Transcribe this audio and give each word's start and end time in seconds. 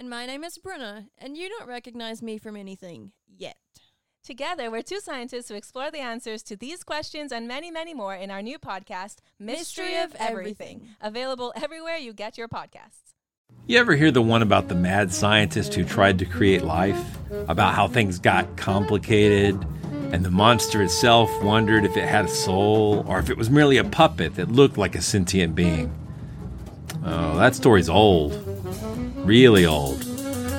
And 0.00 0.08
my 0.08 0.24
name 0.24 0.44
is 0.44 0.56
Bruna, 0.56 1.08
and 1.18 1.36
you 1.36 1.50
don't 1.50 1.68
recognize 1.68 2.22
me 2.22 2.38
from 2.38 2.56
anything 2.56 3.12
yet. 3.36 3.58
Together, 4.24 4.70
we're 4.70 4.80
two 4.80 4.98
scientists 4.98 5.50
who 5.50 5.54
explore 5.56 5.90
the 5.90 5.98
answers 5.98 6.42
to 6.44 6.56
these 6.56 6.82
questions 6.82 7.32
and 7.32 7.46
many, 7.46 7.70
many 7.70 7.92
more 7.92 8.14
in 8.14 8.30
our 8.30 8.40
new 8.40 8.58
podcast, 8.58 9.16
Mystery, 9.38 9.84
Mystery 9.88 9.96
of 9.96 10.14
of 10.14 10.16
Everything, 10.18 10.76
Everything. 10.76 10.96
available 11.02 11.52
everywhere 11.54 11.98
you 11.98 12.14
get 12.14 12.38
your 12.38 12.48
podcasts. 12.48 13.12
You 13.66 13.76
ever 13.76 13.94
hear 13.94 14.10
the 14.10 14.22
one 14.22 14.40
about 14.40 14.68
the 14.68 14.74
mad 14.74 15.12
scientist 15.12 15.74
who 15.74 15.84
tried 15.84 16.18
to 16.20 16.24
create 16.24 16.62
life? 16.62 17.18
About 17.46 17.74
how 17.74 17.86
things 17.86 18.18
got 18.18 18.56
complicated, 18.56 19.62
and 20.12 20.24
the 20.24 20.30
monster 20.30 20.80
itself 20.80 21.30
wondered 21.42 21.84
if 21.84 21.98
it 21.98 22.08
had 22.08 22.24
a 22.24 22.28
soul 22.28 23.04
or 23.06 23.18
if 23.18 23.28
it 23.28 23.36
was 23.36 23.50
merely 23.50 23.76
a 23.76 23.84
puppet 23.84 24.36
that 24.36 24.50
looked 24.50 24.78
like 24.78 24.94
a 24.94 25.02
sentient 25.02 25.54
being? 25.54 25.92
Oh, 27.04 27.36
that 27.36 27.54
story's 27.54 27.90
old. 27.90 28.49
Really 29.24 29.66
old. 29.66 30.00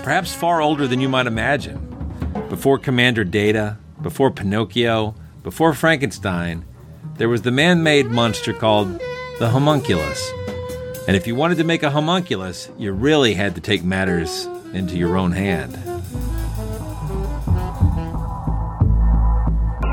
Perhaps 0.04 0.34
far 0.34 0.62
older 0.62 0.88
than 0.88 1.02
you 1.02 1.10
might 1.10 1.26
imagine. 1.26 1.80
Before 2.48 2.78
Commander 2.78 3.24
Data, 3.24 3.78
before 4.02 4.30
Pinocchio, 4.30 5.16
before 5.42 5.74
Frankenstein, 5.74 6.66
there 7.18 7.28
was 7.28 7.42
the 7.42 7.52
man 7.52 7.82
made 7.82 8.08
monster 8.08 8.54
called 8.54 9.02
the 9.40 9.50
homunculus. 9.50 10.32
And 11.08 11.16
if 11.18 11.26
you 11.26 11.34
wanted 11.34 11.58
to 11.58 11.64
make 11.64 11.82
a 11.82 11.90
homunculus, 11.90 12.70
you 12.78 12.92
really 12.92 13.34
had 13.34 13.56
to 13.56 13.62
take 13.62 13.84
matters 13.84 14.46
into 14.74 14.96
your 14.96 15.18
own 15.18 15.32
hand. 15.32 15.74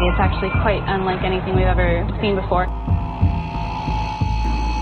It's 0.00 0.20
actually 0.20 0.50
quite 0.60 0.82
unlike 0.86 1.22
anything 1.22 1.56
we've 1.56 1.64
ever 1.64 2.06
seen 2.20 2.34
before. 2.36 2.64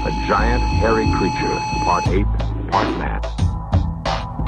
A 0.02 0.10
giant, 0.26 0.62
hairy 0.80 1.06
creature, 1.18 1.58
part 1.84 2.06
ape, 2.08 2.26
part 2.70 2.98
man. 2.98 3.45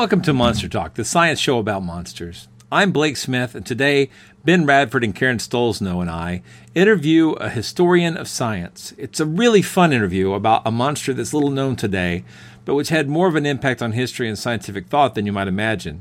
Welcome 0.00 0.22
to 0.22 0.32
Monster 0.32 0.66
Talk, 0.66 0.94
the 0.94 1.04
science 1.04 1.38
show 1.38 1.58
about 1.58 1.82
monsters. 1.82 2.48
I'm 2.72 2.90
Blake 2.90 3.18
Smith, 3.18 3.54
and 3.54 3.66
today 3.66 4.08
Ben 4.46 4.64
Radford 4.64 5.04
and 5.04 5.14
Karen 5.14 5.36
Stollznow 5.36 6.00
and 6.00 6.08
I 6.08 6.40
interview 6.74 7.32
a 7.32 7.50
historian 7.50 8.16
of 8.16 8.26
science. 8.26 8.94
It's 8.96 9.20
a 9.20 9.26
really 9.26 9.60
fun 9.60 9.92
interview 9.92 10.32
about 10.32 10.62
a 10.64 10.70
monster 10.70 11.12
that's 11.12 11.34
little 11.34 11.50
known 11.50 11.76
today, 11.76 12.24
but 12.64 12.76
which 12.76 12.88
had 12.88 13.10
more 13.10 13.28
of 13.28 13.36
an 13.36 13.44
impact 13.44 13.82
on 13.82 13.92
history 13.92 14.26
and 14.26 14.38
scientific 14.38 14.86
thought 14.86 15.14
than 15.14 15.26
you 15.26 15.32
might 15.32 15.48
imagine. 15.48 16.00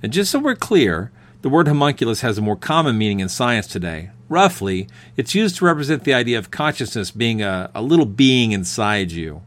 And 0.00 0.12
just 0.12 0.30
so 0.30 0.38
we're 0.38 0.54
clear, 0.54 1.10
the 1.42 1.48
word 1.48 1.66
homunculus 1.66 2.20
has 2.20 2.38
a 2.38 2.40
more 2.40 2.54
common 2.54 2.96
meaning 2.96 3.18
in 3.18 3.28
science 3.28 3.66
today. 3.66 4.10
Roughly, 4.28 4.86
it's 5.16 5.34
used 5.34 5.56
to 5.56 5.64
represent 5.64 6.04
the 6.04 6.14
idea 6.14 6.38
of 6.38 6.52
consciousness 6.52 7.10
being 7.10 7.42
a, 7.42 7.68
a 7.74 7.82
little 7.82 8.06
being 8.06 8.52
inside 8.52 9.10
you. 9.10 9.42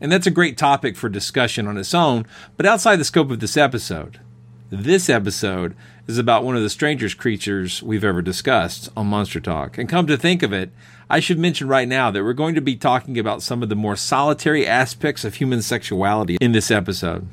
And 0.00 0.12
that's 0.12 0.26
a 0.26 0.30
great 0.30 0.58
topic 0.58 0.96
for 0.96 1.08
discussion 1.08 1.66
on 1.66 1.78
its 1.78 1.94
own, 1.94 2.26
but 2.56 2.66
outside 2.66 2.96
the 2.96 3.04
scope 3.04 3.30
of 3.30 3.40
this 3.40 3.56
episode. 3.56 4.20
This 4.68 5.08
episode 5.08 5.76
is 6.06 6.18
about 6.18 6.44
one 6.44 6.56
of 6.56 6.62
the 6.62 6.70
strangest 6.70 7.18
creatures 7.18 7.82
we've 7.82 8.04
ever 8.04 8.20
discussed 8.20 8.88
on 8.96 9.06
Monster 9.06 9.40
Talk. 9.40 9.78
And 9.78 9.88
come 9.88 10.06
to 10.08 10.16
think 10.16 10.42
of 10.42 10.52
it, 10.52 10.70
I 11.08 11.20
should 11.20 11.38
mention 11.38 11.68
right 11.68 11.86
now 11.86 12.10
that 12.10 12.24
we're 12.24 12.32
going 12.32 12.56
to 12.56 12.60
be 12.60 12.76
talking 12.76 13.18
about 13.18 13.42
some 13.42 13.62
of 13.62 13.68
the 13.68 13.76
more 13.76 13.96
solitary 13.96 14.66
aspects 14.66 15.24
of 15.24 15.36
human 15.36 15.62
sexuality 15.62 16.36
in 16.40 16.52
this 16.52 16.70
episode. 16.70 17.28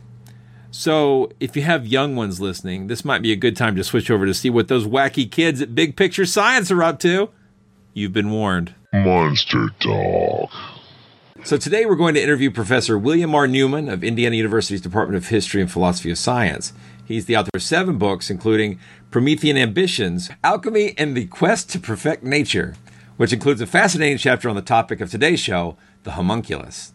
So, 0.69 1.31
if 1.39 1.55
you 1.55 1.61
have 1.63 1.85
young 1.85 2.15
ones 2.15 2.41
listening, 2.41 2.87
this 2.87 3.05
might 3.05 3.21
be 3.21 3.31
a 3.31 3.35
good 3.35 3.55
time 3.55 3.75
to 3.75 3.83
switch 3.83 4.09
over 4.09 4.25
to 4.25 4.33
see 4.33 4.49
what 4.49 4.69
those 4.69 4.87
wacky 4.87 5.29
kids 5.29 5.61
at 5.61 5.75
Big 5.75 5.95
Picture 5.95 6.25
Science 6.25 6.71
are 6.71 6.81
up 6.83 6.99
to. 6.99 7.29
You've 7.93 8.13
been 8.13 8.31
warned. 8.31 8.73
Monster 8.91 9.69
Talk. 9.79 10.49
So 11.45 11.57
today 11.57 11.85
we're 11.85 11.97
going 11.97 12.13
to 12.13 12.23
interview 12.23 12.49
Professor 12.49 12.97
William 12.97 13.35
R. 13.35 13.47
Newman 13.47 13.89
of 13.89 14.01
Indiana 14.01 14.37
University's 14.37 14.79
Department 14.79 15.17
of 15.17 15.27
History 15.27 15.59
and 15.59 15.69
Philosophy 15.69 16.09
of 16.09 16.17
Science. 16.17 16.71
He's 17.03 17.25
the 17.25 17.35
author 17.35 17.49
of 17.53 17.61
seven 17.61 17.97
books, 17.97 18.29
including 18.29 18.79
Promethean 19.11 19.57
Ambitions, 19.57 20.29
Alchemy 20.41 20.97
and 20.97 21.17
the 21.17 21.25
Quest 21.25 21.69
to 21.71 21.79
Perfect 21.79 22.23
Nature, 22.23 22.75
which 23.17 23.33
includes 23.33 23.59
a 23.59 23.65
fascinating 23.65 24.17
chapter 24.17 24.47
on 24.47 24.55
the 24.55 24.61
topic 24.61 25.01
of 25.01 25.11
today's 25.11 25.41
show, 25.41 25.75
the 26.03 26.11
homunculus. 26.11 26.93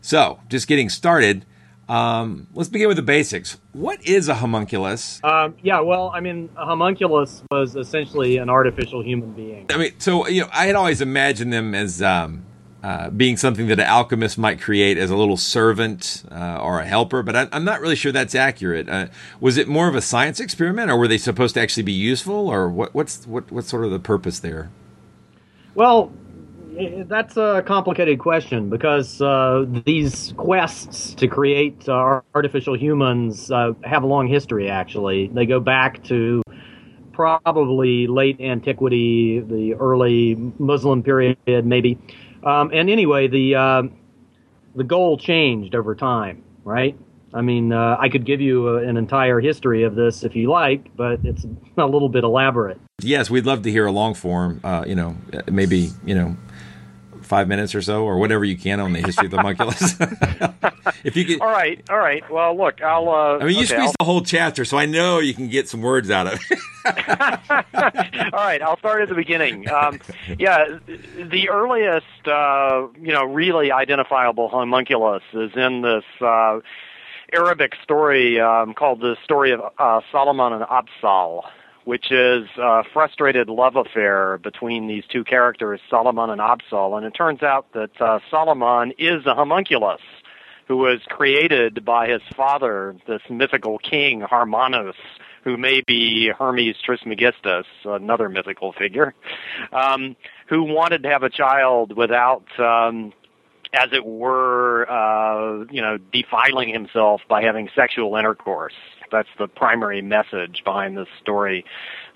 So, 0.00 0.40
just 0.48 0.68
getting 0.68 0.88
started, 0.88 1.44
um, 1.86 2.46
let's 2.54 2.70
begin 2.70 2.88
with 2.88 2.96
the 2.96 3.02
basics. 3.02 3.58
What 3.74 4.02
is 4.06 4.30
a 4.30 4.36
homunculus? 4.36 5.20
Um, 5.22 5.54
yeah, 5.62 5.80
well, 5.80 6.10
I 6.14 6.20
mean, 6.20 6.48
a 6.56 6.64
homunculus 6.64 7.42
was 7.50 7.76
essentially 7.76 8.38
an 8.38 8.48
artificial 8.48 9.02
human 9.04 9.32
being. 9.32 9.66
I 9.68 9.76
mean, 9.76 10.00
so 10.00 10.26
you 10.28 10.40
know, 10.40 10.48
I 10.50 10.64
had 10.64 10.76
always 10.76 11.02
imagined 11.02 11.52
them 11.52 11.74
as 11.74 12.00
um, 12.00 12.46
uh, 12.86 13.10
being 13.10 13.36
something 13.36 13.66
that 13.66 13.80
an 13.80 13.86
alchemist 13.86 14.38
might 14.38 14.60
create 14.60 14.96
as 14.96 15.10
a 15.10 15.16
little 15.16 15.36
servant 15.36 16.22
uh, 16.30 16.60
or 16.62 16.78
a 16.78 16.86
helper, 16.86 17.20
but 17.20 17.34
I, 17.34 17.48
I'm 17.50 17.64
not 17.64 17.80
really 17.80 17.96
sure 17.96 18.12
that's 18.12 18.36
accurate. 18.36 18.88
Uh, 18.88 19.08
was 19.40 19.56
it 19.56 19.66
more 19.66 19.88
of 19.88 19.96
a 19.96 20.00
science 20.00 20.38
experiment, 20.38 20.88
or 20.88 20.96
were 20.96 21.08
they 21.08 21.18
supposed 21.18 21.54
to 21.54 21.60
actually 21.60 21.82
be 21.82 21.90
useful, 21.90 22.48
or 22.48 22.68
what, 22.68 22.94
what's 22.94 23.26
what, 23.26 23.50
what's 23.50 23.68
sort 23.68 23.84
of 23.84 23.90
the 23.90 23.98
purpose 23.98 24.38
there? 24.38 24.70
Well, 25.74 26.12
that's 27.08 27.36
a 27.36 27.64
complicated 27.66 28.20
question 28.20 28.70
because 28.70 29.20
uh, 29.20 29.64
these 29.84 30.32
quests 30.36 31.12
to 31.14 31.26
create 31.26 31.88
uh, 31.88 32.20
artificial 32.36 32.78
humans 32.78 33.48
have 33.48 34.04
a 34.04 34.06
long 34.06 34.28
history, 34.28 34.70
actually. 34.70 35.26
They 35.26 35.46
go 35.46 35.58
back 35.58 36.04
to 36.04 36.40
probably 37.12 38.06
late 38.06 38.40
antiquity, 38.40 39.40
the 39.40 39.74
early 39.74 40.36
Muslim 40.60 41.02
period, 41.02 41.36
maybe. 41.64 41.98
Um, 42.46 42.70
and 42.72 42.88
anyway, 42.88 43.26
the 43.26 43.56
uh, 43.56 43.82
the 44.76 44.84
goal 44.84 45.18
changed 45.18 45.74
over 45.74 45.96
time, 45.96 46.44
right? 46.64 46.96
I 47.34 47.42
mean, 47.42 47.72
uh, 47.72 47.96
I 47.98 48.08
could 48.08 48.24
give 48.24 48.40
you 48.40 48.68
a, 48.68 48.88
an 48.88 48.96
entire 48.96 49.40
history 49.40 49.82
of 49.82 49.96
this 49.96 50.22
if 50.22 50.36
you 50.36 50.48
like, 50.48 50.96
but 50.96 51.18
it's 51.24 51.44
a 51.76 51.86
little 51.86 52.08
bit 52.08 52.22
elaborate. 52.22 52.78
Yes, 53.02 53.28
we'd 53.28 53.44
love 53.44 53.62
to 53.62 53.70
hear 53.70 53.84
a 53.86 53.92
long 53.92 54.14
form. 54.14 54.60
Uh, 54.62 54.84
you 54.86 54.94
know, 54.94 55.16
maybe 55.50 55.90
you 56.04 56.14
know, 56.14 56.36
five 57.26 57.48
minutes 57.48 57.74
or 57.74 57.82
so, 57.82 58.04
or 58.04 58.18
whatever 58.18 58.44
you 58.44 58.56
can 58.56 58.80
on 58.80 58.92
the 58.92 59.00
history 59.00 59.26
of 59.26 59.30
the 59.30 59.36
homunculus. 59.36 59.94
if 61.04 61.16
you 61.16 61.24
could, 61.24 61.40
All 61.40 61.48
right, 61.48 61.82
all 61.90 61.98
right. 61.98 62.28
Well, 62.30 62.56
look, 62.56 62.82
I'll. 62.82 63.08
Uh, 63.08 63.38
I 63.38 63.44
mean, 63.44 63.56
you 63.56 63.64
okay, 63.64 63.74
squeezed 63.74 63.96
the 63.98 64.04
whole 64.04 64.22
chapter, 64.22 64.64
so 64.64 64.78
I 64.78 64.86
know 64.86 65.18
you 65.18 65.34
can 65.34 65.48
get 65.48 65.68
some 65.68 65.82
words 65.82 66.10
out 66.10 66.26
of 66.26 66.40
it. 66.40 66.58
All 68.32 68.44
right, 68.44 68.62
I'll 68.62 68.78
start 68.78 69.02
at 69.02 69.08
the 69.08 69.14
beginning. 69.14 69.68
Um, 69.68 70.00
yeah, 70.38 70.78
the 70.86 71.48
earliest, 71.48 72.28
uh, 72.28 72.86
you 73.00 73.12
know, 73.12 73.24
really 73.24 73.72
identifiable 73.72 74.48
homunculus 74.48 75.22
is 75.32 75.50
in 75.56 75.82
this 75.82 76.04
uh, 76.20 76.60
Arabic 77.32 77.72
story 77.82 78.40
um, 78.40 78.74
called 78.74 79.00
the 79.00 79.16
story 79.24 79.52
of 79.52 79.60
uh, 79.78 80.00
Solomon 80.12 80.52
and 80.52 80.64
Absal, 80.64 81.42
which 81.86 82.10
is 82.10 82.48
a 82.58 82.82
frustrated 82.92 83.48
love 83.48 83.76
affair 83.76 84.38
between 84.38 84.88
these 84.88 85.04
two 85.08 85.22
characters, 85.22 85.80
Solomon 85.88 86.30
and 86.30 86.40
Absal. 86.40 86.96
And 86.96 87.06
it 87.06 87.12
turns 87.12 87.44
out 87.44 87.72
that 87.74 88.00
uh, 88.00 88.18
Solomon 88.28 88.92
is 88.98 89.24
a 89.24 89.36
homunculus 89.36 90.00
who 90.66 90.78
was 90.78 90.98
created 91.06 91.84
by 91.84 92.08
his 92.08 92.22
father, 92.36 92.96
this 93.06 93.22
mythical 93.30 93.78
king, 93.78 94.20
Harmonos, 94.20 94.94
who 95.44 95.56
may 95.56 95.80
be 95.86 96.28
Hermes 96.36 96.74
Trismegistus, 96.84 97.66
another 97.84 98.28
mythical 98.28 98.72
figure, 98.72 99.14
um, 99.72 100.16
who 100.48 100.64
wanted 100.64 101.04
to 101.04 101.08
have 101.08 101.22
a 101.22 101.30
child 101.30 101.96
without 101.96 102.42
um, 102.58 103.12
as 103.72 103.90
it 103.92 104.04
were, 104.04 104.90
uh, 104.90 105.64
you 105.70 105.82
know, 105.82 105.98
defiling 106.12 106.72
himself 106.72 107.20
by 107.28 107.42
having 107.42 107.68
sexual 107.76 108.16
intercourse. 108.16 108.74
That's 109.16 109.28
the 109.38 109.48
primary 109.48 110.02
message 110.02 110.60
behind 110.62 110.98
this 110.98 111.08
story. 111.22 111.64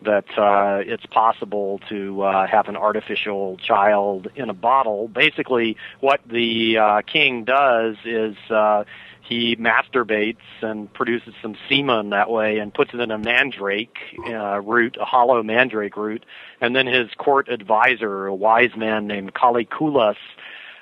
That 0.02 0.26
uh, 0.36 0.82
it's 0.84 1.06
possible 1.06 1.80
to 1.88 2.20
uh, 2.20 2.46
have 2.46 2.68
an 2.68 2.76
artificial 2.76 3.56
child 3.56 4.28
in 4.36 4.50
a 4.50 4.54
bottle. 4.54 5.08
Basically, 5.08 5.78
what 6.00 6.20
the 6.30 6.76
uh, 6.76 7.02
king 7.02 7.44
does 7.44 7.96
is 8.04 8.36
uh, 8.50 8.84
he 9.22 9.56
masturbates 9.56 10.36
and 10.60 10.92
produces 10.92 11.32
some 11.40 11.56
semen 11.70 12.10
that 12.10 12.28
way 12.28 12.58
and 12.58 12.74
puts 12.74 12.92
it 12.92 13.00
in 13.00 13.10
a 13.10 13.18
mandrake 13.18 13.96
uh, 14.26 14.60
root, 14.60 14.98
a 15.00 15.06
hollow 15.06 15.42
mandrake 15.42 15.96
root, 15.96 16.26
and 16.60 16.76
then 16.76 16.86
his 16.86 17.08
court 17.16 17.48
advisor, 17.48 18.26
a 18.26 18.34
wise 18.34 18.76
man 18.76 19.06
named 19.06 19.32
Kalikulas, 19.32 20.16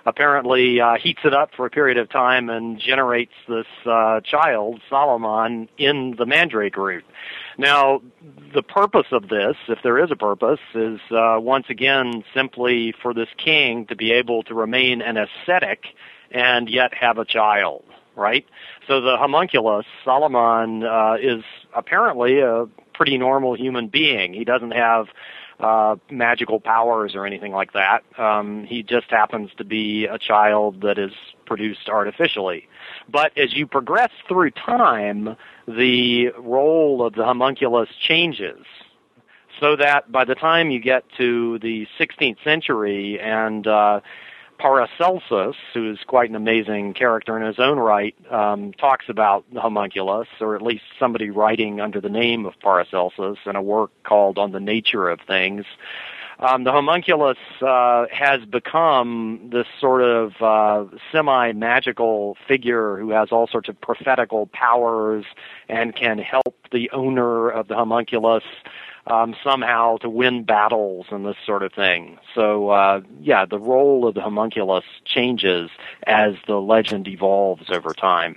apparently 0.09 0.81
uh, 0.81 0.95
heats 1.03 1.21
it 1.25 1.35
up 1.35 1.51
for 1.57 1.67
a 1.67 1.71
period 1.71 1.99
of 1.99 2.09
time 2.11 2.49
and 2.49 2.79
generates 2.79 3.33
this 3.49 3.67
uh, 3.87 4.21
child, 4.21 4.81
Solomon, 4.89 5.69
in 5.79 6.15
the 6.17 6.27
mandrake 6.27 6.77
root. 6.77 7.05
Now, 7.57 8.03
the 8.55 8.63
purpose 8.63 9.07
of 9.13 9.29
this, 9.29 9.57
if 9.69 9.79
there 9.83 10.03
is 10.03 10.11
a 10.11 10.17
purpose, 10.17 10.61
is 10.75 11.01
uh, 11.11 11.37
once 11.39 11.67
again 11.69 12.25
simply 12.35 12.95
for 13.03 13.13
this 13.13 13.29
king 13.37 13.87
to 13.87 13.97
be 13.97 14.13
able 14.13 14.43
to 14.45 14.55
remain 14.55 15.03
an 15.03 15.17
ascetic 15.17 15.85
and 16.31 16.69
yet 16.69 16.95
have 16.95 17.19
a 17.19 17.25
child 17.25 17.85
right? 18.19 18.45
So 18.89 19.01
the 19.01 19.17
homunculus, 19.17 19.87
Solomon, 20.05 20.83
uh, 20.83 21.19
is 21.23 21.45
apparently 21.73 22.41
a 22.41 22.67
pretty 22.93 23.17
normal 23.17 23.57
human 23.57 23.87
being. 23.87 24.35
He 24.35 24.45
doesn't 24.45 24.73
have 24.73 25.07
uh, 25.61 25.97
magical 26.11 26.61
powers 26.61 27.15
or 27.15 27.27
anything 27.27 27.53
like 27.53 27.73
that. 27.73 28.05
Um, 28.19 28.65
he 28.65 28.83
just 28.83 29.11
happens 29.11 29.51
to 29.59 29.65
be 29.65 30.07
a 30.07 30.19
child 30.19 30.83
that 30.83 30.99
is 30.99 31.13
produced 31.47 31.89
artificially. 31.89 32.69
But 33.09 33.37
as 33.37 33.55
you 33.55 33.67
progress 33.67 34.11
through 34.29 34.53
time, 34.53 35.37
the 35.67 36.29
role 36.39 37.05
of 37.05 37.15
the 37.15 37.25
homunculus 37.25 37.89
changes. 38.01 38.65
So 39.61 39.75
that 39.75 40.13
by 40.13 40.25
the 40.25 40.37
time 40.37 40.71
you 40.71 40.79
get 40.79 41.05
to 41.17 41.59
the 41.59 41.89
16th 41.99 42.43
century 42.45 43.19
and 43.21 43.67
uh, 43.67 44.01
Paracelsus, 44.59 45.57
who 45.73 45.93
is 45.93 45.99
quite 46.07 46.31
an 46.31 46.37
amazing 46.37 46.95
character 46.95 47.37
in 47.39 47.47
his 47.47 47.59
own 47.59 47.79
right, 47.79 48.15
um, 48.31 48.73
talks 48.73 49.07
about 49.09 49.45
the 49.53 49.61
homunculus, 49.61 50.29
or 50.41 50.57
at 50.57 50.63
least 50.63 50.83
somebody 50.99 51.31
writing 51.31 51.81
under 51.81 52.01
the 52.01 52.09
name 52.09 52.45
of 52.45 52.55
Paracelsus 52.61 53.39
in 53.47 53.57
a 53.57 53.63
work 53.63 53.91
called 54.03 54.39
On 54.39 54.53
the 54.53 54.61
Nature 54.61 55.09
of 55.09 55.21
Things. 55.21 55.65
Um, 56.41 56.63
the 56.63 56.71
homunculus 56.71 57.39
uh, 57.61 58.07
has 58.13 58.45
become 58.45 59.51
this 59.53 59.67
sort 59.81 60.03
of 60.03 60.33
uh, 60.41 60.85
semi 61.11 61.53
magical 61.53 62.37
figure 62.47 62.97
who 62.97 63.11
has 63.11 63.31
all 63.33 63.49
sorts 63.49 63.69
of 63.69 63.81
prophetical 63.81 64.47
powers 64.53 65.25
and 65.69 65.97
can 65.97 66.19
help 66.19 66.55
the 66.71 66.91
owner 66.93 67.49
of 67.49 67.67
the 67.67 67.75
homunculus 67.75 68.45
um, 69.09 69.35
somehow 69.43 69.97
to 69.97 70.09
win 70.09 70.45
battles 70.45 71.07
and 71.11 71.27
this 71.27 71.37
sort 71.45 71.65
of 71.65 71.73
thing. 71.73 72.19
So, 72.35 72.71
uh, 72.71 73.01
yeah, 73.21 73.45
the 73.45 73.59
role 73.59 74.07
of 74.07 74.15
the 74.15 74.21
homunculus 74.21 74.85
changes 75.05 75.71
as 76.07 76.35
the 76.47 76.57
legend 76.57 77.09
evolves 77.09 77.69
over 77.71 77.93
time. 77.93 78.37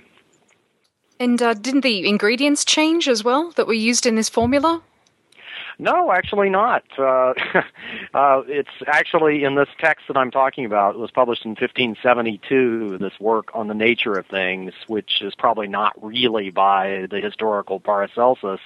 And 1.20 1.40
uh, 1.40 1.54
didn't 1.54 1.82
the 1.82 2.08
ingredients 2.08 2.64
change 2.64 3.06
as 3.06 3.22
well 3.22 3.52
that 3.52 3.68
were 3.68 3.74
used 3.74 4.06
in 4.06 4.16
this 4.16 4.28
formula? 4.28 4.82
No, 5.82 6.12
actually 6.12 6.48
not. 6.48 6.84
Uh, 6.96 7.34
uh, 8.14 8.42
it's 8.46 8.70
actually 8.86 9.42
in 9.42 9.56
this 9.56 9.68
text 9.80 10.06
that 10.06 10.16
I'm 10.16 10.30
talking 10.30 10.64
about. 10.64 10.94
It 10.94 10.98
was 10.98 11.10
published 11.10 11.44
in 11.44 11.50
1572. 11.50 12.98
This 12.98 13.18
work 13.18 13.48
on 13.52 13.66
the 13.66 13.74
nature 13.74 14.12
of 14.12 14.26
things, 14.26 14.72
which 14.86 15.20
is 15.22 15.34
probably 15.34 15.66
not 15.66 15.92
really 16.00 16.50
by 16.50 17.08
the 17.10 17.20
historical 17.20 17.80
Paracelsus. 17.80 18.60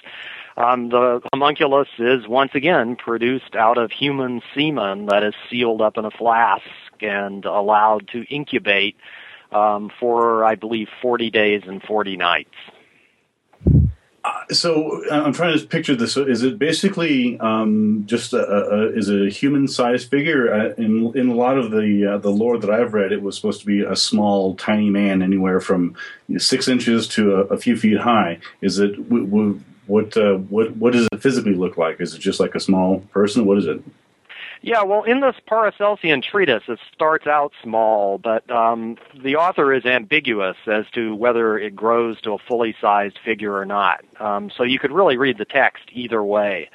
Um, 0.57 0.89
the 0.89 1.21
homunculus 1.33 1.87
is 1.97 2.27
once 2.27 2.51
again 2.53 2.95
produced 2.95 3.55
out 3.55 3.79
of 3.79 3.89
human 3.91 4.43
semen 4.53 5.07
that 5.07 5.23
is 5.23 5.33
sealed 5.49 5.81
up 5.81 5.97
in 5.97 6.05
a 6.05 6.11
flask 6.11 6.61
and 7.01 7.45
allowed 7.45 8.09
to 8.09 8.25
incubate 8.31 8.95
um, 9.51 9.89
for, 9.99 10.45
I 10.45 10.53
believe, 10.53 10.87
40 11.01 11.31
days 11.31 11.63
and 11.65 11.81
40 11.81 12.15
nights. 12.15 12.53
So 14.51 15.03
uh, 15.11 15.21
I'm 15.21 15.33
trying 15.33 15.57
to 15.57 15.65
picture 15.65 15.95
this. 15.95 16.15
Is 16.15 16.43
it 16.43 16.57
basically 16.57 17.39
um, 17.39 18.03
just 18.05 18.33
a, 18.33 18.37
a, 18.37 18.87
is 18.89 19.09
a 19.09 19.29
human-sized 19.29 20.09
figure? 20.09 20.53
Uh, 20.53 20.73
in 20.81 21.11
in 21.15 21.29
a 21.29 21.33
lot 21.35 21.57
of 21.57 21.71
the 21.71 22.13
uh, 22.13 22.17
the 22.17 22.29
lore 22.29 22.57
that 22.57 22.69
I've 22.69 22.93
read, 22.93 23.11
it 23.11 23.21
was 23.21 23.35
supposed 23.35 23.59
to 23.61 23.65
be 23.65 23.81
a 23.81 23.95
small, 23.95 24.55
tiny 24.55 24.89
man, 24.89 25.21
anywhere 25.21 25.59
from 25.59 25.95
you 26.27 26.35
know, 26.35 26.39
six 26.39 26.67
inches 26.67 27.07
to 27.09 27.35
a, 27.35 27.39
a, 27.45 27.57
few 27.57 27.75
feet 27.75 27.99
high. 27.99 28.39
Is 28.61 28.79
it 28.79 28.95
w- 29.09 29.25
w- 29.25 29.61
what 29.87 30.15
uh, 30.15 30.35
what 30.35 30.75
what 30.77 30.93
does 30.93 31.07
it 31.11 31.21
physically 31.21 31.55
look 31.55 31.77
like? 31.77 31.99
Is 31.99 32.13
it 32.13 32.19
just 32.19 32.39
like 32.39 32.55
a 32.55 32.59
small 32.59 32.99
person? 33.11 33.45
What 33.45 33.57
is 33.57 33.65
it? 33.65 33.81
Yeah, 34.61 34.83
well, 34.83 35.03
in 35.03 35.21
this 35.21 35.35
Paracelsian 35.47 36.23
treatise, 36.23 36.63
it 36.67 36.79
starts 36.93 37.27
out 37.27 37.53
small, 37.61 38.17
but 38.17 38.49
um, 38.49 38.97
the 39.15 39.35
author 39.35 39.73
is 39.73 39.85
ambiguous 39.85 40.57
as 40.65 40.85
to 40.93 41.15
whether 41.15 41.57
it 41.57 41.75
grows 41.75 42.19
to 42.21 42.33
a 42.33 42.37
fully 42.37 42.75
sized 42.81 43.19
figure 43.23 43.55
or 43.55 43.65
not. 43.65 44.03
Um, 44.19 44.49
so 44.55 44.63
you 44.63 44.79
could 44.79 44.91
really 44.91 45.17
read 45.17 45.37
the 45.37 45.45
text 45.45 45.83
either 45.91 46.23
way. 46.23 46.69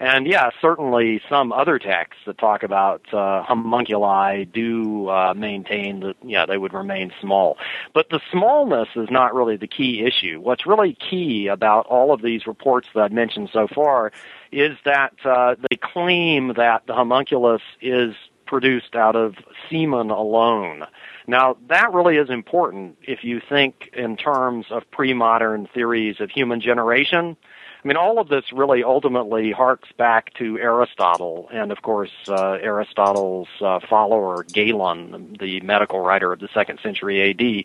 And 0.00 0.28
yeah, 0.28 0.50
certainly 0.60 1.20
some 1.28 1.52
other 1.52 1.78
texts 1.78 2.22
that 2.26 2.38
talk 2.38 2.62
about 2.62 3.02
uh, 3.12 3.42
homunculi 3.42 4.44
do 4.44 5.08
uh, 5.08 5.34
maintain 5.36 6.00
that 6.00 6.14
yeah 6.22 6.46
they 6.46 6.56
would 6.56 6.72
remain 6.72 7.12
small, 7.20 7.58
but 7.94 8.08
the 8.08 8.20
smallness 8.30 8.88
is 8.94 9.08
not 9.10 9.34
really 9.34 9.56
the 9.56 9.66
key 9.66 10.04
issue. 10.04 10.40
What's 10.40 10.66
really 10.66 10.94
key 10.94 11.48
about 11.48 11.86
all 11.86 12.12
of 12.12 12.22
these 12.22 12.46
reports 12.46 12.88
that 12.94 13.02
I've 13.02 13.12
mentioned 13.12 13.50
so 13.52 13.66
far 13.66 14.12
is 14.52 14.76
that 14.84 15.14
uh, 15.24 15.54
they 15.70 15.76
claim 15.76 16.54
that 16.54 16.86
the 16.86 16.94
homunculus 16.94 17.62
is 17.80 18.14
produced 18.46 18.96
out 18.96 19.14
of 19.14 19.34
semen 19.68 20.10
alone. 20.10 20.84
Now, 21.26 21.58
that 21.68 21.92
really 21.92 22.16
is 22.16 22.30
important 22.30 22.96
if 23.02 23.22
you 23.22 23.40
think 23.46 23.90
in 23.92 24.16
terms 24.16 24.66
of 24.70 24.90
pre 24.90 25.12
modern 25.12 25.68
theories 25.72 26.20
of 26.20 26.30
human 26.30 26.60
generation. 26.60 27.36
I 27.84 27.86
mean, 27.86 27.96
all 27.96 28.18
of 28.18 28.28
this 28.28 28.52
really 28.52 28.82
ultimately 28.82 29.52
harks 29.52 29.90
back 29.96 30.34
to 30.34 30.58
Aristotle, 30.58 31.48
and 31.52 31.70
of 31.70 31.82
course, 31.82 32.10
uh, 32.26 32.54
Aristotle's 32.54 33.48
uh, 33.60 33.78
follower, 33.88 34.42
Galen, 34.42 35.36
the 35.38 35.60
medical 35.60 36.00
writer 36.00 36.32
of 36.32 36.40
the 36.40 36.48
second 36.52 36.80
century 36.82 37.30
AD, 37.30 37.64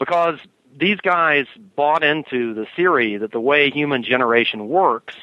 because 0.00 0.40
these 0.76 0.98
guys 0.98 1.46
bought 1.76 2.02
into 2.02 2.54
the 2.54 2.66
theory 2.74 3.18
that 3.18 3.30
the 3.30 3.40
way 3.40 3.70
human 3.70 4.02
generation 4.02 4.68
works 4.68 5.14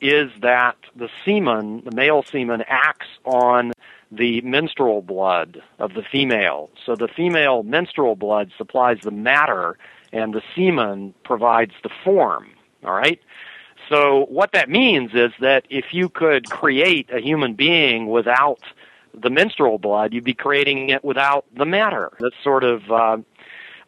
is 0.00 0.30
that 0.42 0.76
the 0.94 1.08
semen, 1.24 1.82
the 1.84 1.94
male 1.94 2.22
semen, 2.22 2.62
acts 2.68 3.06
on 3.24 3.72
the 4.10 4.40
menstrual 4.42 5.02
blood 5.02 5.62
of 5.78 5.94
the 5.94 6.02
female. 6.02 6.70
So 6.84 6.94
the 6.94 7.08
female 7.08 7.62
menstrual 7.62 8.16
blood 8.16 8.52
supplies 8.56 8.98
the 9.02 9.10
matter, 9.10 9.78
and 10.12 10.32
the 10.32 10.42
semen 10.54 11.14
provides 11.24 11.72
the 11.82 11.90
form. 12.04 12.48
All 12.84 12.94
right? 12.94 13.20
So 13.88 14.26
what 14.28 14.52
that 14.52 14.68
means 14.68 15.12
is 15.14 15.32
that 15.40 15.66
if 15.70 15.86
you 15.92 16.08
could 16.08 16.48
create 16.50 17.10
a 17.10 17.20
human 17.20 17.54
being 17.54 18.06
without 18.06 18.60
the 19.14 19.30
menstrual 19.30 19.78
blood, 19.78 20.12
you'd 20.12 20.24
be 20.24 20.34
creating 20.34 20.90
it 20.90 21.04
without 21.04 21.46
the 21.56 21.64
matter. 21.64 22.12
That's 22.20 22.34
sort 22.42 22.64
of 22.64 22.90
uh, 22.90 23.18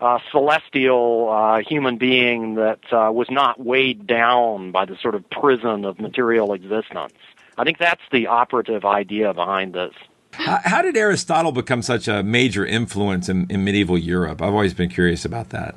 uh, 0.01 0.19
celestial 0.31 1.29
uh, 1.31 1.61
human 1.61 1.99
being 1.99 2.55
that 2.55 2.81
uh, 2.93 3.11
was 3.13 3.29
not 3.31 3.59
weighed 3.59 4.07
down 4.07 4.71
by 4.71 4.85
the 4.85 4.97
sort 4.97 5.15
of 5.15 5.29
prison 5.31 5.85
of 5.85 5.99
material 5.99 6.53
existence. 6.53 7.15
I 7.57 7.65
think 7.65 7.79
that's 7.79 8.03
the 8.13 8.29
operative 8.29 8.85
idea 8.85 9.35
behind 9.35 9.75
this. 9.75 9.95
How, 10.33 10.61
how 10.63 10.83
did 10.83 10.97
Aristotle 10.97 11.53
become 11.53 11.83
such 11.83 12.07
a 12.07 12.23
major 12.23 12.65
influence 12.65 13.29
in, 13.29 13.47
in 13.51 13.65
medieval 13.65 13.99
Europe? 13.99 14.41
I've 14.41 14.53
always 14.53 14.75
been 14.75 14.91
curious 14.91 15.25
about 15.25 15.51
that. 15.51 15.75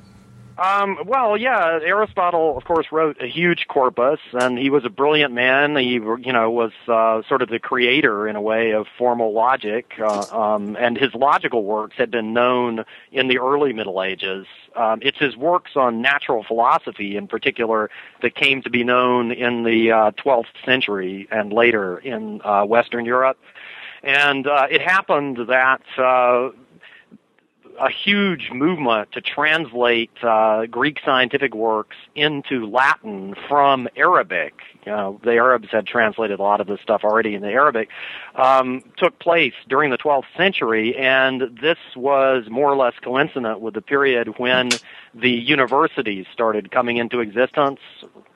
Um, 0.61 0.99
well, 1.07 1.37
yeah, 1.37 1.79
Aristotle, 1.81 2.55
of 2.55 2.65
course, 2.65 2.85
wrote 2.91 3.17
a 3.19 3.25
huge 3.25 3.65
corpus, 3.67 4.19
and 4.33 4.59
he 4.59 4.69
was 4.69 4.85
a 4.85 4.89
brilliant 4.89 5.33
man. 5.33 5.75
He, 5.75 5.93
you 5.93 6.33
know, 6.33 6.51
was 6.51 6.71
uh, 6.87 7.23
sort 7.27 7.41
of 7.41 7.49
the 7.49 7.57
creator, 7.57 8.27
in 8.27 8.35
a 8.35 8.41
way, 8.41 8.71
of 8.71 8.85
formal 8.95 9.33
logic, 9.33 9.93
uh, 9.99 10.25
um, 10.31 10.77
and 10.79 10.97
his 10.97 11.15
logical 11.15 11.63
works 11.63 11.95
had 11.97 12.11
been 12.11 12.33
known 12.33 12.85
in 13.11 13.27
the 13.27 13.39
early 13.39 13.73
Middle 13.73 14.03
Ages. 14.03 14.45
Um, 14.75 14.99
it's 15.01 15.17
his 15.17 15.35
works 15.35 15.71
on 15.75 15.99
natural 15.99 16.43
philosophy, 16.43 17.17
in 17.17 17.27
particular, 17.27 17.89
that 18.21 18.35
came 18.35 18.61
to 18.61 18.69
be 18.69 18.83
known 18.83 19.31
in 19.31 19.63
the 19.63 19.91
uh, 19.91 20.11
12th 20.11 20.45
century 20.63 21.27
and 21.31 21.51
later 21.51 21.97
in 21.97 22.39
uh, 22.43 22.65
Western 22.65 23.05
Europe. 23.05 23.39
And 24.03 24.45
uh, 24.45 24.67
it 24.69 24.81
happened 24.81 25.37
that 25.47 25.81
uh, 25.97 26.49
a 27.79 27.89
huge 27.89 28.51
movement 28.51 29.11
to 29.13 29.21
translate 29.21 30.11
uh, 30.23 30.65
Greek 30.65 30.99
scientific 31.03 31.53
works 31.53 31.95
into 32.15 32.65
Latin 32.65 33.35
from 33.47 33.87
Arabic. 33.95 34.53
You 34.85 34.91
know, 34.91 35.19
the 35.23 35.33
Arabs 35.33 35.69
had 35.71 35.85
translated 35.85 36.39
a 36.39 36.43
lot 36.43 36.61
of 36.61 36.67
this 36.67 36.79
stuff 36.81 37.01
already 37.03 37.35
in 37.35 37.41
the 37.41 37.49
Arabic. 37.49 37.89
Um, 38.35 38.83
took 38.97 39.19
place 39.19 39.53
during 39.67 39.91
the 39.91 39.97
12th 39.97 40.25
century, 40.35 40.95
and 40.95 41.57
this 41.61 41.77
was 41.95 42.45
more 42.49 42.71
or 42.71 42.75
less 42.75 42.93
coincident 43.01 43.61
with 43.61 43.73
the 43.75 43.81
period 43.81 44.39
when 44.39 44.69
the 45.13 45.29
universities 45.29 46.25
started 46.33 46.71
coming 46.71 46.97
into 46.97 47.19
existence, 47.19 47.79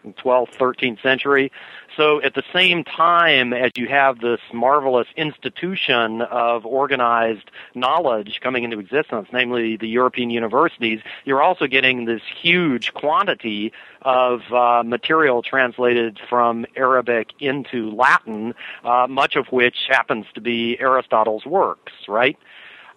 12th, 0.05 0.55
13th 0.57 1.01
century. 1.01 1.51
So 1.97 2.21
at 2.21 2.33
the 2.33 2.43
same 2.53 2.83
time 2.83 3.53
as 3.53 3.71
you 3.75 3.87
have 3.87 4.19
this 4.19 4.41
marvelous 4.53 5.07
institution 5.15 6.21
of 6.21 6.65
organized 6.65 7.49
knowledge 7.73 8.41
coming 8.41 8.63
into 8.65 8.79
existence, 8.79 9.29
namely 9.31 9.77
the 9.77 9.87
European 9.87 10.29
universities, 10.29 10.99
you're 11.23 11.41
also 11.41 11.67
getting 11.67 12.05
this 12.05 12.21
huge 12.41 12.93
quantity 12.93 13.71
of 14.01 14.41
uh, 14.51 14.83
material 14.85 15.41
translated 15.41 16.19
from 16.29 16.65
Arabic 16.75 17.29
into 17.39 17.89
Latin, 17.91 18.53
uh, 18.83 19.07
much 19.09 19.35
of 19.35 19.47
which 19.47 19.87
happens 19.89 20.25
to 20.35 20.41
be 20.41 20.77
Aristotle's 20.79 21.45
works, 21.45 21.93
right? 22.07 22.37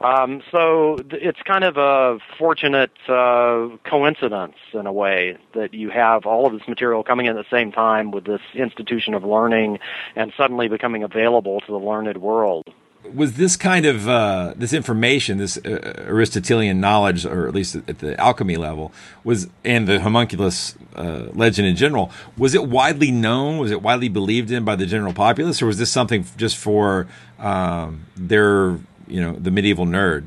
Um, 0.00 0.42
so 0.52 0.98
it's 1.10 1.42
kind 1.42 1.64
of 1.64 1.76
a 1.76 2.18
fortunate 2.38 2.92
uh, 3.08 3.68
coincidence 3.84 4.54
in 4.72 4.86
a 4.86 4.92
way 4.92 5.36
that 5.54 5.74
you 5.74 5.90
have 5.90 6.24
all 6.24 6.46
of 6.46 6.52
this 6.52 6.68
material 6.68 7.02
coming 7.02 7.26
in 7.26 7.36
at 7.36 7.44
the 7.44 7.56
same 7.56 7.72
time 7.72 8.12
with 8.12 8.24
this 8.24 8.40
institution 8.54 9.14
of 9.14 9.24
learning 9.24 9.80
and 10.14 10.32
suddenly 10.36 10.68
becoming 10.68 11.02
available 11.02 11.60
to 11.60 11.72
the 11.72 11.78
learned 11.78 12.16
world. 12.18 12.64
Was 13.12 13.34
this 13.34 13.56
kind 13.56 13.86
of 13.86 14.08
uh, 14.08 14.54
this 14.56 14.72
information, 14.72 15.38
this 15.38 15.56
uh, 15.56 16.04
Aristotelian 16.06 16.80
knowledge, 16.80 17.24
or 17.24 17.48
at 17.48 17.54
least 17.54 17.76
at 17.76 18.00
the 18.00 18.20
alchemy 18.20 18.56
level, 18.56 18.92
was 19.24 19.48
and 19.64 19.86
the 19.86 20.00
homunculus 20.00 20.74
uh, 20.94 21.28
legend 21.32 21.66
in 21.68 21.76
general, 21.76 22.10
was 22.36 22.54
it 22.54 22.66
widely 22.66 23.10
known? 23.10 23.58
Was 23.58 23.70
it 23.70 23.82
widely 23.82 24.08
believed 24.08 24.50
in 24.50 24.64
by 24.64 24.76
the 24.76 24.84
general 24.84 25.12
populace, 25.12 25.62
or 25.62 25.66
was 25.66 25.78
this 25.78 25.90
something 25.90 26.24
just 26.36 26.56
for 26.56 27.06
um, 27.38 28.04
their 28.16 28.78
you 29.08 29.20
know 29.20 29.32
the 29.32 29.50
medieval 29.50 29.86
nerd. 29.86 30.26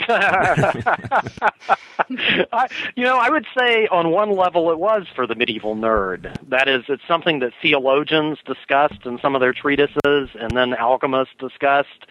I, 0.08 1.08
you 2.94 3.04
know, 3.04 3.18
I 3.18 3.30
would 3.30 3.46
say 3.58 3.88
on 3.88 4.10
one 4.10 4.30
level 4.30 4.70
it 4.70 4.78
was 4.78 5.06
for 5.14 5.26
the 5.26 5.34
medieval 5.34 5.74
nerd. 5.74 6.36
That 6.48 6.68
is, 6.68 6.84
it's 6.88 7.02
something 7.08 7.40
that 7.40 7.52
theologians 7.60 8.38
discussed 8.46 9.04
in 9.04 9.18
some 9.18 9.34
of 9.34 9.40
their 9.40 9.52
treatises, 9.52 9.96
and 10.04 10.52
then 10.54 10.74
alchemists 10.74 11.34
discussed. 11.38 12.06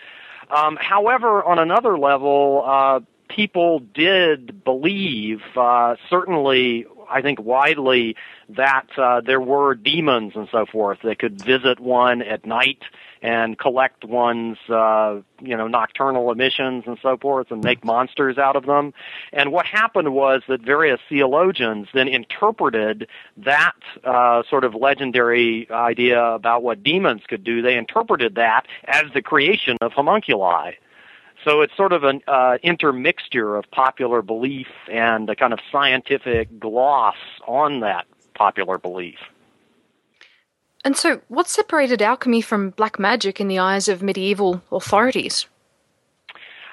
Um, 0.50 0.78
however, 0.80 1.44
on 1.44 1.60
another 1.60 1.98
level, 1.98 2.64
uh, 2.66 3.00
people 3.30 3.80
did 3.80 4.64
believe, 4.64 5.42
uh, 5.56 5.96
certainly, 6.10 6.86
I 7.10 7.22
think 7.22 7.40
widely, 7.40 8.16
that 8.50 8.88
uh, 8.98 9.22
there 9.22 9.42
were 9.42 9.76
demons 9.76 10.34
and 10.36 10.48
so 10.52 10.66
forth 10.66 11.00
that 11.04 11.20
could 11.20 11.42
visit 11.42 11.80
one 11.80 12.22
at 12.22 12.46
night 12.46 12.84
and 13.22 13.58
collect 13.58 14.06
one's 14.06 14.58
uh, 14.70 15.22
you 15.42 15.56
know 15.56 15.68
nocturnal 15.68 16.32
emissions 16.32 16.84
and 16.88 16.98
so 17.02 17.18
forth 17.18 17.52
and 17.52 17.64
make 17.64 17.84
monsters 17.84 18.38
out 18.38 18.56
of 18.56 18.66
them. 18.66 18.94
And 19.34 19.52
what 19.52 19.66
happened 19.66 20.14
was 20.14 20.42
that 20.48 20.62
various 20.62 21.00
theologians 21.10 21.88
then 21.94 22.08
interpreted 22.08 23.08
that 23.38 23.76
uh, 24.04 24.44
sort 24.50 24.64
of 24.64 24.76
legendary 24.76 25.70
idea 25.72 26.22
about 26.22 26.64
what 26.64 26.84
demons 26.84 27.22
could 27.28 27.44
do. 27.44 27.62
They 27.62 27.78
interpreted 27.78 28.36
that 28.36 28.68
as 28.86 29.06
the 29.14 29.22
creation 29.22 29.78
of 29.82 29.94
homunculi. 29.94 30.74
So 31.44 31.62
it's 31.62 31.76
sort 31.78 31.94
of 31.94 32.04
an 32.04 32.22
uh, 32.28 32.58
intermixture 32.64 33.56
of 33.56 33.70
popular 33.72 34.22
belief 34.22 34.68
and 34.92 35.30
a 35.30 35.36
kind 35.36 35.54
of 35.54 35.60
scientific 35.72 36.60
gloss 36.60 37.16
on 37.48 37.82
that 37.82 38.06
popular 38.34 38.78
belief. 38.78 39.20
And 40.88 40.96
so, 40.96 41.20
what 41.28 41.50
separated 41.50 42.02
alchemy 42.02 42.40
from 42.40 42.70
black 42.70 42.98
magic 42.98 43.42
in 43.42 43.50
the 43.50 43.60
eyes 43.60 43.90
of 43.90 44.02
medieval 44.02 44.64
authorities? 44.72 45.46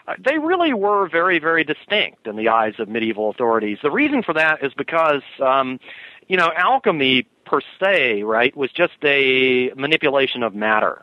Uh, 0.06 0.14
they 0.20 0.38
really 0.38 0.72
were 0.72 1.08
very, 1.08 1.40
very 1.40 1.64
distinct 1.64 2.28
in 2.28 2.36
the 2.36 2.48
eyes 2.48 2.74
of 2.78 2.88
medieval 2.88 3.28
authorities. 3.28 3.78
The 3.82 3.90
reason 3.90 4.22
for 4.22 4.32
that 4.34 4.62
is 4.62 4.72
because, 4.72 5.22
um, 5.40 5.80
you 6.28 6.36
know, 6.36 6.52
alchemy 6.56 7.26
per 7.44 7.60
se, 7.80 8.22
right, 8.22 8.56
was 8.56 8.70
just 8.70 8.92
a 9.02 9.72
manipulation 9.74 10.44
of 10.44 10.54
matter. 10.54 11.02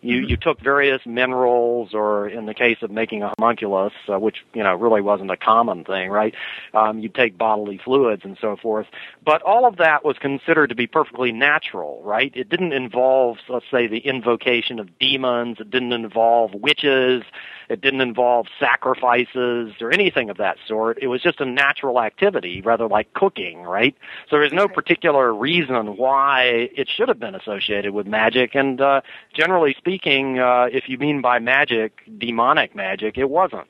You 0.00 0.18
you 0.18 0.36
took 0.36 0.60
various 0.60 1.02
minerals, 1.04 1.90
or 1.92 2.28
in 2.28 2.46
the 2.46 2.54
case 2.54 2.78
of 2.80 2.90
making 2.90 3.22
a 3.22 3.32
homunculus, 3.38 3.92
uh, 4.08 4.18
which 4.18 4.36
you 4.54 4.62
know 4.62 4.74
really 4.74 5.02
wasn't 5.02 5.30
a 5.30 5.36
common 5.36 5.84
thing, 5.84 6.10
right? 6.10 6.34
Um, 6.72 7.00
you 7.00 7.08
take 7.08 7.36
bodily 7.36 7.78
fluids 7.84 8.22
and 8.24 8.38
so 8.40 8.56
forth, 8.56 8.86
but 9.24 9.42
all 9.42 9.66
of 9.66 9.76
that 9.76 10.04
was 10.04 10.16
considered 10.18 10.68
to 10.68 10.74
be 10.74 10.86
perfectly 10.86 11.32
natural, 11.32 12.00
right? 12.04 12.32
It 12.34 12.48
didn't 12.48 12.72
involve, 12.72 13.38
let's 13.48 13.66
say, 13.70 13.86
the 13.86 13.98
invocation 13.98 14.78
of 14.78 14.98
demons. 14.98 15.58
It 15.60 15.70
didn't 15.70 15.92
involve 15.92 16.54
witches. 16.54 17.24
It 17.68 17.80
didn't 17.80 18.00
involve 18.00 18.46
sacrifices 18.60 19.74
or 19.80 19.92
anything 19.92 20.30
of 20.30 20.36
that 20.36 20.56
sort. 20.66 20.98
It 21.02 21.08
was 21.08 21.20
just 21.20 21.40
a 21.40 21.44
natural 21.44 22.00
activity, 22.00 22.60
rather 22.60 22.86
like 22.86 23.12
cooking, 23.14 23.62
right? 23.62 23.96
So 24.30 24.38
there's 24.38 24.52
no 24.52 24.68
particular 24.68 25.34
reason 25.34 25.96
why 25.96 26.70
it 26.76 26.88
should 26.88 27.08
have 27.08 27.18
been 27.18 27.34
associated 27.34 27.92
with 27.92 28.06
magic. 28.06 28.54
And 28.54 28.80
uh, 28.80 29.00
generally 29.34 29.65
speaking, 29.74 30.38
uh, 30.38 30.68
if 30.72 30.88
you 30.88 30.98
mean 30.98 31.20
by 31.20 31.38
magic, 31.38 32.02
demonic 32.18 32.74
magic, 32.74 33.18
it 33.18 33.30
wasn't. 33.30 33.66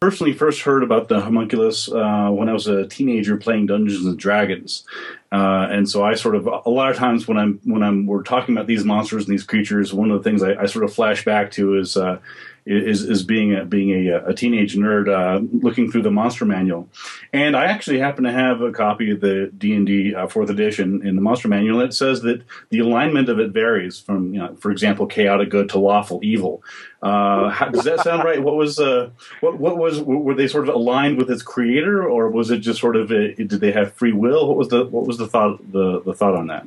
Personally 0.00 0.32
first 0.32 0.62
heard 0.62 0.82
about 0.82 1.08
the 1.08 1.20
homunculus 1.20 1.88
uh, 1.88 2.28
when 2.30 2.48
I 2.48 2.52
was 2.52 2.66
a 2.66 2.86
teenager 2.88 3.36
playing 3.36 3.66
Dungeons 3.66 4.04
and 4.04 4.18
Dragons, 4.18 4.84
uh, 5.32 5.66
and 5.70 5.88
so 5.88 6.04
I 6.04 6.14
sort 6.14 6.36
of 6.36 6.46
a 6.46 6.68
lot 6.68 6.90
of 6.90 6.96
times 6.96 7.26
when 7.26 7.38
I'm 7.38 7.58
when 7.64 7.82
I'm 7.82 8.06
we're 8.06 8.22
talking 8.22 8.54
about 8.54 8.66
these 8.66 8.84
monsters 8.84 9.24
and 9.24 9.32
these 9.32 9.44
creatures, 9.44 9.92
one 9.94 10.10
of 10.10 10.22
the 10.22 10.28
things 10.28 10.42
I, 10.42 10.54
I 10.54 10.66
sort 10.66 10.84
of 10.84 10.92
flash 10.92 11.24
back 11.24 11.50
to 11.52 11.78
is 11.78 11.96
uh, 11.96 12.18
is 12.64 13.02
is 13.02 13.24
being 13.24 13.54
a, 13.54 13.64
being 13.64 14.08
a, 14.08 14.24
a 14.26 14.34
teenage 14.34 14.76
nerd 14.76 15.08
uh, 15.08 15.44
looking 15.62 15.90
through 15.90 16.02
the 16.02 16.10
monster 16.10 16.44
manual, 16.44 16.88
and 17.32 17.56
I 17.56 17.64
actually 17.64 17.98
happen 17.98 18.24
to 18.24 18.32
have 18.32 18.60
a 18.60 18.70
copy 18.70 19.10
of 19.10 19.20
the 19.20 19.50
D 19.56 19.74
and 19.74 19.86
D 19.86 20.14
uh, 20.14 20.28
fourth 20.28 20.50
edition 20.50 21.04
in 21.06 21.16
the 21.16 21.22
monster 21.22 21.48
manual. 21.48 21.80
It 21.80 21.94
says 21.94 22.22
that 22.22 22.42
the 22.68 22.78
alignment 22.80 23.28
of 23.28 23.40
it 23.40 23.50
varies 23.50 23.98
from, 23.98 24.34
you 24.34 24.40
know, 24.40 24.54
for 24.56 24.70
example, 24.70 25.06
chaotic 25.06 25.50
good 25.50 25.70
to 25.70 25.78
lawful 25.78 26.20
evil. 26.22 26.62
Uh, 27.02 27.48
how, 27.48 27.68
does 27.68 27.82
that 27.82 28.00
sound 28.00 28.22
right? 28.22 28.40
What 28.40 28.54
was 28.54 28.78
uh, 28.78 29.10
what 29.40 29.58
what 29.58 29.76
was 29.76 30.00
were 30.00 30.34
they 30.34 30.46
sort 30.46 30.68
of 30.68 30.74
aligned 30.74 31.18
with 31.18 31.30
its 31.30 31.42
creator, 31.42 32.08
or 32.08 32.30
was 32.30 32.52
it 32.52 32.58
just 32.58 32.80
sort 32.80 32.94
of 32.94 33.10
a, 33.10 33.34
did 33.34 33.50
they 33.50 33.72
have 33.72 33.92
free 33.94 34.12
will? 34.12 34.46
What 34.46 34.56
was 34.56 34.68
the 34.68 34.84
what 34.84 35.04
was 35.04 35.18
the 35.18 35.21
thought 35.26 35.72
the 35.72 36.02
the 36.04 36.14
thought 36.14 36.34
on 36.34 36.48
that? 36.48 36.66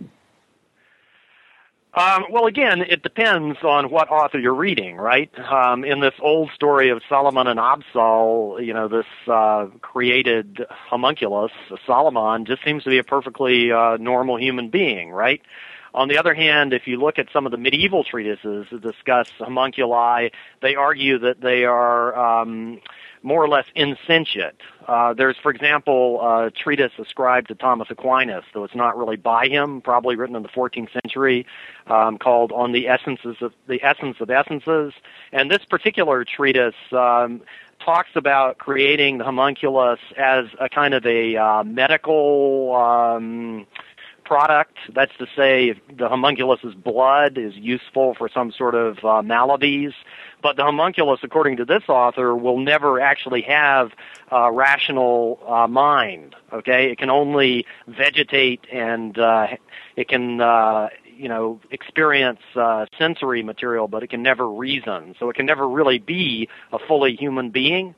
Um, 1.98 2.26
well, 2.30 2.46
again, 2.46 2.82
it 2.82 3.04
depends 3.04 3.60
on 3.64 3.90
what 3.90 4.10
author 4.10 4.38
you're 4.38 4.54
reading, 4.54 4.98
right? 4.98 5.32
Um, 5.40 5.86
in 5.86 6.02
this 6.02 6.14
old 6.22 6.50
story 6.54 6.90
of 6.90 7.02
Solomon 7.08 7.48
and 7.48 7.58
Absal, 7.58 8.64
you 8.66 8.74
know, 8.74 8.90
this 8.90 9.06
uh, 9.32 9.68
created 9.80 10.66
homunculus, 10.70 11.54
Solomon, 11.88 12.44
just 12.44 12.66
seems 12.66 12.84
to 12.84 12.90
be 12.90 12.98
a 12.98 13.04
perfectly 13.06 13.72
uh, 13.72 13.96
normal 13.96 14.38
human 14.38 14.70
being, 14.70 15.10
right? 15.10 15.42
On 15.94 16.10
the 16.10 16.18
other 16.18 16.34
hand, 16.34 16.74
if 16.74 16.86
you 16.86 17.00
look 17.00 17.18
at 17.18 17.28
some 17.32 17.46
of 17.46 17.54
the 17.54 17.58
medieval 17.58 18.04
treatises 18.04 18.68
that 18.70 18.82
discuss 18.82 19.30
homunculi, 19.40 20.32
they 20.62 20.76
argue 20.76 21.20
that 21.20 21.40
they 21.40 21.64
are 21.64 22.42
um, 22.42 22.82
more 23.26 23.44
or 23.44 23.50
less 23.50 23.66
insentient. 23.74 24.56
Uh, 24.88 25.14
there's, 25.14 25.36
for 25.42 25.50
example, 25.50 26.22
a 26.22 26.52
treatise 26.52 26.92
ascribed 27.00 27.48
to 27.48 27.56
Thomas 27.56 27.88
Aquinas, 27.90 28.46
though 28.54 28.64
it's 28.64 28.76
not 28.76 28.96
really 28.96 29.18
by 29.18 29.48
him, 29.48 29.82
probably 29.82 30.16
written 30.16 30.36
in 30.36 30.44
the 30.44 30.50
14th 30.50 30.94
century, 30.94 31.48
um, 31.88 32.20
called 32.20 32.52
"On 32.52 32.72
the 32.72 32.88
Essences 32.88 33.38
of 33.42 33.52
the 33.68 33.84
Essence 33.84 34.18
of 34.22 34.30
Essences." 34.30 34.94
And 35.32 35.50
this 35.50 35.66
particular 35.66 36.24
treatise 36.24 36.76
um, 36.92 37.42
talks 37.84 38.12
about 38.16 38.60
creating 38.60 39.18
the 39.18 39.24
homunculus 39.24 40.00
as 40.16 40.46
a 40.60 40.70
kind 40.70 40.94
of 40.94 41.06
a 41.06 41.36
uh, 41.36 41.64
medical. 41.64 42.76
Um, 42.76 43.66
product. 44.26 44.78
That's 44.94 45.16
to 45.20 45.28
say, 45.36 45.70
if 45.70 45.78
the 45.88 46.10
homunculus's 46.10 46.74
blood 46.74 47.38
is 47.38 47.54
useful 47.56 48.16
for 48.16 48.28
some 48.28 48.52
sort 48.52 48.76
of 48.76 49.06
uh, 49.06 49.22
maladies. 49.22 49.94
But 50.46 50.58
the 50.58 50.64
homunculus, 50.64 51.22
according 51.24 51.58
to 51.58 51.66
this 51.66 51.82
author, 51.90 52.36
will 52.36 52.60
never 52.60 53.00
actually 53.00 53.42
have 53.48 53.90
a 54.30 54.52
rational 54.52 55.40
uh, 55.48 55.66
mind. 55.66 56.36
Okay, 56.54 56.92
it 56.92 57.00
can 57.00 57.10
only 57.10 57.66
vegetate 57.88 58.64
and 58.72 59.18
uh, 59.18 59.48
it 59.96 60.08
can. 60.08 60.40
Uh, 60.40 60.90
you 61.18 61.30
know, 61.30 61.62
experience 61.72 62.42
uh, 62.58 62.86
sensory 63.00 63.42
material, 63.42 63.88
but 63.88 64.04
it 64.04 64.10
can 64.10 64.22
never 64.22 64.50
reason. 64.50 65.16
So 65.18 65.30
it 65.30 65.38
can 65.38 65.46
never 65.46 65.66
really 65.66 65.98
be 65.98 66.50
a 66.74 66.78
fully 66.78 67.16
human 67.16 67.52
being. 67.52 67.96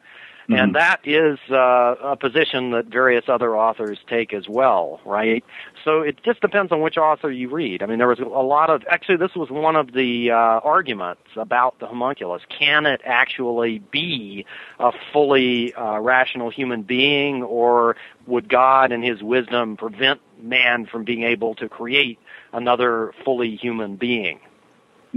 And 0.49 0.75
that 0.75 1.01
is 1.03 1.37
uh, 1.49 1.95
a 2.01 2.15
position 2.15 2.71
that 2.71 2.85
various 2.85 3.25
other 3.27 3.57
authors 3.57 3.97
take 4.07 4.33
as 4.33 4.47
well, 4.47 5.01
right? 5.05 5.43
So 5.83 6.01
it 6.01 6.23
just 6.23 6.39
depends 6.39 6.71
on 6.71 6.81
which 6.81 6.97
author 6.97 7.29
you 7.29 7.49
read. 7.49 7.83
I 7.83 7.85
mean, 7.85 7.97
there 7.97 8.07
was 8.07 8.19
a 8.19 8.23
lot 8.23 8.69
of 8.69 8.83
actually, 8.89 9.17
this 9.17 9.35
was 9.35 9.49
one 9.49 9.75
of 9.75 9.91
the 9.91 10.31
uh, 10.31 10.35
arguments 10.35 11.23
about 11.35 11.79
the 11.79 11.87
homunculus. 11.87 12.41
Can 12.47 12.85
it 12.85 13.01
actually 13.03 13.79
be 13.91 14.45
a 14.79 14.91
fully 15.11 15.73
uh, 15.73 15.99
rational 15.99 16.49
human 16.49 16.83
being, 16.83 17.43
or 17.43 17.97
would 18.25 18.47
God, 18.47 18.93
in 18.93 19.01
His 19.01 19.21
wisdom, 19.21 19.75
prevent 19.75 20.21
man 20.41 20.85
from 20.85 21.03
being 21.03 21.23
able 21.23 21.55
to 21.55 21.67
create 21.67 22.19
another 22.53 23.13
fully 23.25 23.57
human 23.57 23.97
being? 23.97 24.39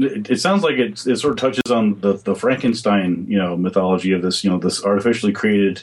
It, 0.02 0.30
it 0.30 0.40
sounds 0.40 0.62
like 0.62 0.75
it, 0.75 1.07
it 1.07 1.16
sort 1.16 1.33
of 1.33 1.38
touches 1.38 1.71
on 1.71 2.00
the, 2.00 2.14
the 2.14 2.35
Frankenstein, 2.35 3.26
you 3.28 3.38
know, 3.38 3.57
mythology 3.57 4.12
of 4.12 4.23
this, 4.23 4.45
you 4.45 4.50
know, 4.50 4.59
this 4.59 4.85
artificially 4.85 5.33
created 5.33 5.83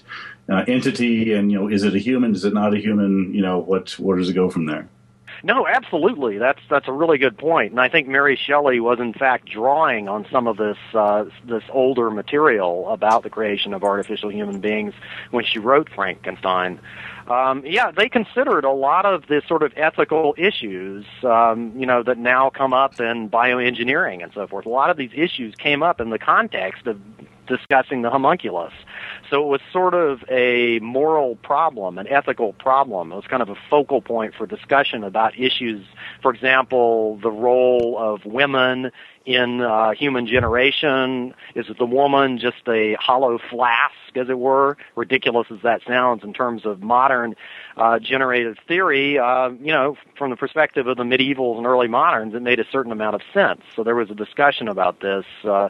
uh, 0.49 0.63
entity, 0.67 1.33
and 1.33 1.51
you 1.51 1.59
know, 1.59 1.67
is 1.67 1.83
it 1.83 1.95
a 1.95 1.99
human? 1.99 2.33
Is 2.33 2.45
it 2.45 2.53
not 2.53 2.73
a 2.73 2.77
human? 2.77 3.33
You 3.33 3.41
know, 3.41 3.59
what 3.59 3.91
where 3.99 4.17
does 4.17 4.29
it 4.29 4.33
go 4.33 4.49
from 4.49 4.65
there? 4.65 4.87
No, 5.43 5.67
absolutely. 5.67 6.37
That's 6.37 6.59
that's 6.69 6.87
a 6.87 6.91
really 6.91 7.17
good 7.17 7.37
point. 7.37 7.71
and 7.71 7.79
I 7.79 7.89
think 7.89 8.07
Mary 8.07 8.35
Shelley 8.35 8.79
was 8.79 8.99
in 8.99 9.13
fact 9.13 9.49
drawing 9.49 10.07
on 10.07 10.25
some 10.31 10.47
of 10.47 10.57
this 10.57 10.77
uh, 10.93 11.25
this 11.45 11.63
older 11.69 12.09
material 12.09 12.89
about 12.89 13.23
the 13.23 13.29
creation 13.29 13.73
of 13.73 13.83
artificial 13.83 14.31
human 14.31 14.59
beings 14.59 14.93
when 15.31 15.45
she 15.45 15.59
wrote 15.59 15.89
Frankenstein. 15.89 16.79
Um, 17.27 17.63
yeah, 17.65 17.91
they 17.91 18.07
considered 18.07 18.63
a 18.63 18.71
lot 18.71 19.05
of 19.05 19.27
the 19.27 19.41
sort 19.47 19.63
of 19.63 19.73
ethical 19.75 20.33
issues, 20.37 21.05
um, 21.23 21.73
you 21.77 21.85
know, 21.85 22.01
that 22.03 22.17
now 22.17 22.49
come 22.49 22.73
up 22.73 22.99
in 23.01 23.29
bioengineering 23.29 24.23
and 24.23 24.31
so 24.33 24.47
forth. 24.47 24.65
A 24.65 24.69
lot 24.69 24.89
of 24.89 24.97
these 24.97 25.11
issues 25.13 25.53
came 25.55 25.83
up 25.83 25.99
in 25.99 26.09
the 26.09 26.19
context 26.19 26.87
of 26.87 26.99
discussing 27.47 28.01
the 28.01 28.09
homunculus. 28.09 28.73
So 29.29 29.43
it 29.43 29.47
was 29.47 29.61
sort 29.71 29.93
of 29.93 30.23
a 30.29 30.79
moral 30.79 31.35
problem, 31.37 31.97
an 31.97 32.07
ethical 32.07 32.53
problem. 32.53 33.11
It 33.11 33.15
was 33.15 33.25
kind 33.27 33.41
of 33.41 33.49
a 33.49 33.55
focal 33.69 34.01
point 34.01 34.35
for 34.35 34.45
discussion 34.45 35.03
about 35.03 35.37
issues, 35.39 35.85
for 36.21 36.33
example, 36.33 37.17
the 37.17 37.31
role 37.31 37.97
of 37.97 38.25
women 38.25 38.91
in 39.27 39.61
uh, 39.61 39.91
human 39.91 40.25
generation? 40.25 41.35
Is 41.53 41.67
the 41.77 41.85
woman 41.85 42.39
just 42.39 42.67
a 42.67 42.95
hollow 42.99 43.37
flask, 43.49 43.93
as 44.15 44.29
it 44.29 44.39
were? 44.39 44.77
Ridiculous 44.95 45.47
as 45.51 45.59
that 45.63 45.81
sounds 45.85 46.23
in 46.23 46.33
terms 46.33 46.65
of 46.65 46.81
modern 46.81 47.35
uh, 47.75 47.99
generative 47.99 48.55
theory, 48.67 49.19
uh, 49.19 49.49
you 49.49 49.73
know, 49.73 49.97
from 50.17 50.31
the 50.31 50.37
perspective 50.37 50.87
of 50.87 50.97
the 50.97 51.03
medievals 51.03 51.57
and 51.57 51.67
early 51.67 51.89
moderns, 51.89 52.33
it 52.33 52.41
made 52.41 52.59
a 52.59 52.65
certain 52.71 52.91
amount 52.91 53.15
of 53.15 53.21
sense. 53.33 53.61
So 53.75 53.83
there 53.83 53.95
was 53.95 54.09
a 54.09 54.15
discussion 54.15 54.67
about 54.67 55.01
this. 55.01 55.25
Uh, 55.43 55.69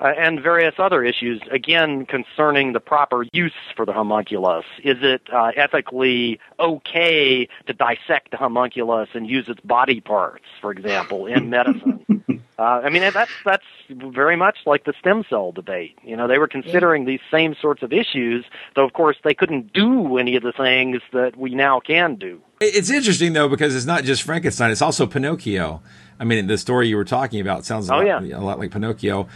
uh, 0.00 0.12
and 0.18 0.42
various 0.42 0.74
other 0.78 1.04
issues, 1.04 1.40
again, 1.52 2.06
concerning 2.06 2.72
the 2.72 2.80
proper 2.80 3.24
use 3.32 3.52
for 3.76 3.86
the 3.86 3.92
homunculus. 3.92 4.64
Is 4.82 4.96
it 5.00 5.22
uh, 5.32 5.52
ethically 5.54 6.40
okay 6.58 7.46
to 7.66 7.72
dissect 7.72 8.32
the 8.32 8.36
homunculus 8.36 9.10
and 9.14 9.30
use 9.30 9.48
its 9.48 9.60
body 9.60 10.00
parts, 10.00 10.44
for 10.60 10.72
example, 10.72 11.26
in 11.26 11.50
medicine? 11.50 12.04
uh, 12.58 12.82
I 12.84 12.90
mean, 12.90 13.02
that's 13.12 13.30
that's 13.44 13.64
very 13.88 14.36
much 14.36 14.58
like 14.66 14.84
the 14.84 14.92
stem 15.00 15.24
cell 15.28 15.52
debate. 15.52 15.98
You 16.04 16.16
know, 16.16 16.28
they 16.28 16.38
were 16.38 16.48
considering 16.48 17.06
these 17.06 17.20
same 17.30 17.54
sorts 17.60 17.82
of 17.82 17.92
issues, 17.92 18.44
though 18.76 18.84
of 18.84 18.92
course 18.92 19.16
they 19.24 19.34
couldn't 19.34 19.72
do 19.72 20.18
any 20.18 20.36
of 20.36 20.42
the 20.42 20.52
things 20.52 21.00
that 21.12 21.36
we 21.36 21.54
now 21.54 21.80
can 21.80 22.16
do. 22.16 22.40
It's 22.60 22.90
interesting 22.90 23.32
though 23.32 23.48
because 23.48 23.74
it's 23.74 23.86
not 23.86 24.04
just 24.04 24.22
Frankenstein; 24.22 24.70
it's 24.70 24.82
also 24.82 25.06
Pinocchio. 25.06 25.82
I 26.20 26.24
mean, 26.24 26.46
the 26.46 26.58
story 26.58 26.88
you 26.88 26.96
were 26.96 27.04
talking 27.04 27.40
about 27.40 27.64
sounds 27.64 27.88
a, 27.88 27.94
oh, 27.94 28.02
lot, 28.02 28.24
yeah. 28.24 28.36
a 28.36 28.40
lot 28.40 28.58
like 28.58 28.70
Pinocchio 28.70 29.28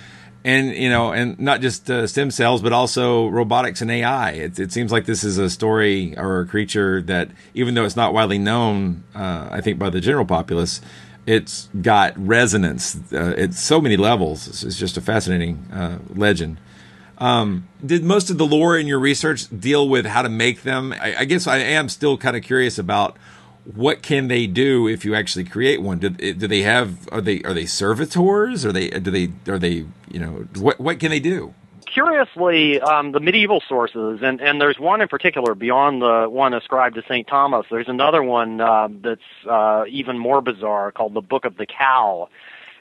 and 0.47 0.77
you 0.77 0.89
know, 0.89 1.13
and 1.13 1.39
not 1.41 1.61
just 1.61 1.91
uh, 1.91 2.07
stem 2.07 2.31
cells, 2.31 2.63
but 2.63 2.73
also 2.73 3.27
robotics 3.27 3.83
and 3.83 3.91
AI. 3.91 4.31
It, 4.31 4.59
it, 4.61 4.73
seems 4.73 4.93
like 4.93 5.05
this 5.05 5.25
is 5.25 5.39
a 5.39 5.51
story 5.51 6.17
or 6.17 6.41
a 6.41 6.47
creature 6.47 7.03
that, 7.03 7.31
even 7.55 7.75
though 7.75 7.85
it's 7.85 7.97
not 7.97 8.15
widely 8.15 8.39
known, 8.39 9.03
uh, 9.13 9.49
I 9.51 9.61
think 9.61 9.81
by 9.81 9.91
the 9.91 10.01
general 10.01 10.25
populace, 10.25 10.81
it's 11.27 11.69
got 11.81 12.15
resonance 12.17 12.99
uh, 13.13 13.35
at 13.37 13.55
so 13.55 13.81
many 13.81 13.97
levels. 13.97 14.47
It's, 14.47 14.63
it's 14.63 14.79
just 14.79 14.97
a 14.97 15.01
fascinating 15.01 15.69
uh, 15.73 15.99
legend. 16.15 16.59
Um, 17.19 17.67
did 17.85 18.05
most 18.05 18.31
of 18.31 18.39
the 18.39 18.47
lore 18.47 18.79
in 18.79 18.87
your 18.87 18.99
research 18.99 19.47
deal 19.59 19.89
with 19.89 20.07
how 20.07 20.23
to 20.23 20.29
make 20.29 20.63
them? 20.63 20.93
I, 20.93 21.17
I 21.21 21.25
guess 21.25 21.47
I 21.47 21.59
am 21.59 21.89
still 21.89 22.17
kind 22.17 22.37
of 22.37 22.43
curious 22.43 22.79
about 22.79 23.17
what 23.75 24.03
can 24.03 24.29
they 24.29 24.47
do 24.47 24.87
if 24.87 25.05
you 25.05 25.15
actually 25.15 25.45
create 25.45 25.83
one? 25.83 25.99
Do, 25.99 26.11
do 26.11 26.47
they 26.47 26.63
have 26.63 27.09
are 27.11 27.21
they 27.21 27.43
are 27.43 27.55
they 27.55 27.67
servitors? 27.67 28.65
Are 28.65 28.73
they 28.73 28.91
do 28.91 29.11
they 29.11 29.33
are 29.51 29.59
they 29.59 29.87
you 30.11 30.21
know 30.21 30.47
what 30.57 30.79
what 30.79 31.01
can 31.01 31.11
they 31.11 31.21
do? 31.21 31.55
Curiously, 31.97 32.79
um, 32.79 33.13
the 33.13 33.21
medieval 33.21 33.63
sources, 33.67 34.21
and, 34.23 34.39
and 34.43 34.61
there's 34.61 34.79
one 34.79 35.01
in 35.01 35.09
particular 35.09 35.55
beyond 35.55 36.03
the 36.03 36.27
one 36.29 36.53
ascribed 36.53 36.97
to 36.97 37.03
St. 37.09 37.27
Thomas, 37.27 37.65
there's 37.71 37.89
another 37.89 38.23
one 38.23 38.61
uh, 38.61 38.89
that's 39.01 39.23
uh, 39.49 39.85
even 39.89 40.19
more 40.19 40.43
bizarre 40.43 40.93
called 40.93 41.15
the 41.15 41.23
Book 41.23 41.47
of 41.47 41.57
the 41.57 41.65
Cow. 41.65 42.29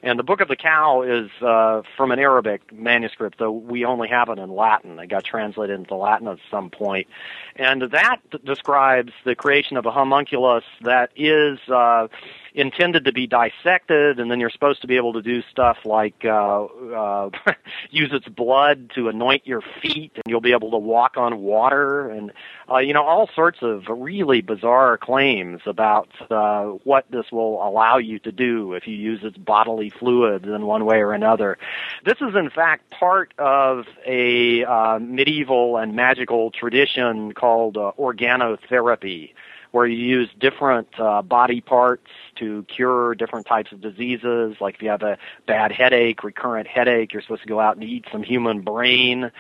And 0.03 0.19
the 0.19 0.23
Book 0.23 0.41
of 0.41 0.49
the 0.49 0.57
Cow 0.57 1.03
is 1.03 1.29
uh, 1.41 1.83
from 1.95 2.11
an 2.11 2.19
Arabic 2.19 2.73
manuscript, 2.73 3.39
though 3.39 3.53
we 3.53 3.85
only 3.85 4.09
have 4.09 4.27
it 4.27 4.37
in 4.37 4.53
Latin. 4.53 4.99
It 4.99 5.07
got 5.07 5.23
translated 5.23 5.79
into 5.79 5.95
Latin 5.95 6.27
at 6.27 6.39
some 6.51 6.69
point. 6.69 7.07
And 7.55 7.83
that 7.83 8.17
describes 8.43 9.13
the 9.23 9.33
creation 9.33 9.77
of 9.77 9.85
a 9.85 9.91
homunculus 9.91 10.65
that 10.81 11.11
is. 11.15 11.57
Uh, 11.69 12.09
intended 12.55 13.05
to 13.05 13.11
be 13.11 13.27
dissected, 13.27 14.19
and 14.19 14.31
then 14.31 14.39
you're 14.39 14.49
supposed 14.49 14.81
to 14.81 14.87
be 14.87 14.95
able 14.95 15.13
to 15.13 15.21
do 15.21 15.43
stuff 15.51 15.77
like 15.83 16.23
uh, 16.23 16.63
uh, 16.63 17.29
use 17.91 18.11
its 18.13 18.27
blood 18.27 18.91
to 18.95 19.09
anoint 19.09 19.45
your 19.45 19.61
feet, 19.81 20.13
and 20.15 20.23
you'll 20.27 20.41
be 20.41 20.53
able 20.53 20.71
to 20.71 20.77
walk 20.77 21.17
on 21.17 21.39
water, 21.39 22.09
and 22.09 22.31
uh, 22.71 22.77
you 22.77 22.93
know 22.93 23.03
all 23.03 23.29
sorts 23.35 23.59
of 23.61 23.83
really 23.89 24.41
bizarre 24.41 24.97
claims 24.97 25.61
about 25.65 26.09
uh, 26.31 26.63
what 26.83 27.05
this 27.11 27.25
will 27.31 27.61
allow 27.67 27.97
you 27.97 28.19
to 28.19 28.31
do 28.31 28.73
if 28.73 28.87
you 28.87 28.95
use 28.95 29.19
its 29.23 29.37
bodily 29.37 29.89
fluids 29.89 30.45
in 30.45 30.65
one 30.65 30.85
way 30.85 30.97
or 30.97 31.11
another. 31.11 31.57
This 32.05 32.17
is 32.21 32.35
in 32.35 32.49
fact 32.49 32.89
part 32.89 33.33
of 33.37 33.85
a 34.05 34.63
uh, 34.63 34.99
medieval 34.99 35.77
and 35.77 35.95
magical 35.95 36.51
tradition 36.51 37.33
called 37.33 37.75
uh, 37.75 37.91
organotherapy 37.99 39.33
where 39.75 39.85
you 39.85 39.97
use 39.97 40.29
different 40.39 40.87
uh, 40.97 41.21
body 41.21 41.59
parts 41.59 42.09
to 42.37 42.63
cure 42.73 43.13
different 43.13 43.45
types 43.45 43.73
of 43.73 43.81
diseases. 43.81 44.55
Like 44.61 44.75
if 44.75 44.81
you 44.81 44.87
have 44.87 45.01
a 45.01 45.17
bad 45.47 45.73
headache, 45.73 46.23
recurrent 46.23 46.65
headache, 46.65 47.11
you're 47.11 47.21
supposed 47.21 47.41
to 47.41 47.49
go 47.49 47.59
out 47.59 47.75
and 47.75 47.83
eat 47.83 48.05
some 48.09 48.23
human 48.23 48.61
brain. 48.61 49.31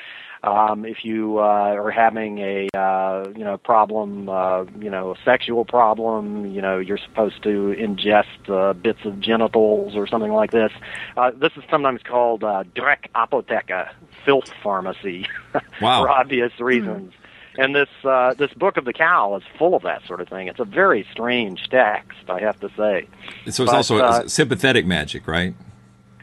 Um, 0.43 0.83
if 0.83 1.05
you 1.05 1.39
uh, 1.39 1.41
are 1.41 1.89
having 1.89 2.39
a 2.39 2.67
uh, 2.77 3.31
you 3.33 3.45
know 3.45 3.57
problem, 3.57 4.27
uh, 4.27 4.65
you 4.77 4.89
know 4.89 5.13
a 5.13 5.15
sexual 5.23 5.63
problem, 5.63 6.51
you 6.53 6.61
know 6.61 6.79
you're 6.79 6.97
supposed 6.97 7.41
to 7.43 7.73
ingest 7.79 8.49
uh, 8.49 8.73
bits 8.73 9.05
of 9.05 9.21
genitals 9.21 9.95
or 9.95 10.05
something 10.05 10.33
like 10.33 10.51
this. 10.51 10.73
Uh, 11.15 11.31
this 11.31 11.53
is 11.55 11.63
sometimes 11.71 12.01
called 12.03 12.43
uh, 12.43 12.65
Dreck 12.75 13.09
Apotheke, 13.15 13.89
filth 14.25 14.51
pharmacy, 14.61 15.27
wow. 15.81 16.03
for 16.03 16.09
obvious 16.09 16.51
reasons. 16.59 17.13
Mm-hmm. 17.13 17.24
And 17.57 17.75
this 17.75 17.89
uh, 18.03 18.33
this 18.33 18.53
book 18.53 18.77
of 18.77 18.85
the 18.85 18.93
cow 18.93 19.35
is 19.35 19.43
full 19.57 19.75
of 19.75 19.83
that 19.83 20.05
sort 20.05 20.21
of 20.21 20.27
thing. 20.27 20.47
It's 20.47 20.59
a 20.59 20.65
very 20.65 21.05
strange 21.11 21.69
text, 21.69 22.29
I 22.29 22.39
have 22.39 22.59
to 22.59 22.69
say. 22.75 23.07
So 23.45 23.47
it's 23.47 23.57
but, 23.57 23.69
also 23.69 23.97
uh, 23.99 24.27
sympathetic 24.27 24.85
magic, 24.85 25.27
right? 25.27 25.53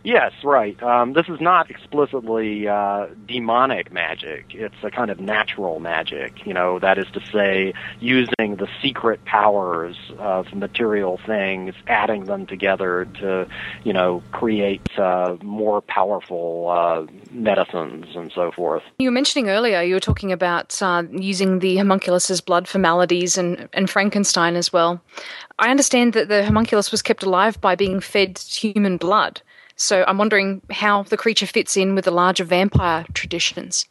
Yes, 0.05 0.33
right. 0.43 0.81
Um, 0.83 1.13
this 1.13 1.29
is 1.29 1.41
not 1.41 1.71
explicitly 1.71 2.67
uh, 2.67 3.07
demonic 3.27 3.93
magic. 3.93 4.47
It's 4.51 4.75
a 4.83 4.91
kind 4.91 5.11
of 5.11 5.21
natural 5.21 5.79
magic. 5.79 6.45
You 6.45 6.55
know, 6.55 6.81
that 6.81 6.99
is 6.99 7.07
to 7.13 7.21
say, 7.33 7.73
using 8.01 8.57
the 8.57 8.67
secret 8.83 9.25
powers 9.25 9.97
of 10.19 10.53
material 10.55 11.21
things, 11.25 11.75
adding 11.87 12.25
them 12.25 12.47
together 12.47 13.07
to, 13.21 13.47
you 13.85 13.93
know, 13.93 14.23
create 14.33 14.99
uh, 14.99 15.37
more 15.43 15.81
powerful 15.81 16.69
uh, 16.69 17.07
medicines 17.31 18.07
and 18.17 18.33
so 18.35 18.51
forth. 18.51 18.83
You 18.99 19.09
were 19.09 19.15
mentioning 19.15 19.49
earlier, 19.51 19.83
you 19.83 19.95
were 19.95 20.01
talking 20.01 20.33
about 20.33 20.81
uh, 20.83 21.05
using 21.13 21.61
the 21.61 21.77
homunculus's 21.77 22.41
blood 22.41 22.67
for 22.67 22.79
maladies 22.79 23.39
and, 23.39 23.69
and 23.73 23.89
Frankenstein 23.89 24.57
as 24.57 24.73
well. 24.73 25.01
I 25.61 25.71
understand 25.71 26.13
that 26.15 26.29
the 26.29 26.45
homunculus 26.45 26.91
was 26.91 27.03
kept 27.03 27.23
alive 27.23 27.61
by 27.61 27.77
being 27.77 28.01
fed 28.01 28.39
human 28.39 28.97
blood. 28.97 29.43
So 29.77 30.05
I'm 30.07 30.19
wondering 30.19 30.63
how 30.71 31.03
the 31.05 31.17
creature 31.17 31.47
fits 31.47 31.77
in 31.77 31.95
with 31.95 32.05
the 32.05 32.11
larger 32.11 32.45
vampire 32.45 33.05
traditions. 33.15 33.87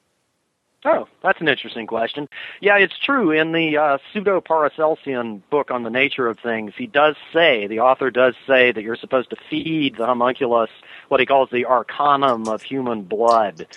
Oh, 0.84 1.08
that's 1.22 1.40
an 1.40 1.48
interesting 1.48 1.86
question. 1.86 2.28
Yeah, 2.60 2.78
it's 2.78 2.98
true. 2.98 3.30
In 3.32 3.52
the 3.52 3.78
uh, 3.78 3.98
Pseudo 4.12 4.42
Paracelsian 4.42 5.44
book 5.52 5.70
on 5.70 5.84
the 5.84 5.92
nature 5.92 6.28
of 6.28 6.40
things, 6.40 6.74
he 6.76 6.88
does 6.88 7.16
say, 7.32 7.68
the 7.68 7.82
author 7.82 8.10
does 8.10 8.34
say 8.48 8.72
that 8.72 8.82
you're 8.82 8.96
supposed 8.96 9.30
to 9.30 9.36
feed 9.48 9.98
the 9.98 10.08
homunculus 10.08 10.72
what 11.10 11.20
he 11.20 11.28
calls 11.28 11.50
the 11.52 11.66
arcanum 11.66 12.48
of 12.48 12.64
human 12.64 13.04
blood. 13.04 13.68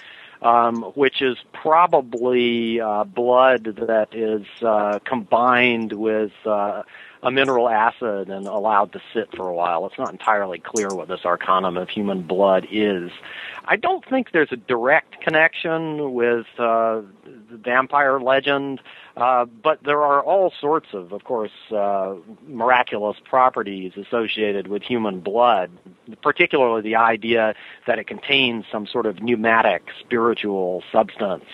um, 0.45 0.83
which 0.95 1.23
is 1.23 1.39
probably 1.53 2.81
uh, 2.81 3.05
blood 3.05 3.65
that 3.65 4.15
is 4.15 4.47
uh, 4.63 4.99
combined 5.05 5.95
with 5.95 6.33
uh, 6.45 6.83
a 7.25 7.31
mineral 7.31 7.71
acid 7.71 8.29
and 8.29 8.47
allowed 8.47 8.93
to 8.93 9.01
sit 9.15 9.35
for 9.35 9.49
a 9.49 9.55
while. 9.55 9.87
It's 9.87 9.99
not 9.99 10.13
entirely 10.13 10.59
clear 10.59 10.89
what 10.89 11.09
this 11.09 11.25
arcanum 11.25 11.79
of 11.79 11.89
human 11.89 12.23
blood 12.23 12.67
is. 12.71 13.11
I 13.65 13.77
don't 13.77 14.05
think 14.07 14.33
there's 14.33 14.53
a 14.53 14.57
direct 14.57 15.23
connection 15.23 16.13
with 16.13 16.47
uh, 16.59 17.01
the 17.25 17.57
vampire 17.57 18.21
legend, 18.21 18.81
uh, 19.17 19.47
but 19.47 19.83
there 19.83 20.03
are 20.03 20.23
all 20.23 20.53
sorts 20.61 20.89
of, 20.93 21.13
of 21.13 21.25
course, 21.25 21.53
uh, 21.75 22.15
miraculous 22.47 23.17
properties 23.25 23.93
associated 23.97 24.69
with 24.69 24.83
human 24.83 25.21
blood, 25.21 25.71
particularly 26.23 26.83
the 26.83 26.97
idea 26.97 27.55
that 27.87 27.99
it 27.99 28.07
contains 28.07 28.67
some 28.71 28.87
sort 28.87 29.07
of 29.07 29.23
pneumatic 29.23 29.89
spiritual 30.01 30.83
substance 30.93 31.47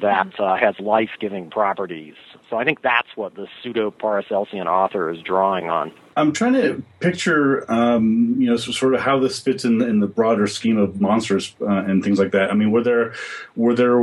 that 0.00 0.38
uh, 0.38 0.56
has 0.56 0.74
life-giving 0.80 1.50
properties. 1.50 2.14
So 2.48 2.56
I 2.56 2.64
think 2.64 2.82
that's 2.82 3.08
what 3.14 3.34
the 3.34 3.46
pseudo-Paracelsian 3.62 4.66
author 4.66 5.10
is 5.10 5.20
drawing 5.22 5.68
on. 5.68 5.92
I'm 6.16 6.32
trying 6.32 6.52
to 6.54 6.82
picture, 7.00 7.70
um, 7.72 8.36
you 8.38 8.50
know, 8.50 8.56
sort 8.56 8.94
of 8.94 9.00
how 9.00 9.18
this 9.18 9.40
fits 9.40 9.64
in 9.64 9.80
in 9.80 10.00
the 10.00 10.06
broader 10.06 10.46
scheme 10.46 10.76
of 10.76 11.00
monsters 11.00 11.56
uh, 11.62 11.66
and 11.66 12.04
things 12.04 12.18
like 12.18 12.32
that. 12.32 12.50
I 12.50 12.54
mean, 12.54 12.70
were 12.70 12.82
there, 12.82 13.14
were 13.56 13.74
there, 13.74 13.98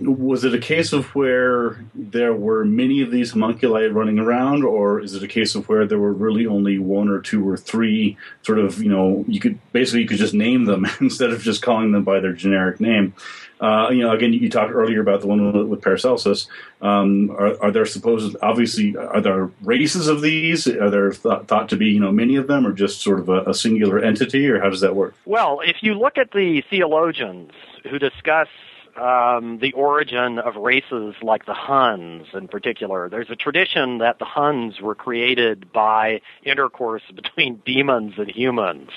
was 0.00 0.44
it 0.44 0.54
a 0.54 0.58
case 0.58 0.92
of 0.92 1.06
where 1.14 1.82
there 1.94 2.34
were 2.34 2.64
many 2.64 3.00
of 3.00 3.10
these 3.10 3.30
homunculi 3.30 3.86
running 3.86 4.18
around, 4.18 4.64
or 4.64 5.00
is 5.00 5.14
it 5.14 5.22
a 5.22 5.28
case 5.28 5.54
of 5.54 5.66
where 5.68 5.86
there 5.86 5.98
were 5.98 6.12
really 6.12 6.46
only 6.46 6.78
one 6.78 7.08
or 7.08 7.20
two 7.20 7.48
or 7.48 7.56
three? 7.56 8.18
Sort 8.42 8.58
of, 8.58 8.82
you 8.82 8.90
know, 8.90 9.24
you 9.26 9.40
could 9.40 9.58
basically 9.72 10.02
you 10.02 10.08
could 10.08 10.18
just 10.18 10.34
name 10.34 10.66
them 10.66 10.86
instead 11.00 11.30
of 11.30 11.40
just 11.40 11.62
calling 11.62 11.92
them 11.92 12.04
by 12.04 12.20
their 12.20 12.34
generic 12.34 12.80
name. 12.80 13.14
Uh, 13.60 13.88
you 13.90 14.02
know, 14.02 14.12
again, 14.12 14.32
you, 14.32 14.50
talked 14.50 14.72
earlier 14.72 15.00
about 15.00 15.20
the 15.20 15.26
one 15.26 15.68
with, 15.70 15.80
Paracelsus. 15.80 16.46
Um, 16.82 17.30
are, 17.30 17.60
are, 17.62 17.70
there 17.70 17.86
supposed, 17.86 18.36
obviously, 18.42 18.96
are 18.96 19.20
there 19.20 19.50
races 19.62 20.08
of 20.08 20.20
these? 20.20 20.66
Are 20.68 20.90
there 20.90 21.10
th- 21.10 21.44
thought 21.46 21.70
to 21.70 21.76
be, 21.76 21.86
you 21.86 22.00
know, 22.00 22.12
many 22.12 22.36
of 22.36 22.48
them, 22.48 22.66
or 22.66 22.72
just 22.72 23.00
sort 23.00 23.18
of 23.18 23.28
a, 23.28 23.50
a 23.50 23.54
singular 23.54 23.98
entity, 23.98 24.46
or 24.48 24.60
how 24.60 24.68
does 24.68 24.80
that 24.82 24.94
work? 24.94 25.14
Well, 25.24 25.60
if 25.64 25.76
you 25.80 25.94
look 25.94 26.18
at 26.18 26.32
the 26.32 26.62
theologians 26.68 27.52
who 27.90 27.98
discuss 27.98 28.48
um, 28.96 29.58
the 29.60 29.72
origin 29.72 30.38
of 30.38 30.56
races 30.56 31.14
like 31.22 31.46
the 31.46 31.54
Huns 31.54 32.26
in 32.32 32.48
particular. 32.48 33.08
There's 33.08 33.30
a 33.30 33.36
tradition 33.36 33.98
that 33.98 34.18
the 34.18 34.24
Huns 34.24 34.80
were 34.80 34.94
created 34.94 35.72
by 35.72 36.20
intercourse 36.42 37.02
between 37.14 37.62
demons 37.64 38.14
and 38.18 38.30
humans. 38.30 38.90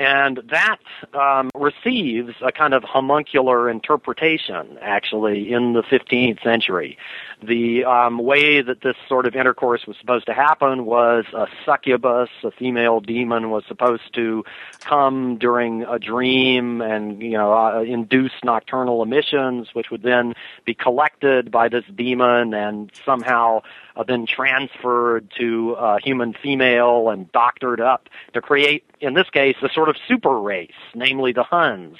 And 0.00 0.40
that 0.48 0.78
um, 1.12 1.50
receives 1.54 2.32
a 2.40 2.50
kind 2.50 2.72
of 2.72 2.82
homuncular 2.82 3.68
interpretation, 3.68 4.78
actually, 4.80 5.52
in 5.52 5.74
the 5.74 5.82
15th 5.82 6.42
century. 6.42 6.96
The 7.42 7.84
um, 7.84 8.16
way 8.16 8.62
that 8.62 8.80
this 8.80 8.96
sort 9.10 9.26
of 9.26 9.36
intercourse 9.36 9.86
was 9.86 9.98
supposed 10.00 10.24
to 10.24 10.32
happen 10.32 10.86
was 10.86 11.26
a 11.34 11.48
succubus, 11.66 12.30
a 12.42 12.50
female 12.50 13.00
demon, 13.00 13.50
was 13.50 13.64
supposed 13.68 14.14
to 14.14 14.42
come 14.80 15.36
during 15.36 15.82
a 15.82 15.98
dream 15.98 16.80
and 16.80 17.20
you 17.20 17.32
know 17.32 17.52
uh, 17.52 17.82
induce 17.82 18.32
nocturnal 18.42 19.02
emissions, 19.02 19.68
which 19.74 19.90
would 19.90 20.02
then 20.02 20.32
be 20.64 20.72
collected 20.72 21.50
by 21.50 21.68
this 21.68 21.84
demon 21.94 22.54
and 22.54 22.90
somehow 23.04 23.60
uh, 24.00 24.26
transferred 24.26 25.30
to 25.38 25.72
a 25.78 25.98
human 26.00 26.34
female 26.34 27.08
and 27.10 27.30
doctored 27.32 27.80
up 27.80 28.08
to 28.34 28.40
create, 28.40 28.84
in 29.00 29.14
this 29.14 29.28
case, 29.30 29.56
a 29.62 29.68
sort 29.72 29.88
of 29.88 29.96
super 30.08 30.38
race, 30.40 30.70
namely 30.94 31.32
the 31.32 31.42
Huns. 31.42 31.96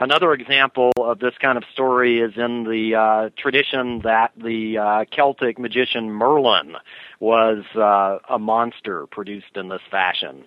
Another 0.00 0.32
example 0.32 0.92
of 0.98 1.18
this 1.18 1.34
kind 1.40 1.56
of 1.56 1.64
story 1.72 2.20
is 2.20 2.32
in 2.36 2.64
the 2.64 2.94
uh, 2.94 3.30
tradition 3.36 4.00
that 4.00 4.32
the 4.36 4.78
uh, 4.78 5.04
Celtic 5.10 5.58
magician 5.58 6.10
Merlin 6.10 6.76
was 7.20 7.64
uh, 7.76 8.18
a 8.28 8.38
monster 8.38 9.06
produced 9.06 9.56
in 9.56 9.68
this 9.68 9.82
fashion. 9.90 10.44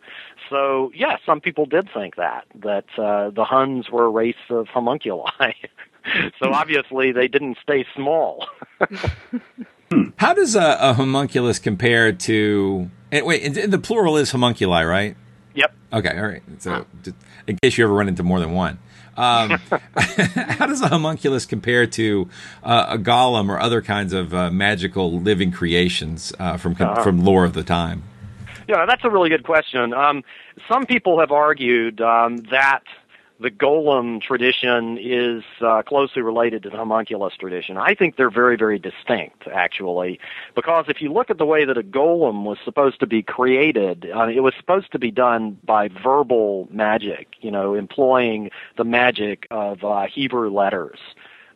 So, 0.49 0.91
yeah, 0.93 1.17
some 1.25 1.41
people 1.41 1.65
did 1.65 1.89
think 1.93 2.15
that, 2.15 2.45
that 2.55 2.85
uh, 2.97 3.29
the 3.31 3.45
Huns 3.45 3.89
were 3.89 4.05
a 4.05 4.09
race 4.09 4.35
of 4.49 4.67
homunculi. 4.67 5.53
so 6.39 6.51
obviously 6.51 7.11
they 7.11 7.27
didn't 7.27 7.57
stay 7.61 7.85
small. 7.95 8.47
How 10.17 10.33
does 10.33 10.55
a, 10.55 10.77
a, 10.79 10.93
homunculus 10.93 11.59
compare 11.59 12.11
to? 12.11 12.89
And 13.11 13.25
wait, 13.25 13.47
the 13.47 13.79
plural 13.79 14.17
is 14.17 14.31
homunculi, 14.31 14.83
right? 14.83 15.15
Yep. 15.55 15.73
Okay, 15.93 16.17
all 16.17 16.27
right. 16.27 16.43
So, 16.59 16.85
in 17.47 17.57
case 17.61 17.77
you 17.77 17.85
ever 17.85 17.93
run 17.93 18.07
into 18.07 18.23
more 18.23 18.39
than 18.39 18.51
one, 18.51 18.79
um, 19.15 19.51
how 19.97 20.65
does 20.65 20.81
a 20.81 20.89
homunculus 20.89 21.45
compare 21.45 21.87
to 21.87 22.29
uh, 22.63 22.87
a 22.89 22.97
golem 22.97 23.49
or 23.49 23.59
other 23.59 23.81
kinds 23.81 24.13
of 24.13 24.33
uh, 24.33 24.51
magical 24.51 25.19
living 25.19 25.51
creations 25.51 26.33
uh, 26.39 26.57
from 26.57 26.73
uh-huh. 26.73 27.03
from 27.03 27.23
lore 27.23 27.45
of 27.45 27.53
the 27.53 27.63
time? 27.63 28.03
Yeah, 28.67 28.85
that's 28.85 29.03
a 29.05 29.09
really 29.09 29.29
good 29.29 29.43
question. 29.43 29.93
Um, 29.93 30.23
some 30.69 30.85
people 30.85 31.19
have 31.19 31.31
argued 31.31 32.01
um, 32.01 32.37
that 32.51 32.83
the 33.39 33.51
golem 33.51 34.21
tradition 34.21 34.97
is 34.97 35.43
uh, 35.61 35.83
closely 35.83 36.21
related 36.21 36.63
to 36.63 36.69
the 36.69 36.77
homunculus 36.77 37.35
tradition. 37.35 37.77
I 37.77 37.93
think 37.93 38.15
they're 38.15 38.29
very, 38.31 38.57
very 38.57 38.79
distinct, 38.79 39.47
actually, 39.47 40.19
because 40.55 40.85
if 40.87 41.01
you 41.01 41.13
look 41.13 41.29
at 41.29 41.37
the 41.37 41.45
way 41.45 41.65
that 41.65 41.77
a 41.77 41.83
golem 41.83 42.43
was 42.43 42.57
supposed 42.63 42.99
to 43.01 43.07
be 43.07 43.21
created, 43.21 44.09
uh, 44.13 44.27
it 44.27 44.41
was 44.41 44.53
supposed 44.57 44.91
to 44.93 44.99
be 44.99 45.11
done 45.11 45.57
by 45.63 45.87
verbal 45.87 46.67
magic, 46.71 47.35
you 47.41 47.51
know, 47.51 47.75
employing 47.75 48.49
the 48.75 48.83
magic 48.83 49.47
of 49.51 49.83
uh, 49.83 50.07
Hebrew 50.07 50.49
letters 50.49 50.99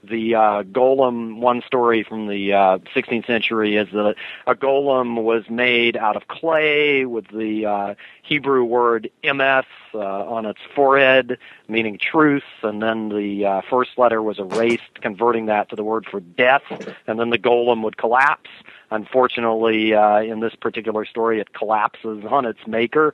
the 0.03 0.35
uh, 0.35 0.63
golem. 0.63 1.39
One 1.39 1.61
story 1.65 2.03
from 2.03 2.27
the 2.27 2.53
uh, 2.53 2.77
16th 2.95 3.27
century 3.27 3.75
is 3.75 3.89
that 3.91 4.15
a 4.47 4.55
golem 4.55 5.23
was 5.23 5.49
made 5.49 5.95
out 5.95 6.15
of 6.15 6.27
clay 6.27 7.05
with 7.05 7.27
the 7.27 7.65
uh, 7.65 7.95
Hebrew 8.23 8.63
word 8.63 9.09
emeth 9.23 9.65
uh, 9.93 9.99
on 9.99 10.45
its 10.45 10.59
forehead, 10.75 11.37
meaning 11.67 11.97
truth, 11.97 12.43
and 12.63 12.81
then 12.81 13.09
the 13.09 13.45
uh, 13.45 13.61
first 13.69 13.91
letter 13.97 14.21
was 14.21 14.39
erased, 14.39 15.01
converting 15.01 15.47
that 15.47 15.69
to 15.69 15.75
the 15.75 15.83
word 15.83 16.05
for 16.09 16.19
death, 16.19 16.63
and 17.07 17.19
then 17.19 17.29
the 17.29 17.39
golem 17.39 17.83
would 17.83 17.97
collapse. 17.97 18.49
Unfortunately, 18.89 19.93
uh, 19.93 20.21
in 20.21 20.39
this 20.39 20.55
particular 20.55 21.05
story, 21.05 21.39
it 21.39 21.53
collapses 21.53 22.23
on 22.29 22.45
its 22.45 22.59
maker. 22.67 23.13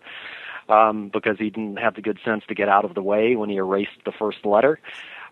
Um, 0.70 1.08
because 1.08 1.38
he 1.40 1.50
didn't 1.50 1.78
have 1.78 1.96
the 1.96 2.02
good 2.02 2.20
sense 2.26 2.44
to 2.50 2.54
get 2.54 2.68
out 2.68 2.84
of 2.84 2.94
the 2.94 3.02
way 3.02 3.38
when 3.38 3.48
he 3.48 3.56
erased 3.56 4.04
the 4.04 4.12
first 4.12 4.46
letter. 4.46 4.82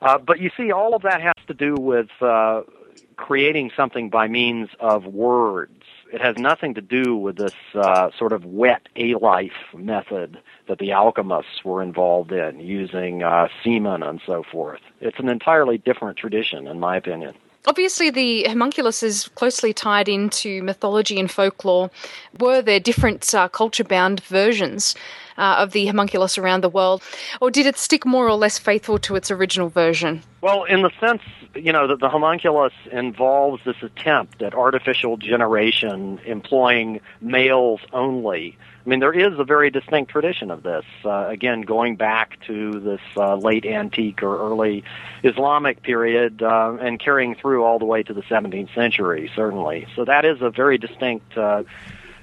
Uh, 0.01 0.17
but 0.17 0.39
you 0.39 0.49
see, 0.55 0.71
all 0.71 0.95
of 0.95 1.01
that 1.01 1.21
to 1.47 1.53
do 1.53 1.75
with 1.75 2.09
uh, 2.21 2.61
creating 3.15 3.71
something 3.75 4.09
by 4.09 4.27
means 4.27 4.69
of 4.79 5.05
words. 5.05 5.83
It 6.13 6.21
has 6.21 6.37
nothing 6.37 6.75
to 6.75 6.81
do 6.81 7.15
with 7.17 7.37
this 7.37 7.55
uh, 7.73 8.09
sort 8.17 8.31
of 8.31 8.45
wet 8.45 8.87
a 8.95 9.15
life 9.15 9.73
method 9.75 10.37
that 10.67 10.79
the 10.79 10.91
alchemists 10.91 11.63
were 11.63 11.81
involved 11.81 12.31
in, 12.31 12.59
using 12.59 13.23
uh, 13.23 13.47
semen 13.63 14.03
and 14.03 14.21
so 14.25 14.43
forth. 14.43 14.81
It's 15.01 15.19
an 15.19 15.29
entirely 15.29 15.77
different 15.77 16.17
tradition, 16.17 16.67
in 16.67 16.79
my 16.79 16.95
opinion. 16.95 17.35
Obviously, 17.67 18.11
the 18.11 18.43
homunculus 18.43 19.01
is 19.01 19.27
closely 19.29 19.73
tied 19.73 20.07
into 20.07 20.61
mythology 20.61 21.19
and 21.19 21.31
folklore. 21.31 21.89
Were 22.39 22.61
there 22.61 22.79
different 22.79 23.33
uh, 23.33 23.47
culture 23.47 23.83
bound 23.83 24.23
versions? 24.23 24.93
Uh, 25.37 25.55
of 25.59 25.71
the 25.71 25.85
homunculus 25.87 26.37
around 26.37 26.61
the 26.61 26.69
world, 26.69 27.01
or 27.41 27.51
did 27.51 27.65
it 27.65 27.77
stick 27.77 28.05
more 28.05 28.27
or 28.27 28.35
less 28.35 28.57
faithful 28.57 28.97
to 28.99 29.15
its 29.15 29.31
original 29.31 29.69
version? 29.69 30.21
Well, 30.41 30.63
in 30.65 30.81
the 30.81 30.91
sense, 30.99 31.21
you 31.55 31.71
know, 31.71 31.87
that 31.87 31.99
the 31.99 32.09
homunculus 32.09 32.73
involves 32.91 33.63
this 33.65 33.81
attempt 33.81 34.41
at 34.41 34.53
artificial 34.53 35.17
generation 35.17 36.19
employing 36.25 37.01
males 37.21 37.81
only. 37.93 38.57
I 38.85 38.89
mean, 38.89 38.99
there 38.99 39.13
is 39.13 39.39
a 39.39 39.43
very 39.43 39.71
distinct 39.71 40.11
tradition 40.11 40.51
of 40.51 40.61
this. 40.61 40.85
Uh, 41.03 41.27
again, 41.27 41.61
going 41.61 41.95
back 41.95 42.39
to 42.45 42.79
this 42.79 43.01
uh, 43.17 43.35
late 43.35 43.65
antique 43.65 44.21
or 44.21 44.37
early 44.37 44.83
Islamic 45.23 45.81
period 45.81 46.43
uh, 46.43 46.77
and 46.79 46.99
carrying 46.99 47.33
through 47.33 47.63
all 47.63 47.79
the 47.79 47.85
way 47.85 48.03
to 48.03 48.13
the 48.13 48.21
17th 48.21 48.75
century, 48.75 49.31
certainly. 49.35 49.87
So 49.95 50.05
that 50.05 50.23
is 50.23 50.41
a 50.41 50.51
very 50.51 50.77
distinct 50.77 51.35
uh, 51.35 51.63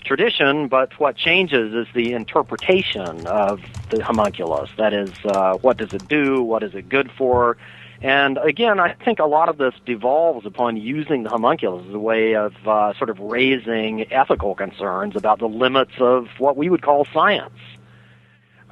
tradition, 0.04 0.68
but 0.68 0.98
what 0.98 1.16
changes 1.16 1.74
is 1.74 1.86
the 1.94 2.12
interpretation 2.12 3.26
of 3.26 3.60
the 3.90 4.02
homunculus. 4.02 4.70
That 4.76 4.92
is, 4.92 5.12
uh, 5.24 5.54
what 5.58 5.76
does 5.76 5.92
it 5.92 6.08
do? 6.08 6.42
What 6.42 6.62
is 6.62 6.74
it 6.74 6.88
good 6.88 7.10
for? 7.16 7.56
And 8.02 8.36
again, 8.38 8.80
I 8.80 8.94
think 8.94 9.20
a 9.20 9.26
lot 9.26 9.48
of 9.48 9.58
this 9.58 9.74
devolves 9.86 10.44
upon 10.44 10.76
using 10.76 11.22
the 11.22 11.30
homunculus 11.30 11.86
as 11.88 11.94
a 11.94 11.98
way 12.00 12.34
of 12.34 12.52
uh, 12.66 12.94
sort 12.94 13.10
of 13.10 13.20
raising 13.20 14.12
ethical 14.12 14.56
concerns 14.56 15.14
about 15.14 15.38
the 15.38 15.48
limits 15.48 15.92
of 16.00 16.26
what 16.38 16.56
we 16.56 16.68
would 16.68 16.82
call 16.82 17.06
science. 17.12 17.54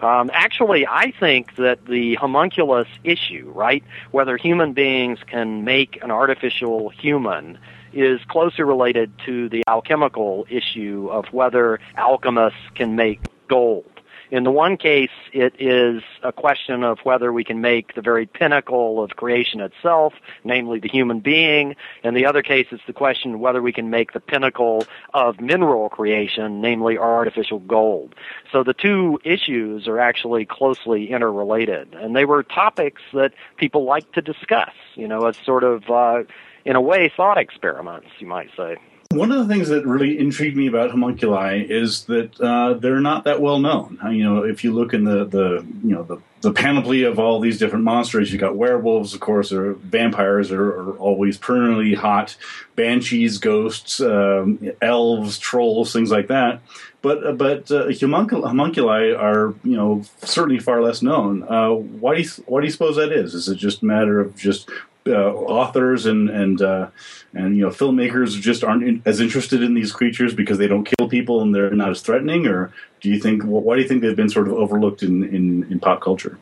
Um, 0.03 0.31
actually, 0.33 0.87
I 0.87 1.13
think 1.21 1.57
that 1.57 1.87
the 1.87 2.15
homunculus 2.15 2.89
issue, 3.05 3.53
right, 3.55 3.85
whether 4.11 4.37
human 4.37 4.73
beings 4.73 5.19
can 5.27 5.63
make 5.63 6.03
an 6.03 6.11
artificial 6.11 6.89
human, 6.89 7.59
is 7.93 8.21
closely 8.29 8.65
related 8.65 9.13
to 9.27 9.49
the 9.49 9.63
alchemical 9.67 10.47
issue 10.49 11.09
of 11.11 11.27
whether 11.33 11.81
alchemists 11.97 12.59
can 12.75 12.97
make 12.97 13.21
gold. 13.49 13.85
In 14.31 14.45
the 14.45 14.51
one 14.53 14.77
case, 14.77 15.11
it 15.33 15.55
is 15.59 16.03
a 16.23 16.33
question 16.33 16.85
of 16.85 17.01
whether 17.03 17.33
we 17.33 17.43
can 17.43 17.61
make 17.61 17.95
the 17.95 18.01
very 18.01 18.27
pinnacle 18.27 19.03
of 19.03 19.17
creation 19.17 19.61
itself, 19.61 20.15
namely 20.45 20.79
the 20.79 20.89
human 20.89 21.19
being. 21.19 21.75
In 22.05 22.15
the 22.15 22.27
other 22.27 22.41
case, 22.41 22.69
it's 22.71 22.83
the 22.87 22.93
question 22.93 23.35
of 23.35 23.41
whether 23.41 23.61
we 23.61 23.73
can 23.73 23.91
make 23.91 24.13
the 24.13 24.21
pinnacle 24.21 24.87
of 25.13 25.41
mineral 25.41 25.89
creation, 25.89 26.61
namely 26.61 26.97
artificial 26.97 27.59
gold. 27.59 28.15
So 28.53 28.63
the 28.63 28.73
two 28.73 29.19
issues 29.25 29.89
are 29.89 29.99
actually 29.99 30.45
closely 30.45 31.11
interrelated, 31.11 31.95
and 31.95 32.15
they 32.15 32.25
were 32.25 32.45
topics 32.45 33.03
that 33.13 33.35
people 33.57 33.83
like 33.83 34.13
to 34.13 34.23
discuss, 34.23 34.73
you 34.95 35.09
know, 35.09 35.27
as 35.27 35.37
sort 35.45 35.65
of, 35.65 35.91
uh, 35.91 36.23
in 36.65 36.77
a 36.77 36.81
way, 36.81 37.13
thought 37.17 37.39
experiments, 37.39 38.09
you 38.19 38.27
might 38.27 38.51
say. 38.57 38.77
One 39.13 39.33
of 39.33 39.39
the 39.39 39.53
things 39.53 39.69
that 39.71 39.85
really 39.85 40.17
intrigued 40.21 40.57
me 40.57 40.69
about 40.69 40.93
homunculi 40.93 41.67
is 41.69 42.05
that 42.05 42.41
uh, 42.41 42.75
they're 42.75 43.01
not 43.01 43.25
that 43.25 43.41
well 43.41 43.59
known. 43.59 43.99
Uh, 44.05 44.11
you 44.11 44.23
know, 44.23 44.45
if 44.45 44.63
you 44.63 44.73
look 44.73 44.95
in 44.95 45.03
the, 45.03 45.25
the 45.25 45.67
you 45.83 45.97
know 45.97 46.05
the, 46.05 46.19
the 46.43 46.53
panoply 46.53 47.03
of 47.03 47.19
all 47.19 47.41
these 47.41 47.59
different 47.59 47.85
monsters, 47.85 48.31
you've 48.31 48.41
got 48.41 48.55
werewolves, 48.55 49.13
of 49.13 49.19
course, 49.19 49.51
or 49.51 49.73
vampires 49.73 50.53
are, 50.53 50.65
are 50.65 50.97
always 50.99 51.37
permanently 51.37 51.95
hot, 51.95 52.37
banshees, 52.77 53.39
ghosts, 53.39 54.01
um, 54.01 54.71
elves, 54.81 55.41
trolls, 55.41 55.93
things 55.93 56.13
like 56.13 56.29
that. 56.29 56.63
But 57.03 57.27
uh, 57.27 57.33
but 57.33 57.69
uh, 57.73 57.91
homunculi, 57.91 58.47
homunculi 58.47 59.13
are 59.13 59.55
you 59.65 59.77
know 59.77 60.05
certainly 60.19 60.61
far 60.61 60.83
less 60.83 61.03
known. 61.03 61.43
Uh, 61.43 61.71
why 61.71 62.15
do 62.15 62.23
you 62.23 62.29
why 62.47 62.61
do 62.61 62.67
you 62.67 62.73
suppose 62.73 62.95
that 62.95 63.11
is? 63.11 63.35
Is 63.35 63.49
it 63.49 63.57
just 63.57 63.83
a 63.83 63.87
matter 63.87 64.21
of 64.21 64.37
just 64.37 64.71
uh, 65.07 65.33
authors 65.33 66.07
and 66.07 66.29
and 66.29 66.63
uh, 66.63 66.89
and 67.35 67.57
you 67.57 67.63
know 67.63 67.71
filmmakers 67.71 68.41
just 68.41 68.63
aren't 68.65 68.83
in, 68.83 69.03
as 69.05 69.21
interested 69.21 69.63
in 69.63 69.75
these 69.75 69.93
creatures 69.93 70.35
because 70.35 70.59
they 70.59 70.69
don't 70.69 70.85
kill 70.85 71.09
people 71.09 71.41
and 71.41 71.55
they're 71.55 71.71
not 71.71 71.91
as 71.91 72.01
threatening, 72.01 72.47
or 72.47 72.73
do 73.01 73.09
you 73.09 73.19
think 73.19 73.43
why 73.43 73.77
do 73.77 73.83
you 73.83 73.89
think 73.89 74.03
they've 74.03 74.17
been 74.17 74.29
sort 74.29 74.49
of 74.49 74.55
overlooked 74.55 75.03
in 75.03 75.25
in, 75.25 75.71
in 75.71 75.81
pop 75.81 76.01
culture? 76.01 76.39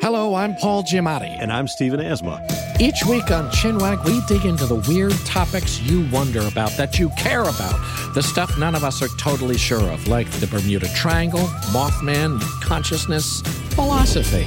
Hello, 0.00 0.36
I'm 0.36 0.54
Paul 0.54 0.84
Giamatti. 0.84 1.36
And 1.40 1.52
I'm 1.52 1.66
Stephen 1.66 2.00
Asma. 2.00 2.40
Each 2.78 3.04
week 3.04 3.32
on 3.32 3.50
Chinwag, 3.50 4.04
we 4.04 4.20
dig 4.28 4.46
into 4.46 4.64
the 4.64 4.76
weird 4.88 5.12
topics 5.26 5.80
you 5.80 6.08
wonder 6.12 6.46
about, 6.46 6.70
that 6.76 7.00
you 7.00 7.10
care 7.18 7.42
about, 7.42 7.74
the 8.14 8.22
stuff 8.22 8.56
none 8.56 8.76
of 8.76 8.84
us 8.84 9.02
are 9.02 9.08
totally 9.18 9.58
sure 9.58 9.82
of, 9.90 10.06
like 10.06 10.30
the 10.38 10.46
Bermuda 10.46 10.86
Triangle, 10.94 11.46
Mothman, 11.72 12.40
consciousness, 12.62 13.40
philosophy, 13.74 14.46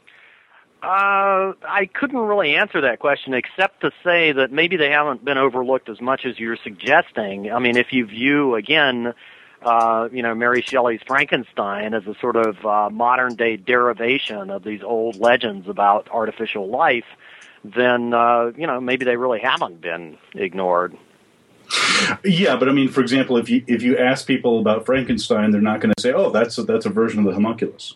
Uh, 0.81 1.53
I 1.61 1.87
couldn't 1.93 2.17
really 2.17 2.55
answer 2.55 2.81
that 2.81 2.99
question 2.99 3.35
except 3.35 3.81
to 3.81 3.91
say 4.03 4.31
that 4.31 4.51
maybe 4.51 4.77
they 4.77 4.89
haven't 4.89 5.23
been 5.23 5.37
overlooked 5.37 5.89
as 5.89 6.01
much 6.01 6.25
as 6.25 6.39
you're 6.39 6.57
suggesting. 6.63 7.51
I 7.51 7.59
mean, 7.59 7.77
if 7.77 7.93
you 7.93 8.07
view 8.07 8.55
again, 8.55 9.13
uh, 9.61 10.09
you 10.11 10.23
know, 10.23 10.33
Mary 10.33 10.63
Shelley's 10.63 11.01
Frankenstein 11.05 11.93
as 11.93 12.07
a 12.07 12.15
sort 12.19 12.35
of 12.35 12.65
uh, 12.65 12.89
modern 12.89 13.35
day 13.35 13.57
derivation 13.57 14.49
of 14.49 14.63
these 14.63 14.81
old 14.81 15.17
legends 15.17 15.67
about 15.69 16.09
artificial 16.09 16.67
life, 16.67 17.05
then 17.63 18.13
uh, 18.13 18.51
you 18.57 18.65
know 18.65 18.81
maybe 18.81 19.05
they 19.05 19.17
really 19.17 19.39
haven't 19.39 19.81
been 19.81 20.17
ignored. 20.33 20.97
Yeah, 22.23 22.55
but 22.57 22.67
I 22.67 22.71
mean, 22.71 22.89
for 22.89 23.01
example, 23.01 23.37
if 23.37 23.49
you 23.49 23.63
if 23.67 23.83
you 23.83 23.97
ask 23.97 24.25
people 24.25 24.59
about 24.59 24.85
Frankenstein, 24.85 25.51
they're 25.51 25.61
not 25.61 25.79
going 25.79 25.93
to 25.95 26.01
say, 26.01 26.11
"Oh, 26.11 26.31
that's 26.31 26.57
a, 26.57 26.63
that's 26.63 26.85
a 26.85 26.89
version 26.89 27.19
of 27.19 27.25
the 27.25 27.33
homunculus." 27.33 27.95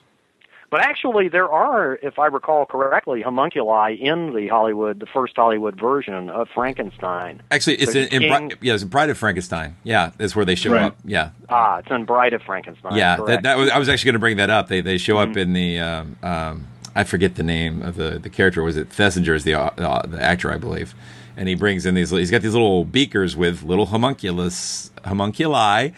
But 0.76 0.82
actually, 0.84 1.30
there 1.30 1.50
are, 1.50 1.98
if 2.04 2.20
I 2.20 2.26
recall 2.26 2.66
correctly, 2.66 3.22
homunculi 3.22 3.94
in 3.94 4.34
the 4.36 4.50
Hollywood, 4.50 5.00
the 5.00 5.06
first 5.06 5.34
Hollywood 5.38 5.80
version 5.80 6.30
of 6.30 6.50
Frankenstein. 6.54 7.42
Actually, 7.50 7.78
it's 7.78 7.96
in, 7.96 8.10
in 8.10 8.48
Bri- 8.50 8.58
yeah, 8.60 8.74
it's 8.74 8.84
in 8.84 8.90
Bride 8.90 9.10
of 9.10 9.18
Frankenstein. 9.18 9.78
Yeah, 9.86 10.12
that's 10.18 10.36
where 10.36 10.44
they 10.44 10.56
show 10.56 10.74
Right. 10.74 10.82
up. 10.88 10.98
Yeah, 11.06 11.30
Ah, 11.48 11.78
it's 11.78 11.90
in 11.90 12.04
Bride 12.04 12.34
of 12.34 12.42
Frankenstein. 12.42 12.94
yeah. 12.98 13.16
That, 13.26 13.44
that 13.44 13.58
was, 13.58 13.70
I 13.70 13.80
was 13.80 13.88
actually 13.88 14.08
going 14.10 14.16
to 14.16 14.20
bring 14.20 14.36
that 14.36 14.50
up. 14.50 14.68
They 14.68 14.82
they 14.82 14.98
show 14.98 15.16
Mm-hmm. 15.16 15.32
up 15.32 15.38
in 15.38 15.54
the 15.54 15.80
um, 15.80 16.18
um, 16.22 16.68
I 16.94 17.06
forget 17.06 17.36
the 17.36 17.44
name 17.44 17.82
of 17.82 17.96
the 17.96 18.20
the 18.20 18.30
character. 18.30 18.62
Was 18.62 18.76
it 18.76 18.90
Thesiger 18.90 19.34
is 19.34 19.46
the 19.46 19.54
uh, 19.54 20.02
the 20.06 20.22
actor 20.22 20.52
I 20.52 20.58
believe, 20.58 20.94
and 21.38 21.48
he 21.48 21.56
brings 21.56 21.86
in 21.86 21.96
these. 21.96 22.10
He's 22.10 22.32
got 22.32 22.42
these 22.42 22.52
little 22.52 22.84
beakers 22.84 23.38
with 23.38 23.64
little 23.64 23.86
homunculus 23.86 24.92
homunculi, 25.06 25.94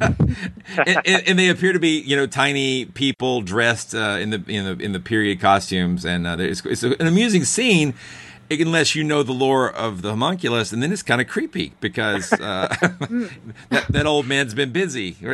and, 0.00 1.00
and, 1.06 1.28
and 1.28 1.38
they 1.38 1.48
appear 1.48 1.72
to 1.72 1.78
be 1.78 2.00
you 2.00 2.16
know 2.16 2.26
tiny 2.26 2.84
people 2.86 3.40
dressed 3.40 3.94
uh, 3.94 4.18
in 4.20 4.30
the 4.30 4.44
in 4.48 4.64
the 4.64 4.84
in 4.84 4.92
the 4.92 5.00
period 5.00 5.40
costumes, 5.40 6.04
and 6.04 6.26
uh, 6.26 6.36
it's, 6.38 6.64
it's 6.64 6.82
an 6.82 7.06
amusing 7.06 7.44
scene. 7.44 7.94
Unless 8.50 8.94
you 8.94 9.02
know 9.02 9.22
the 9.22 9.32
lore 9.32 9.70
of 9.70 10.02
the 10.02 10.10
homunculus, 10.10 10.70
and 10.70 10.82
then 10.82 10.92
it's 10.92 11.02
kind 11.02 11.20
of 11.20 11.26
creepy 11.26 11.72
because 11.80 12.30
uh, 12.34 12.68
that, 13.70 13.86
that 13.88 14.06
old 14.06 14.26
man's 14.26 14.52
been 14.52 14.70
busy. 14.70 15.16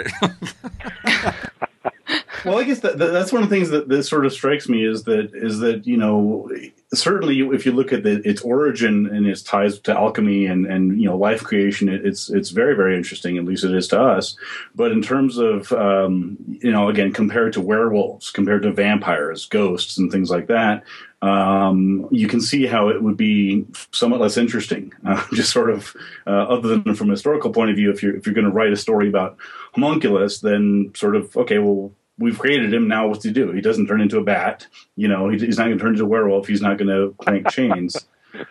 well, 2.44 2.58
I 2.58 2.64
guess 2.64 2.80
that, 2.80 2.98
that, 2.98 3.12
that's 3.12 3.32
one 3.32 3.42
of 3.42 3.48
the 3.48 3.54
things 3.54 3.70
that, 3.70 3.88
that 3.88 4.04
sort 4.04 4.26
of 4.26 4.32
strikes 4.32 4.68
me 4.68 4.84
is 4.84 5.04
that 5.04 5.34
is 5.34 5.60
that 5.60 5.86
you 5.86 5.96
know 5.96 6.50
certainly 6.92 7.40
if 7.40 7.64
you 7.64 7.72
look 7.72 7.92
at 7.92 8.02
the, 8.02 8.20
its 8.28 8.42
origin 8.42 9.06
and 9.06 9.26
its 9.26 9.42
ties 9.42 9.78
to 9.80 9.96
alchemy 9.96 10.46
and 10.46 10.66
and 10.66 11.00
you 11.00 11.08
know 11.08 11.16
life 11.16 11.42
creation, 11.42 11.88
it, 11.88 12.04
it's 12.04 12.30
it's 12.30 12.50
very 12.50 12.74
very 12.74 12.96
interesting. 12.96 13.38
At 13.38 13.44
least 13.44 13.64
it 13.64 13.74
is 13.74 13.88
to 13.88 14.00
us. 14.00 14.36
But 14.74 14.92
in 14.92 15.02
terms 15.02 15.38
of 15.38 15.72
um, 15.72 16.36
you 16.48 16.72
know 16.72 16.88
again 16.88 17.12
compared 17.12 17.52
to 17.54 17.60
werewolves, 17.60 18.30
compared 18.30 18.62
to 18.62 18.72
vampires, 18.72 19.46
ghosts, 19.46 19.98
and 19.98 20.10
things 20.10 20.30
like 20.30 20.46
that. 20.48 20.84
Um, 21.22 22.08
you 22.10 22.28
can 22.28 22.40
see 22.40 22.64
how 22.64 22.88
it 22.88 23.02
would 23.02 23.18
be 23.18 23.66
somewhat 23.92 24.22
less 24.22 24.38
interesting, 24.38 24.94
uh, 25.04 25.22
just 25.34 25.52
sort 25.52 25.68
of 25.68 25.94
uh, 26.26 26.30
other 26.30 26.78
than 26.78 26.94
from 26.94 27.10
a 27.10 27.12
historical 27.12 27.52
point 27.52 27.68
of 27.68 27.76
view. 27.76 27.90
If 27.90 28.02
you're 28.02 28.16
if 28.16 28.24
you're 28.24 28.34
going 28.34 28.46
to 28.46 28.50
write 28.50 28.72
a 28.72 28.76
story 28.76 29.06
about 29.06 29.36
homunculus, 29.72 30.40
then 30.40 30.92
sort 30.94 31.16
of 31.16 31.36
okay, 31.36 31.58
well, 31.58 31.92
we've 32.18 32.38
created 32.38 32.72
him. 32.72 32.86
Now, 32.88 33.08
what's 33.08 33.24
he 33.24 33.32
do? 33.32 33.50
He 33.52 33.60
doesn't 33.60 33.86
turn 33.86 34.00
into 34.00 34.18
a 34.18 34.24
bat. 34.24 34.66
You 34.96 35.08
know, 35.08 35.28
he, 35.28 35.38
he's 35.38 35.58
not 35.58 35.64
going 35.64 35.78
to 35.78 35.82
turn 35.82 35.94
into 35.94 36.04
a 36.04 36.08
werewolf. 36.08 36.46
He's 36.46 36.62
not 36.62 36.78
going 36.78 36.88
to 36.88 37.14
crank 37.18 37.48
chains. 37.50 38.06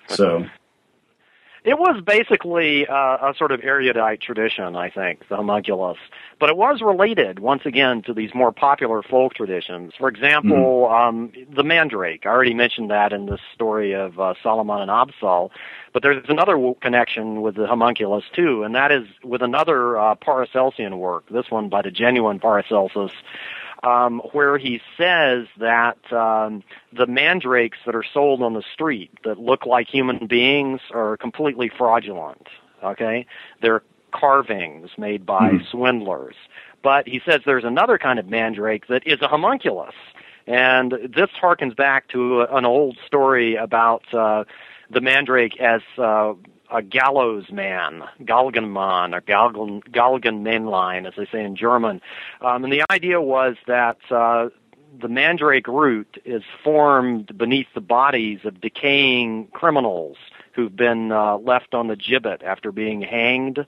So, 0.07 0.45
It 1.65 1.77
was 1.77 2.01
basically 2.05 2.87
uh, 2.87 2.93
a 3.29 3.33
sort 3.37 3.51
of 3.51 3.59
erudite 3.63 4.21
tradition, 4.21 4.75
I 4.75 4.89
think, 4.89 5.27
the 5.27 5.35
homunculus. 5.35 5.97
But 6.39 6.49
it 6.49 6.55
was 6.55 6.81
related, 6.81 7.39
once 7.39 7.63
again, 7.65 8.01
to 8.03 8.13
these 8.13 8.33
more 8.33 8.51
popular 8.53 9.01
folk 9.03 9.33
traditions. 9.33 9.93
For 9.97 10.07
example, 10.07 10.87
Hmm. 10.87 10.93
um, 10.93 11.31
the 11.53 11.63
mandrake. 11.63 12.25
I 12.25 12.29
already 12.29 12.53
mentioned 12.53 12.89
that 12.91 13.11
in 13.11 13.25
the 13.25 13.37
story 13.53 13.93
of 13.93 14.19
uh, 14.19 14.35
Solomon 14.41 14.79
and 14.81 14.89
Absal. 14.89 15.51
But 15.91 16.03
there's 16.03 16.23
another 16.29 16.53
w- 16.53 16.75
connection 16.81 17.41
with 17.41 17.55
the 17.55 17.67
homunculus, 17.67 18.23
too, 18.33 18.63
and 18.63 18.73
that 18.75 18.91
is 18.91 19.07
with 19.23 19.41
another 19.41 19.97
uh, 19.97 20.15
Paracelsian 20.15 20.97
work, 20.99 21.27
this 21.29 21.49
one 21.49 21.67
by 21.67 21.81
the 21.81 21.91
genuine 21.91 22.39
Paracelsus, 22.39 23.11
um, 23.83 24.21
where 24.31 24.57
he 24.57 24.81
says 24.97 25.47
that 25.59 25.97
um, 26.11 26.63
the 26.91 27.07
mandrakes 27.07 27.77
that 27.85 27.95
are 27.95 28.03
sold 28.13 28.41
on 28.41 28.53
the 28.53 28.63
street 28.73 29.11
that 29.23 29.39
look 29.39 29.65
like 29.65 29.87
human 29.87 30.27
beings 30.27 30.81
are 30.93 31.17
completely 31.17 31.69
fraudulent. 31.77 32.47
Okay, 32.83 33.25
they're 33.61 33.83
carvings 34.11 34.89
made 34.97 35.25
by 35.25 35.57
Hmm. 35.57 35.63
swindlers. 35.71 36.35
But 36.81 37.07
he 37.07 37.21
says 37.25 37.41
there's 37.45 37.65
another 37.65 37.97
kind 37.97 38.19
of 38.19 38.27
mandrake 38.27 38.87
that 38.87 39.05
is 39.05 39.21
a 39.21 39.27
homunculus, 39.27 39.95
and 40.47 40.91
this 40.91 41.29
harkens 41.41 41.75
back 41.75 42.07
to 42.09 42.41
an 42.43 42.65
old 42.65 42.97
story 43.05 43.55
about 43.55 44.03
uh, 44.13 44.45
the 44.89 45.01
mandrake 45.01 45.59
as 45.59 45.81
uh, 45.97 46.33
a 46.71 46.81
gallows 46.81 47.51
man, 47.51 48.03
Galgenmann, 48.21 49.15
or 49.15 49.21
Galgen, 49.21 49.83
Galgenmännlein, 49.89 51.07
as 51.07 51.13
they 51.17 51.25
say 51.25 51.43
in 51.43 51.55
German. 51.55 52.01
Um, 52.41 52.63
and 52.63 52.71
the 52.71 52.83
idea 52.91 53.21
was 53.21 53.55
that 53.67 53.97
uh, 54.11 54.49
the 54.99 55.07
mandrake 55.07 55.67
root 55.67 56.21
is 56.25 56.43
formed 56.63 57.37
beneath 57.37 57.67
the 57.73 57.81
bodies 57.81 58.39
of 58.43 58.61
decaying 58.61 59.47
criminals 59.47 60.17
who've 60.53 60.75
been 60.75 61.11
uh, 61.11 61.37
left 61.37 61.73
on 61.73 61.87
the 61.87 61.95
gibbet 61.95 62.43
after 62.43 62.71
being 62.71 63.01
hanged. 63.01 63.65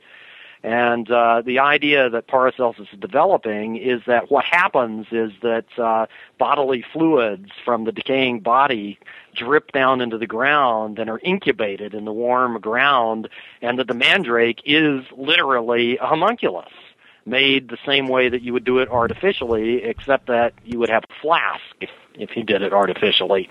And 0.64 1.10
uh, 1.10 1.42
the 1.44 1.58
idea 1.58 2.10
that 2.10 2.28
Paracelsus 2.28 2.88
is 2.94 3.00
developing 3.00 3.78
is 3.78 4.02
that 4.06 4.30
what 4.30 4.46
happens 4.46 5.08
is 5.12 5.32
that 5.42 5.66
uh, 5.78 6.06
bodily 6.38 6.86
fluids 6.94 7.50
from 7.66 7.86
the 7.86 7.92
decaying 7.92 8.42
body 8.42 9.00
drip 9.34 9.72
down 9.72 10.02
into 10.02 10.17
the 10.17 10.28
ground 10.28 11.00
and 11.00 11.10
are 11.10 11.20
incubated 11.20 11.94
in 11.94 12.06
the 12.06 12.13
warm 12.13 12.60
ground, 12.60 13.30
and 13.62 13.80
that 13.80 13.88
the 13.88 13.94
mandrake 13.94 14.62
is 14.65 15.04
literally 15.15 15.98
a 15.98 16.06
homunculus 16.06 16.72
made 17.26 17.70
the 17.70 17.78
same 17.86 18.08
way 18.08 18.30
that 18.30 18.41
you 18.41 18.54
would 18.54 18.63
do 18.63 18.80
it 18.80 18.89
artificially, 18.89 19.84
except 19.84 20.28
that 20.28 20.54
you 20.65 20.80
would 20.80 20.89
have 20.89 21.04
a 21.04 21.22
flask 21.22 21.62
if, 21.80 21.89
if 22.15 22.36
you 22.36 22.44
did 22.44 22.62
it 22.62 22.74
artificially. 22.74 23.50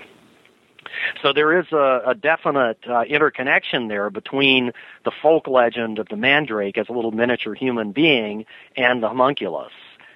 So 1.22 1.32
there 1.32 1.60
is 1.60 1.66
a, 1.72 2.02
a 2.08 2.14
definite 2.14 2.78
uh, 2.88 3.02
interconnection 3.02 3.88
there 3.88 4.10
between 4.10 4.72
the 5.04 5.12
folk 5.22 5.46
legend 5.46 5.98
of 5.98 6.08
the 6.08 6.16
mandrake 6.16 6.78
as 6.78 6.88
a 6.88 6.92
little 6.92 7.12
miniature 7.12 7.54
human 7.54 7.92
being 7.92 8.44
and 8.76 9.02
the 9.02 9.08
homunculus. 9.08 9.72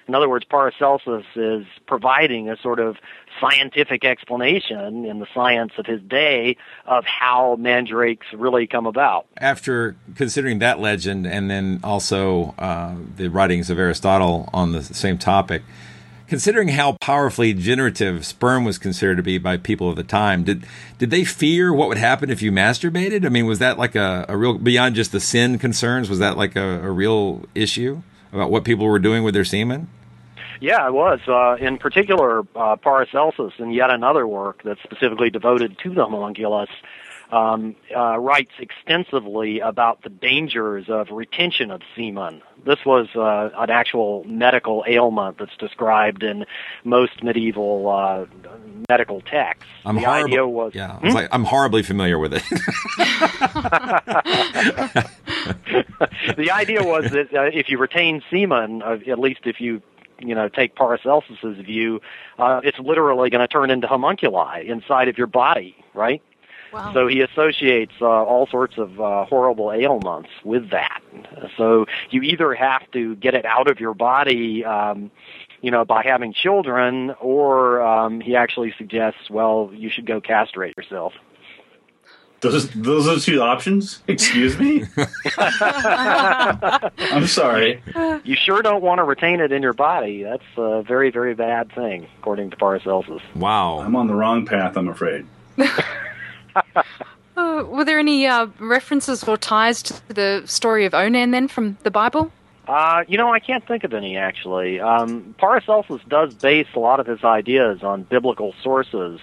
In 0.07 0.13
other 0.13 0.29
words, 0.29 0.45
Paracelsus 0.45 1.25
is 1.35 1.65
providing 1.87 2.49
a 2.49 2.57
sort 2.57 2.79
of 2.79 2.97
scientific 3.39 4.05
explanation 4.05 5.05
in 5.05 5.19
the 5.19 5.27
science 5.33 5.73
of 5.77 5.85
his 5.85 6.01
day 6.01 6.57
of 6.85 7.05
how 7.05 7.55
mandrakes 7.59 8.27
really 8.33 8.67
come 8.67 8.85
about. 8.85 9.25
After 9.37 9.95
considering 10.15 10.59
that 10.59 10.79
legend 10.79 11.25
and 11.25 11.49
then 11.49 11.79
also 11.83 12.53
uh, 12.59 12.95
the 13.17 13.29
writings 13.29 13.69
of 13.69 13.79
Aristotle 13.79 14.49
on 14.53 14.73
the 14.73 14.83
same 14.83 15.17
topic, 15.17 15.63
considering 16.27 16.69
how 16.69 16.93
powerfully 17.01 17.53
generative 17.53 18.25
sperm 18.25 18.63
was 18.63 18.77
considered 18.77 19.17
to 19.17 19.23
be 19.23 19.39
by 19.39 19.57
people 19.57 19.89
of 19.89 19.95
the 19.95 20.03
time, 20.03 20.43
did 20.43 20.65
did 20.99 21.09
they 21.09 21.23
fear 21.23 21.73
what 21.73 21.87
would 21.87 21.97
happen 21.97 22.29
if 22.29 22.43
you 22.43 22.51
masturbated? 22.51 23.25
I 23.25 23.29
mean, 23.29 23.47
was 23.47 23.59
that 23.59 23.79
like 23.79 23.95
a, 23.95 24.25
a 24.29 24.37
real 24.37 24.57
beyond 24.57 24.95
just 24.95 25.11
the 25.11 25.19
sin 25.19 25.57
concerns? 25.57 26.09
Was 26.09 26.19
that 26.19 26.37
like 26.37 26.55
a, 26.55 26.79
a 26.83 26.91
real 26.91 27.45
issue 27.55 28.03
about 28.35 28.51
what 28.51 28.63
people 28.63 28.85
were 28.85 28.99
doing 28.99 29.23
with 29.23 29.33
their 29.33 29.45
semen? 29.45 29.87
Yeah, 30.61 30.85
I 30.85 30.89
was. 30.89 31.19
Uh, 31.27 31.55
in 31.59 31.77
particular, 31.77 32.45
uh, 32.55 32.75
Paracelsus, 32.77 33.53
and 33.57 33.73
yet 33.73 33.89
another 33.89 34.27
work 34.27 34.61
that's 34.63 34.81
specifically 34.83 35.29
devoted 35.29 35.77
to 35.79 35.93
the 35.93 36.05
homunculus, 36.05 36.69
um, 37.31 37.75
uh, 37.95 38.17
writes 38.17 38.51
extensively 38.59 39.59
about 39.59 40.01
the 40.03 40.09
dangers 40.09 40.85
of 40.89 41.09
retention 41.11 41.71
of 41.71 41.81
semen. 41.95 42.41
This 42.65 42.83
was 42.85 43.07
uh, 43.15 43.49
an 43.57 43.69
actual 43.69 44.23
medical 44.25 44.83
ailment 44.87 45.37
that's 45.37 45.55
described 45.57 46.23
in 46.23 46.45
most 46.83 47.23
medieval 47.23 47.89
uh, 47.89 48.25
medical 48.89 49.21
texts. 49.21 49.65
I'm 49.85 49.95
the 49.95 50.01
horrible- 50.01 50.25
idea 50.27 50.47
was, 50.47 50.73
Yeah, 50.75 50.97
Hmm? 50.99 51.09
like 51.09 51.29
I'm 51.31 51.43
horribly 51.43 51.83
familiar 51.83 52.17
with 52.19 52.33
it. 52.33 52.43
the 56.37 56.51
idea 56.51 56.83
was 56.83 57.09
that 57.11 57.33
uh, 57.33 57.43
if 57.53 57.69
you 57.69 57.77
retain 57.77 58.21
semen, 58.29 58.81
uh, 58.81 58.97
at 59.07 59.19
least 59.19 59.41
if 59.45 59.59
you 59.61 59.81
you 60.19 60.33
know 60.35 60.47
take 60.49 60.75
Paracelsus's 60.75 61.57
view, 61.65 62.01
uh, 62.39 62.61
it's 62.63 62.79
literally 62.79 63.29
going 63.29 63.41
to 63.41 63.47
turn 63.47 63.69
into 63.69 63.87
homunculi 63.87 64.67
inside 64.67 65.07
of 65.07 65.17
your 65.17 65.27
body, 65.27 65.75
right? 65.93 66.21
Wow. 66.75 66.91
So 66.93 67.07
he 67.07 67.21
associates 67.21 67.93
uh, 68.01 68.05
all 68.05 68.47
sorts 68.47 68.77
of 68.77 68.99
uh, 68.99 69.23
horrible 69.23 69.71
ailments 69.71 70.29
with 70.43 70.71
that. 70.71 71.01
So 71.55 71.85
you 72.09 72.21
either 72.21 72.53
have 72.53 72.91
to 72.91 73.15
get 73.15 73.33
it 73.33 73.45
out 73.45 73.71
of 73.71 73.79
your 73.79 73.93
body, 73.93 74.65
um, 74.65 75.09
you 75.61 75.71
know, 75.71 75.85
by 75.85 76.03
having 76.03 76.33
children, 76.33 77.15
or 77.21 77.81
um, 77.81 78.19
he 78.19 78.35
actually 78.35 78.73
suggests, 78.77 79.29
well, 79.29 79.71
you 79.73 79.89
should 79.89 80.05
go 80.05 80.19
castrate 80.19 80.75
yourself. 80.75 81.13
Those 82.41 82.69
those 82.71 83.07
are 83.07 83.15
the 83.15 83.21
two 83.21 83.41
options. 83.41 84.03
Excuse 84.09 84.59
me. 84.59 84.83
I'm 85.37 87.25
sorry. 87.25 87.81
You 88.25 88.35
sure 88.35 88.61
don't 88.61 88.81
want 88.81 88.97
to 88.99 89.05
retain 89.05 89.39
it 89.39 89.53
in 89.53 89.61
your 89.61 89.71
body. 89.71 90.23
That's 90.23 90.43
a 90.57 90.83
very, 90.83 91.09
very 91.09 91.35
bad 91.35 91.71
thing, 91.71 92.09
according 92.19 92.49
to 92.49 92.57
Paracelsus. 92.57 93.21
Wow. 93.33 93.79
I'm 93.79 93.95
on 93.95 94.07
the 94.07 94.13
wrong 94.13 94.45
path. 94.45 94.75
I'm 94.75 94.89
afraid. 94.89 95.25
Uh, 97.37 97.63
were 97.67 97.83
there 97.83 97.99
any 97.99 98.25
uh, 98.25 98.47
references 98.59 99.21
or 99.27 99.35
ties 99.35 99.83
to 99.83 99.93
the 100.07 100.41
story 100.45 100.85
of 100.85 100.93
Onan 100.93 101.31
then 101.31 101.49
from 101.49 101.77
the 101.83 101.91
Bible? 101.91 102.31
Uh, 102.67 103.03
you 103.07 103.17
know, 103.17 103.31
I 103.31 103.39
can't 103.39 103.67
think 103.67 103.83
of 103.83 103.93
any 103.93 104.17
actually. 104.17 104.79
Um, 104.79 105.35
Paracelsus 105.37 106.01
does 106.07 106.33
base 106.33 106.67
a 106.73 106.79
lot 106.79 106.99
of 106.99 107.07
his 107.07 107.23
ideas 107.23 107.83
on 107.83 108.03
biblical 108.03 108.55
sources, 108.63 109.19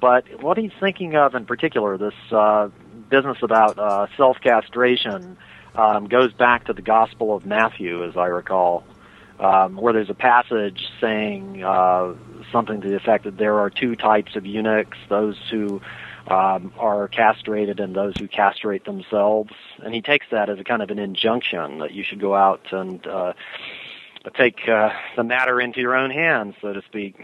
but 0.00 0.24
what 0.40 0.56
he's 0.56 0.72
thinking 0.78 1.16
of 1.16 1.34
in 1.34 1.44
particular, 1.44 1.98
this 1.98 2.14
uh, 2.30 2.68
business 3.10 3.38
about 3.42 3.78
uh, 3.78 4.06
self-castration, 4.16 5.36
um, 5.74 6.06
goes 6.06 6.32
back 6.32 6.66
to 6.66 6.72
the 6.72 6.82
Gospel 6.82 7.34
of 7.34 7.44
Matthew, 7.44 8.04
as 8.04 8.16
I 8.16 8.26
recall, 8.26 8.84
um, 9.38 9.76
where 9.76 9.92
there's 9.92 10.08
a 10.08 10.14
passage 10.14 10.88
saying 11.00 11.62
uh, 11.62 12.14
something 12.50 12.80
to 12.80 12.88
the 12.88 12.96
effect 12.96 13.24
that 13.24 13.36
there 13.36 13.58
are 13.58 13.70
two 13.70 13.94
types 13.94 14.36
of 14.36 14.46
eunuchs: 14.46 14.96
those 15.08 15.36
who 15.50 15.82
um, 16.26 16.72
are 16.78 17.08
castrated 17.08 17.80
and 17.80 17.94
those 17.94 18.14
who 18.18 18.28
castrate 18.28 18.84
themselves. 18.84 19.52
And 19.82 19.94
he 19.94 20.02
takes 20.02 20.26
that 20.30 20.50
as 20.50 20.58
a 20.58 20.64
kind 20.64 20.82
of 20.82 20.90
an 20.90 20.98
injunction 20.98 21.78
that 21.78 21.92
you 21.92 22.02
should 22.02 22.20
go 22.20 22.34
out 22.34 22.72
and 22.72 23.06
uh, 23.06 23.32
take 24.34 24.68
uh, 24.68 24.90
the 25.16 25.24
matter 25.24 25.60
into 25.60 25.80
your 25.80 25.96
own 25.96 26.10
hands, 26.10 26.54
so 26.60 26.72
to 26.72 26.82
speak. 26.82 27.16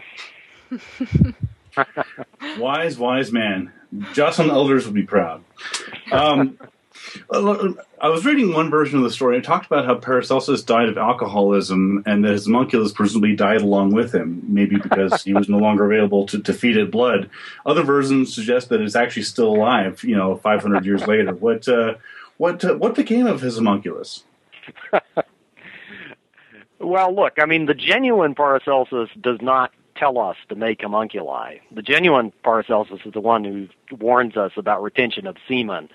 wise, 2.57 2.97
wise 2.97 3.31
man. 3.31 3.71
Joycelyn 3.93 4.49
Elders 4.49 4.85
would 4.85 4.95
be 4.95 5.03
proud. 5.03 5.43
Um, 6.11 6.57
I 7.31 8.09
was 8.09 8.25
reading 8.25 8.53
one 8.53 8.69
version 8.69 8.97
of 8.97 9.03
the 9.03 9.11
story. 9.11 9.37
It 9.37 9.43
talked 9.43 9.65
about 9.65 9.85
how 9.85 9.95
Paracelsus 9.95 10.63
died 10.63 10.89
of 10.89 10.97
alcoholism 10.97 12.03
and 12.05 12.23
that 12.23 12.31
his 12.31 12.45
homunculus 12.45 12.91
presumably 12.91 13.35
died 13.35 13.61
along 13.61 13.93
with 13.93 14.13
him, 14.13 14.43
maybe 14.47 14.77
because 14.77 15.23
he 15.23 15.33
was 15.33 15.49
no 15.49 15.57
longer 15.57 15.85
available 15.85 16.25
to, 16.27 16.41
to 16.41 16.53
feed 16.53 16.77
it 16.77 16.91
blood. 16.91 17.29
Other 17.65 17.83
versions 17.83 18.33
suggest 18.33 18.69
that 18.69 18.81
it's 18.81 18.95
actually 18.95 19.23
still 19.23 19.55
alive, 19.55 20.03
you 20.03 20.15
know, 20.15 20.35
500 20.35 20.85
years 20.85 21.05
later. 21.07 21.33
What, 21.33 21.67
uh, 21.67 21.95
what, 22.37 22.63
uh, 22.63 22.75
what 22.75 22.95
became 22.95 23.27
of 23.27 23.41
his 23.41 23.55
homunculus? 23.55 24.23
Well, 26.83 27.15
look, 27.15 27.39
I 27.39 27.45
mean, 27.45 27.65
the 27.65 27.73
genuine 27.73 28.35
Paracelsus 28.35 29.09
does 29.21 29.37
not 29.41 29.71
tell 29.95 30.19
us 30.19 30.35
to 30.49 30.55
make 30.55 30.81
homunculi. 30.81 31.59
The 31.71 31.81
genuine 31.81 32.33
Paracelsus 32.43 32.99
is 33.05 33.13
the 33.13 33.21
one 33.21 33.43
who 33.45 33.67
warns 33.95 34.35
us 34.35 34.51
about 34.57 34.83
retention 34.83 35.25
of 35.25 35.37
semen. 35.47 35.89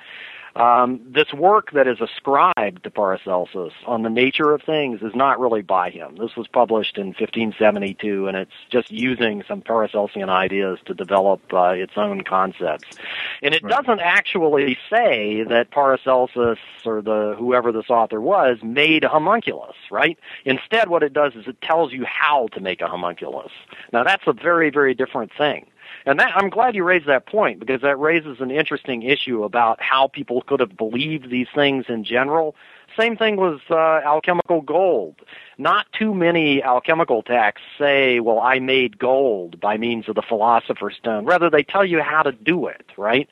Um, 0.59 1.01
this 1.09 1.33
work 1.33 1.71
that 1.73 1.87
is 1.87 2.01
ascribed 2.01 2.83
to 2.83 2.91
Paracelsus 2.91 3.73
on 3.87 4.03
the 4.03 4.11
nature 4.11 4.51
of 4.51 4.61
things 4.63 5.01
is 5.03 5.15
not 5.15 5.39
really 5.39 5.63
by 5.63 5.91
him. 5.91 6.17
This 6.17 6.35
was 6.37 6.49
published 6.49 6.99
in 6.99 7.09
1572, 7.09 8.27
and 8.27 8.37
it's 8.37 8.51
just 8.69 8.91
using 8.91 9.45
some 9.47 9.63
Paracelsian 9.63 10.29
ideas 10.29 10.81
to 10.87 10.95
develop 10.95 11.41
uh, 11.53 11.69
its 11.69 11.93
own 11.97 12.23
concepts. 12.23 12.99
And 13.41 13.55
it 13.55 13.63
doesn't 13.63 14.01
actually 14.01 14.77
say 14.91 15.45
that 15.45 15.71
Paracelsus 15.71 16.59
or 16.85 17.03
the 17.03 17.37
whoever 17.39 17.71
this 17.71 17.89
author 17.89 18.21
was 18.21 18.59
made 18.61 19.05
a 19.05 19.09
homunculus, 19.09 19.77
right? 19.93 20.19
Instead, 20.45 20.89
what 20.89 21.05
it 21.05 21.13
does 21.13 21.35
is 21.37 21.47
it 21.47 21.61
tells 21.63 21.93
you 21.93 22.05
how 22.05 22.49
to 22.49 22.61
make 22.61 22.81
a 22.81 22.89
homunculus. 22.89 23.53
Now, 23.93 24.03
that's 24.03 24.25
a 24.27 24.33
very, 24.33 24.71
very 24.71 24.95
different 24.95 25.31
thing. 25.39 25.67
And 26.09 26.19
that, 26.21 26.35
I'm 26.35 26.49
glad 26.49 26.75
you 26.75 26.85
raised 26.85 27.07
that 27.07 27.27
point 27.27 27.61
because 27.61 27.83
that 27.83 27.99
raises 27.99 28.41
an 28.41 28.51
interesting 28.51 29.03
issue 29.03 29.45
about 29.45 29.83
how 29.83 30.09
people 30.09 30.41
could 30.41 30.61
have 30.61 30.75
believed 30.75 31.29
these 31.29 31.49
things 31.55 31.85
in 31.91 32.03
general. 32.03 32.57
Same 32.99 33.15
thing 33.15 33.37
with 33.37 33.61
uh, 33.71 33.77
alchemical 33.77 34.63
gold. 34.63 35.17
Not 35.59 35.85
too 35.93 36.15
many 36.15 36.63
alchemical 36.63 37.23
texts 37.23 37.67
say, 37.79 38.21
well, 38.21 38.41
I 38.41 38.59
made 38.59 38.99
gold 38.99 39.61
by 39.61 39.77
means 39.77 40.09
of 40.09 40.15
the 40.15 40.23
philosopher's 40.23 40.97
stone. 40.97 41.27
Rather, 41.27 41.51
they 41.51 41.63
tell 41.63 41.85
you 41.85 42.01
how 42.01 42.23
to 42.23 42.33
do 42.33 42.69
it, 42.69 42.87
right? 42.97 43.29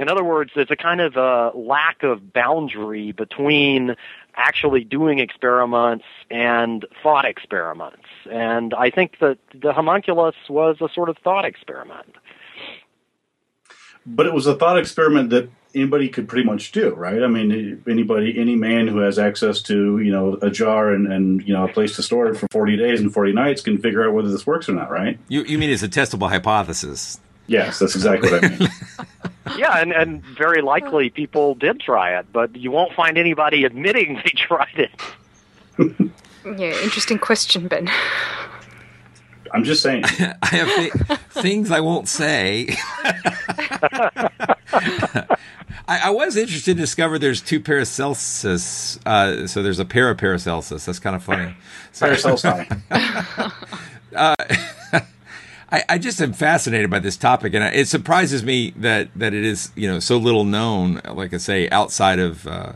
In 0.00 0.08
other 0.08 0.24
words, 0.24 0.50
there's 0.56 0.70
a 0.72 0.76
kind 0.76 1.00
of 1.00 1.16
a 1.16 1.56
lack 1.56 2.02
of 2.02 2.32
boundary 2.32 3.12
between 3.12 3.94
actually 4.36 4.84
doing 4.84 5.18
experiments 5.18 6.04
and 6.30 6.84
thought 7.02 7.24
experiments. 7.24 8.04
And 8.30 8.74
I 8.74 8.90
think 8.90 9.18
that 9.20 9.38
the 9.54 9.72
homunculus 9.72 10.36
was 10.48 10.76
a 10.80 10.88
sort 10.92 11.08
of 11.08 11.16
thought 11.18 11.44
experiment. 11.44 12.14
But 14.04 14.26
it 14.26 14.34
was 14.34 14.46
a 14.46 14.54
thought 14.54 14.78
experiment 14.78 15.30
that 15.30 15.50
anybody 15.74 16.08
could 16.08 16.28
pretty 16.28 16.44
much 16.46 16.72
do, 16.72 16.94
right? 16.94 17.22
I 17.22 17.26
mean, 17.26 17.82
anybody, 17.88 18.38
any 18.38 18.54
man 18.54 18.88
who 18.88 18.98
has 18.98 19.18
access 19.18 19.60
to, 19.62 19.98
you 19.98 20.12
know, 20.12 20.38
a 20.40 20.50
jar 20.50 20.92
and, 20.92 21.12
and 21.12 21.46
you 21.46 21.52
know, 21.52 21.64
a 21.64 21.72
place 21.72 21.96
to 21.96 22.02
store 22.02 22.28
it 22.28 22.36
for 22.36 22.46
40 22.50 22.76
days 22.76 23.00
and 23.00 23.12
40 23.12 23.32
nights 23.32 23.62
can 23.62 23.78
figure 23.78 24.06
out 24.06 24.14
whether 24.14 24.30
this 24.30 24.46
works 24.46 24.68
or 24.68 24.72
not, 24.72 24.90
right? 24.90 25.18
You, 25.28 25.42
you 25.42 25.58
mean 25.58 25.70
it's 25.70 25.82
a 25.82 25.88
testable 25.88 26.28
hypothesis? 26.28 27.20
Yes, 27.46 27.78
that's 27.78 27.94
exactly 27.94 28.30
what 28.30 28.44
I 28.44 28.48
mean. 28.48 28.68
yeah, 29.58 29.78
and, 29.78 29.92
and 29.92 30.24
very 30.24 30.62
likely 30.62 31.10
people 31.10 31.54
did 31.54 31.80
try 31.80 32.18
it, 32.18 32.26
but 32.32 32.56
you 32.56 32.70
won't 32.70 32.92
find 32.92 33.16
anybody 33.16 33.64
admitting 33.64 34.14
they 34.16 34.30
tried 34.36 34.76
it. 34.76 34.90
yeah, 36.44 36.82
interesting 36.82 37.18
question, 37.18 37.68
Ben. 37.68 37.88
I'm 39.52 39.64
just 39.64 39.82
saying. 39.82 40.04
I 40.42 40.46
have 40.46 40.68
th- 40.68 41.18
things 41.30 41.70
I 41.70 41.80
won't 41.80 42.08
say. 42.08 42.76
I, 45.88 46.00
I, 46.04 46.10
was 46.10 46.36
interested 46.36 46.74
to 46.74 46.80
discover 46.80 47.16
there's 47.16 47.40
two 47.40 47.60
Paracelsus. 47.60 48.98
Uh, 49.06 49.46
so 49.46 49.62
there's 49.62 49.78
a 49.78 49.84
para 49.84 50.16
Paracelsus. 50.16 50.84
That's 50.84 50.98
kind 50.98 51.14
of 51.14 51.22
funny. 51.22 51.54
So, 51.92 52.08
Paracelsi. 52.08 52.82
uh, 54.16 54.34
I, 55.70 55.82
I, 55.88 55.98
just 55.98 56.20
am 56.20 56.32
fascinated 56.32 56.90
by 56.90 57.00
this 57.00 57.16
topic, 57.16 57.52
and 57.54 57.64
it 57.64 57.88
surprises 57.88 58.44
me 58.44 58.72
that 58.76 59.08
that 59.16 59.34
it 59.34 59.44
is 59.44 59.72
you 59.74 59.88
know 59.88 59.98
so 59.98 60.16
little 60.16 60.44
known. 60.44 61.00
Like 61.10 61.34
I 61.34 61.38
say, 61.38 61.68
outside 61.70 62.18
of 62.18 62.46
uh, 62.46 62.72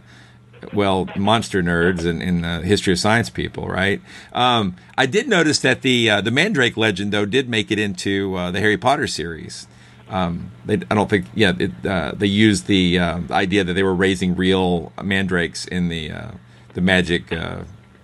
well, 0.73 1.09
monster 1.17 1.63
nerds 1.63 2.05
and, 2.05 2.23
and 2.23 2.45
uh, 2.45 2.61
history 2.61 2.93
of 2.93 2.99
science 2.99 3.31
people, 3.31 3.67
right? 3.67 4.01
Um, 4.33 4.77
I 4.97 5.07
did 5.07 5.29
notice 5.29 5.59
that 5.61 5.83
the 5.83 6.11
uh, 6.11 6.21
the 6.21 6.31
Mandrake 6.31 6.77
legend 6.77 7.13
though 7.13 7.27
did 7.27 7.49
make 7.49 7.71
it 7.71 7.79
into 7.79 8.35
uh, 8.37 8.51
the 8.51 8.61
Harry 8.61 8.77
Potter 8.77 9.07
series. 9.07 9.67
Um, 10.09 10.51
they, 10.65 10.75
I 10.91 10.97
don't 10.97 11.09
think, 11.09 11.27
yeah, 11.37 11.53
it, 11.57 11.87
uh, 11.87 12.13
they 12.17 12.27
used 12.27 12.67
the 12.67 12.99
uh, 12.99 13.21
idea 13.31 13.63
that 13.63 13.75
they 13.75 13.85
were 13.85 13.95
raising 13.95 14.35
real 14.35 14.93
mandrakes 15.01 15.67
in 15.67 15.89
the 15.89 16.11
uh, 16.11 16.31
the 16.75 16.81
magic. 16.81 17.33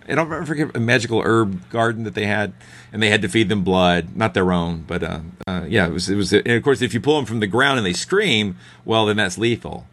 I 0.08 0.14
don't 0.14 0.46
forget 0.46 0.76
a 0.76 0.80
magical 0.80 1.22
herb 1.22 1.68
garden 1.70 2.04
that 2.04 2.14
they 2.14 2.26
had, 2.26 2.52
and 2.92 3.02
they 3.02 3.10
had 3.10 3.22
to 3.22 3.28
feed 3.28 3.48
them 3.48 3.64
blood, 3.64 4.16
not 4.16 4.34
their 4.34 4.52
own, 4.52 4.84
but 4.86 5.02
yeah, 5.02 5.86
it 5.86 5.92
was 5.92 6.08
it 6.08 6.16
was. 6.16 6.32
And 6.32 6.48
of 6.48 6.62
course, 6.62 6.82
if 6.82 6.94
you 6.94 7.00
pull 7.00 7.16
them 7.16 7.26
from 7.26 7.40
the 7.40 7.46
ground 7.46 7.78
and 7.78 7.86
they 7.86 7.92
scream, 7.92 8.56
well, 8.84 9.06
then 9.06 9.16
that's 9.16 9.38
lethal. 9.38 9.86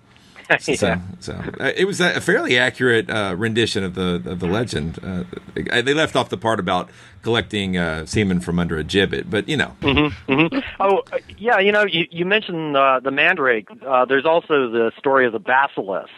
yeah. 0.67 0.75
So, 0.75 0.99
so 1.19 1.33
uh, 1.59 1.71
it 1.75 1.85
was 1.85 2.01
a 2.01 2.19
fairly 2.21 2.57
accurate 2.57 3.09
uh, 3.09 3.35
rendition 3.37 3.83
of 3.83 3.95
the 3.95 4.21
of 4.25 4.39
the 4.39 4.47
legend. 4.47 4.99
Uh, 5.03 5.23
they 5.55 5.93
left 5.93 6.15
off 6.15 6.29
the 6.29 6.37
part 6.37 6.59
about 6.59 6.89
collecting 7.21 7.77
uh, 7.77 8.05
semen 8.05 8.39
from 8.39 8.59
under 8.59 8.77
a 8.77 8.83
gibbet, 8.83 9.29
but 9.29 9.47
you 9.47 9.57
know. 9.57 9.75
Mm-hmm, 9.81 10.31
mm-hmm. 10.31 10.59
Oh, 10.79 11.03
yeah. 11.37 11.59
You 11.59 11.71
know, 11.71 11.85
you, 11.85 12.05
you 12.11 12.25
mentioned 12.25 12.75
uh, 12.75 12.99
the 12.99 13.11
mandrake. 13.11 13.69
Uh, 13.85 14.05
there's 14.05 14.25
also 14.25 14.69
the 14.69 14.91
story 14.97 15.25
of 15.25 15.33
the 15.33 15.39
basilisk, 15.39 16.11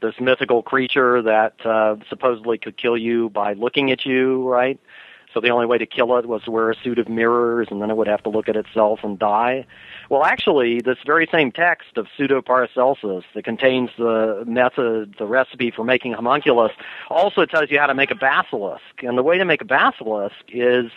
this 0.00 0.14
mythical 0.20 0.62
creature 0.62 1.22
that 1.22 1.54
supposedly 2.08 2.58
could 2.58 2.76
kill 2.76 2.96
you 2.96 3.30
by 3.30 3.54
looking 3.54 3.90
at 3.90 4.04
you, 4.06 4.48
right? 4.48 4.78
So 5.36 5.40
the 5.40 5.50
only 5.50 5.66
way 5.66 5.76
to 5.76 5.84
kill 5.84 6.16
it 6.16 6.24
was 6.24 6.44
to 6.44 6.50
wear 6.50 6.70
a 6.70 6.74
suit 6.82 6.98
of 6.98 7.10
mirrors, 7.10 7.68
and 7.70 7.82
then 7.82 7.90
it 7.90 7.96
would 7.98 8.06
have 8.06 8.22
to 8.22 8.30
look 8.30 8.48
at 8.48 8.56
itself 8.56 9.00
and 9.02 9.18
die. 9.18 9.66
Well, 10.08 10.24
actually, 10.24 10.80
this 10.80 10.96
very 11.04 11.28
same 11.30 11.52
text 11.52 11.98
of 11.98 12.06
Pseudo 12.16 12.40
Paracelsus 12.40 13.22
that 13.34 13.44
contains 13.44 13.90
the 13.98 14.44
method, 14.46 15.16
the 15.18 15.26
recipe 15.26 15.70
for 15.70 15.84
making 15.84 16.14
homunculus, 16.14 16.72
also 17.10 17.44
tells 17.44 17.70
you 17.70 17.78
how 17.78 17.86
to 17.86 17.94
make 17.94 18.10
a 18.10 18.14
basilisk. 18.14 19.02
And 19.02 19.18
the 19.18 19.22
way 19.22 19.36
to 19.36 19.44
make 19.44 19.60
a 19.60 19.66
basilisk 19.66 20.36
is 20.48 20.90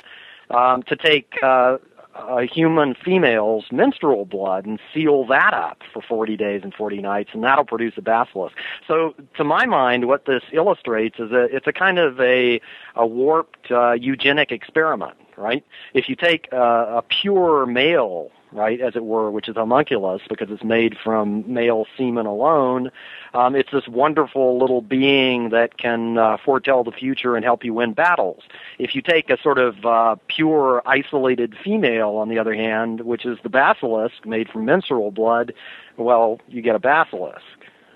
um, 0.51 0.83
to 0.83 0.95
take 0.95 1.33
uh, 1.43 1.79
a 2.16 2.45
human 2.45 2.95
female's 2.95 3.66
menstrual 3.72 4.26
blood 4.26 4.66
and 4.66 4.80
seal 4.93 5.26
that 5.28 5.53
up 5.53 5.82
for 5.93 6.01
40 6.01 6.36
days 6.38 6.62
and 6.64 6.74
40 6.74 7.01
nights, 7.01 7.30
and 7.34 7.43
that'll 7.43 7.66
produce 7.66 7.93
a 7.97 8.01
basilisk. 8.01 8.55
So, 8.88 9.14
to 9.38 9.43
my 9.43 9.66
mind, 9.66 10.07
what 10.07 10.26
this 10.26 10.43
illustrates 10.51 11.20
is 11.20 11.30
that 11.32 11.49
it's 11.51 11.68
a 11.68 11.74
kind 11.74 11.99
of 11.99 12.20
a, 12.20 12.62
a 12.95 13.05
warped 13.05 13.72
uh, 13.72 13.93
eugenic 13.93 14.51
experiment, 14.51 15.18
right? 15.38 15.64
If 15.93 16.10
you 16.10 16.16
take 16.16 16.49
uh, 16.51 16.57
a 16.97 17.03
pure 17.03 17.66
male 17.66 18.32
right, 18.51 18.79
as 18.81 18.95
it 18.95 19.05
were, 19.05 19.29
which 19.31 19.47
is 19.47 19.55
homunculus 19.55 20.21
because 20.27 20.49
it's 20.49 20.63
made 20.63 20.97
from 20.97 21.51
male 21.51 21.85
semen 21.97 22.25
alone. 22.25 22.91
Um, 23.33 23.55
it's 23.55 23.71
this 23.71 23.87
wonderful 23.87 24.57
little 24.57 24.81
being 24.81 25.49
that 25.49 25.77
can 25.77 26.17
uh, 26.17 26.37
foretell 26.43 26.83
the 26.83 26.91
future 26.91 27.35
and 27.35 27.45
help 27.45 27.63
you 27.63 27.73
win 27.73 27.93
battles. 27.93 28.43
If 28.79 28.95
you 28.95 29.01
take 29.01 29.29
a 29.29 29.39
sort 29.41 29.59
of 29.59 29.85
uh, 29.85 30.15
pure, 30.27 30.81
isolated 30.85 31.55
female, 31.63 32.15
on 32.15 32.29
the 32.29 32.39
other 32.39 32.53
hand, 32.53 33.01
which 33.01 33.25
is 33.25 33.37
the 33.43 33.49
basilisk 33.49 34.25
made 34.25 34.49
from 34.49 34.65
menstrual 34.65 35.11
blood, 35.11 35.53
well, 35.97 36.39
you 36.47 36.61
get 36.61 36.75
a 36.75 36.79
basilisk 36.79 37.41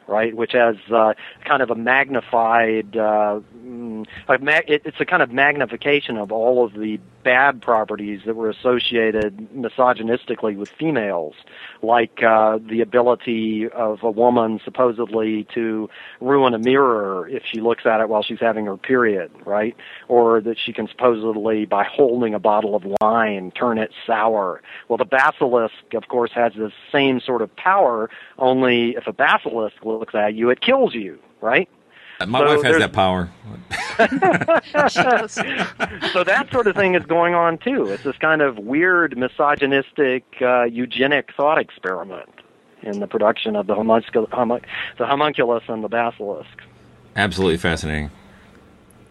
right? 0.07 0.35
Which 0.35 0.53
has 0.53 0.75
uh, 0.93 1.13
kind 1.45 1.61
of 1.61 1.69
a 1.69 1.75
magnified, 1.75 2.95
uh, 2.97 3.39
mm, 3.65 4.05
a 4.27 4.37
mag- 4.39 4.65
it's 4.67 4.99
a 4.99 5.05
kind 5.05 5.21
of 5.21 5.31
magnification 5.31 6.17
of 6.17 6.31
all 6.31 6.65
of 6.65 6.73
the 6.73 6.99
bad 7.23 7.61
properties 7.61 8.21
that 8.25 8.35
were 8.35 8.49
associated 8.49 9.37
misogynistically 9.55 10.57
with 10.57 10.69
females, 10.69 11.35
like 11.83 12.23
uh, 12.23 12.59
the 12.69 12.81
ability 12.81 13.67
of 13.69 14.03
a 14.03 14.09
woman 14.09 14.59
supposedly 14.63 15.45
to 15.53 15.89
ruin 16.21 16.53
a 16.53 16.59
mirror 16.59 17.27
if 17.27 17.43
she 17.51 17.59
looks 17.59 17.85
at 17.85 17.99
it 17.99 18.09
while 18.09 18.23
she's 18.23 18.39
having 18.39 18.65
her 18.65 18.77
period, 18.77 19.31
right? 19.45 19.75
Or 20.07 20.41
that 20.41 20.57
she 20.57 20.73
can 20.73 20.87
supposedly, 20.87 21.65
by 21.65 21.83
holding 21.83 22.33
a 22.33 22.39
bottle 22.39 22.75
of 22.75 22.83
wine, 23.01 23.51
turn 23.51 23.77
it 23.77 23.91
sour. 24.07 24.61
Well, 24.87 24.97
the 24.97 25.05
basilisk, 25.05 25.73
of 25.93 26.07
course, 26.07 26.31
has 26.33 26.53
the 26.53 26.71
same 26.91 27.19
sort 27.19 27.41
of 27.41 27.55
power, 27.55 28.09
only 28.37 28.91
if 28.91 29.07
a 29.07 29.13
basilisk 29.13 29.83
looks 29.83 30.15
at 30.15 30.33
you, 30.33 30.49
it 30.49 30.61
kills 30.61 30.93
you, 30.95 31.19
right? 31.41 31.69
My 32.27 32.39
so 32.39 32.55
wife 32.55 32.63
has 32.63 32.79
that 32.79 32.93
power. 32.93 33.29
so 36.13 36.23
that 36.23 36.47
sort 36.51 36.67
of 36.67 36.75
thing 36.75 36.95
is 36.95 37.05
going 37.05 37.35
on 37.35 37.57
too. 37.57 37.87
It's 37.87 38.03
this 38.03 38.17
kind 38.17 38.41
of 38.41 38.57
weird, 38.57 39.17
misogynistic, 39.17 40.23
uh, 40.41 40.63
eugenic 40.63 41.29
thought 41.35 41.59
experiment 41.59 42.29
in 42.81 42.99
the 42.99 43.07
production 43.07 43.55
of 43.55 43.67
the, 43.67 43.75
homuncul- 43.75 44.29
homun- 44.29 44.63
the 44.97 45.05
homunculus 45.05 45.63
and 45.67 45.83
the 45.83 45.89
basilisk. 45.89 46.61
Absolutely 47.15 47.57
fascinating. 47.57 48.11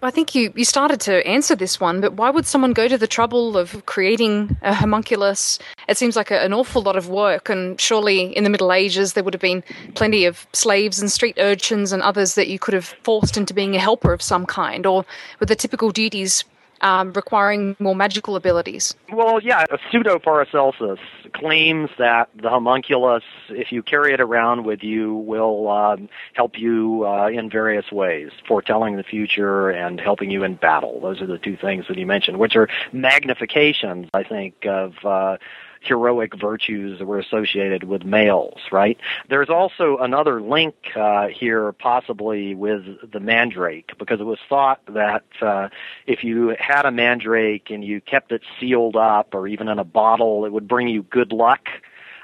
I 0.04 0.10
think 0.10 0.34
you, 0.34 0.52
you 0.56 0.64
started 0.64 1.00
to 1.02 1.24
answer 1.26 1.54
this 1.54 1.78
one, 1.78 2.00
but 2.00 2.14
why 2.14 2.28
would 2.28 2.44
someone 2.44 2.72
go 2.72 2.88
to 2.88 2.98
the 2.98 3.06
trouble 3.06 3.56
of 3.56 3.86
creating 3.86 4.56
a 4.62 4.74
homunculus? 4.74 5.60
It 5.88 5.96
seems 5.96 6.16
like 6.16 6.32
a, 6.32 6.40
an 6.40 6.52
awful 6.52 6.82
lot 6.82 6.96
of 6.96 7.08
work, 7.08 7.48
and 7.48 7.80
surely 7.80 8.36
in 8.36 8.42
the 8.42 8.50
Middle 8.50 8.72
Ages 8.72 9.12
there 9.12 9.22
would 9.22 9.34
have 9.34 9.40
been 9.40 9.62
plenty 9.94 10.24
of 10.24 10.44
slaves 10.52 11.00
and 11.00 11.10
street 11.10 11.36
urchins 11.38 11.92
and 11.92 12.02
others 12.02 12.34
that 12.34 12.48
you 12.48 12.58
could 12.58 12.74
have 12.74 12.96
forced 13.04 13.36
into 13.36 13.54
being 13.54 13.76
a 13.76 13.78
helper 13.78 14.12
of 14.12 14.20
some 14.20 14.44
kind, 14.44 14.86
or 14.86 15.04
with 15.38 15.48
the 15.48 15.54
typical 15.56 15.90
duties 15.92 16.44
um, 16.82 17.12
requiring 17.12 17.76
more 17.78 17.94
magical 17.94 18.36
abilities. 18.36 18.94
Well, 19.12 19.40
yeah, 19.42 19.64
a 19.70 19.78
pseudo 19.90 20.18
Paracelsus 20.18 20.98
claims 21.32 21.90
that 21.98 22.28
the 22.34 22.50
homunculus, 22.50 23.22
if 23.48 23.72
you 23.72 23.82
carry 23.82 24.12
it 24.12 24.20
around 24.20 24.64
with 24.64 24.82
you, 24.82 25.14
will 25.14 25.68
um, 25.68 26.08
help 26.34 26.58
you 26.58 27.06
uh, 27.06 27.28
in 27.28 27.48
various 27.50 27.90
ways, 27.90 28.30
foretelling 28.46 28.96
the 28.96 29.02
future 29.02 29.70
and 29.70 30.00
helping 30.00 30.30
you 30.30 30.44
in 30.44 30.56
battle. 30.56 31.00
Those 31.00 31.20
are 31.20 31.26
the 31.26 31.38
two 31.38 31.56
things 31.56 31.86
that 31.88 31.96
he 31.96 32.04
mentioned, 32.04 32.38
which 32.38 32.56
are 32.56 32.68
magnifications, 32.92 34.08
I 34.14 34.22
think, 34.22 34.66
of. 34.66 34.94
Uh, 35.04 35.36
heroic 35.84 36.38
virtues 36.38 36.98
that 36.98 37.06
were 37.06 37.18
associated 37.18 37.84
with 37.84 38.04
males, 38.04 38.60
right? 38.70 38.98
There's 39.28 39.48
also 39.50 39.98
another 39.98 40.40
link 40.40 40.74
uh, 40.96 41.28
here, 41.28 41.72
possibly 41.72 42.54
with 42.54 42.82
the 43.10 43.20
mandrake, 43.20 43.92
because 43.98 44.20
it 44.20 44.24
was 44.24 44.38
thought 44.48 44.80
that 44.86 45.24
uh, 45.40 45.68
if 46.06 46.24
you 46.24 46.54
had 46.58 46.86
a 46.86 46.90
mandrake 46.90 47.70
and 47.70 47.84
you 47.84 48.00
kept 48.00 48.32
it 48.32 48.42
sealed 48.60 48.96
up 48.96 49.34
or 49.34 49.46
even 49.48 49.68
in 49.68 49.78
a 49.78 49.84
bottle, 49.84 50.44
it 50.44 50.52
would 50.52 50.68
bring 50.68 50.88
you 50.88 51.02
good 51.02 51.32
luck. 51.32 51.68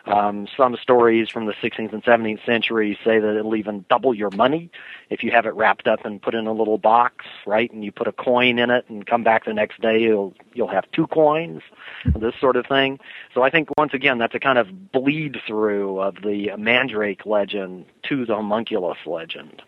Um, 0.09 0.48
some 0.56 0.74
stories 0.80 1.28
from 1.28 1.44
the 1.44 1.52
16th 1.52 1.92
and 1.92 2.02
17th 2.02 2.44
century 2.46 2.98
say 3.04 3.18
that 3.18 3.36
it'll 3.36 3.56
even 3.56 3.84
double 3.90 4.14
your 4.14 4.30
money 4.30 4.70
if 5.11 5.22
you 5.22 5.30
have 5.32 5.44
it 5.44 5.54
wrapped 5.54 5.86
up 5.86 6.04
and 6.04 6.20
put 6.20 6.34
in 6.34 6.46
a 6.46 6.52
little 6.52 6.78
box, 6.78 7.26
right? 7.46 7.70
And 7.70 7.84
you 7.84 7.92
put 7.92 8.09
a 8.09 8.12
coin 8.12 8.59
in 8.59 8.70
it 8.70 8.86
and 8.88 9.04
come 9.04 9.22
back 9.22 9.44
the 9.44 9.52
next 9.52 9.80
day, 9.82 10.00
you'll 10.00 10.34
you'll 10.54 10.68
have 10.68 10.90
two 10.92 11.06
coins, 11.09 11.61
this 12.06 12.34
sort 12.40 12.56
of 12.56 12.66
thing. 12.66 12.98
So 13.34 13.42
I 13.42 13.50
think 13.50 13.68
once 13.76 13.92
again 13.92 14.16
that's 14.16 14.34
a 14.34 14.40
kind 14.40 14.59
of 14.59 14.92
bleed 14.92 15.36
through 15.46 16.00
of 16.00 16.16
the 16.22 16.52
Mandrake 16.56 17.26
legend 17.26 17.84
to 18.09 18.24
the 18.24 18.34
homunculus 18.34 18.98
legend. 19.04 19.62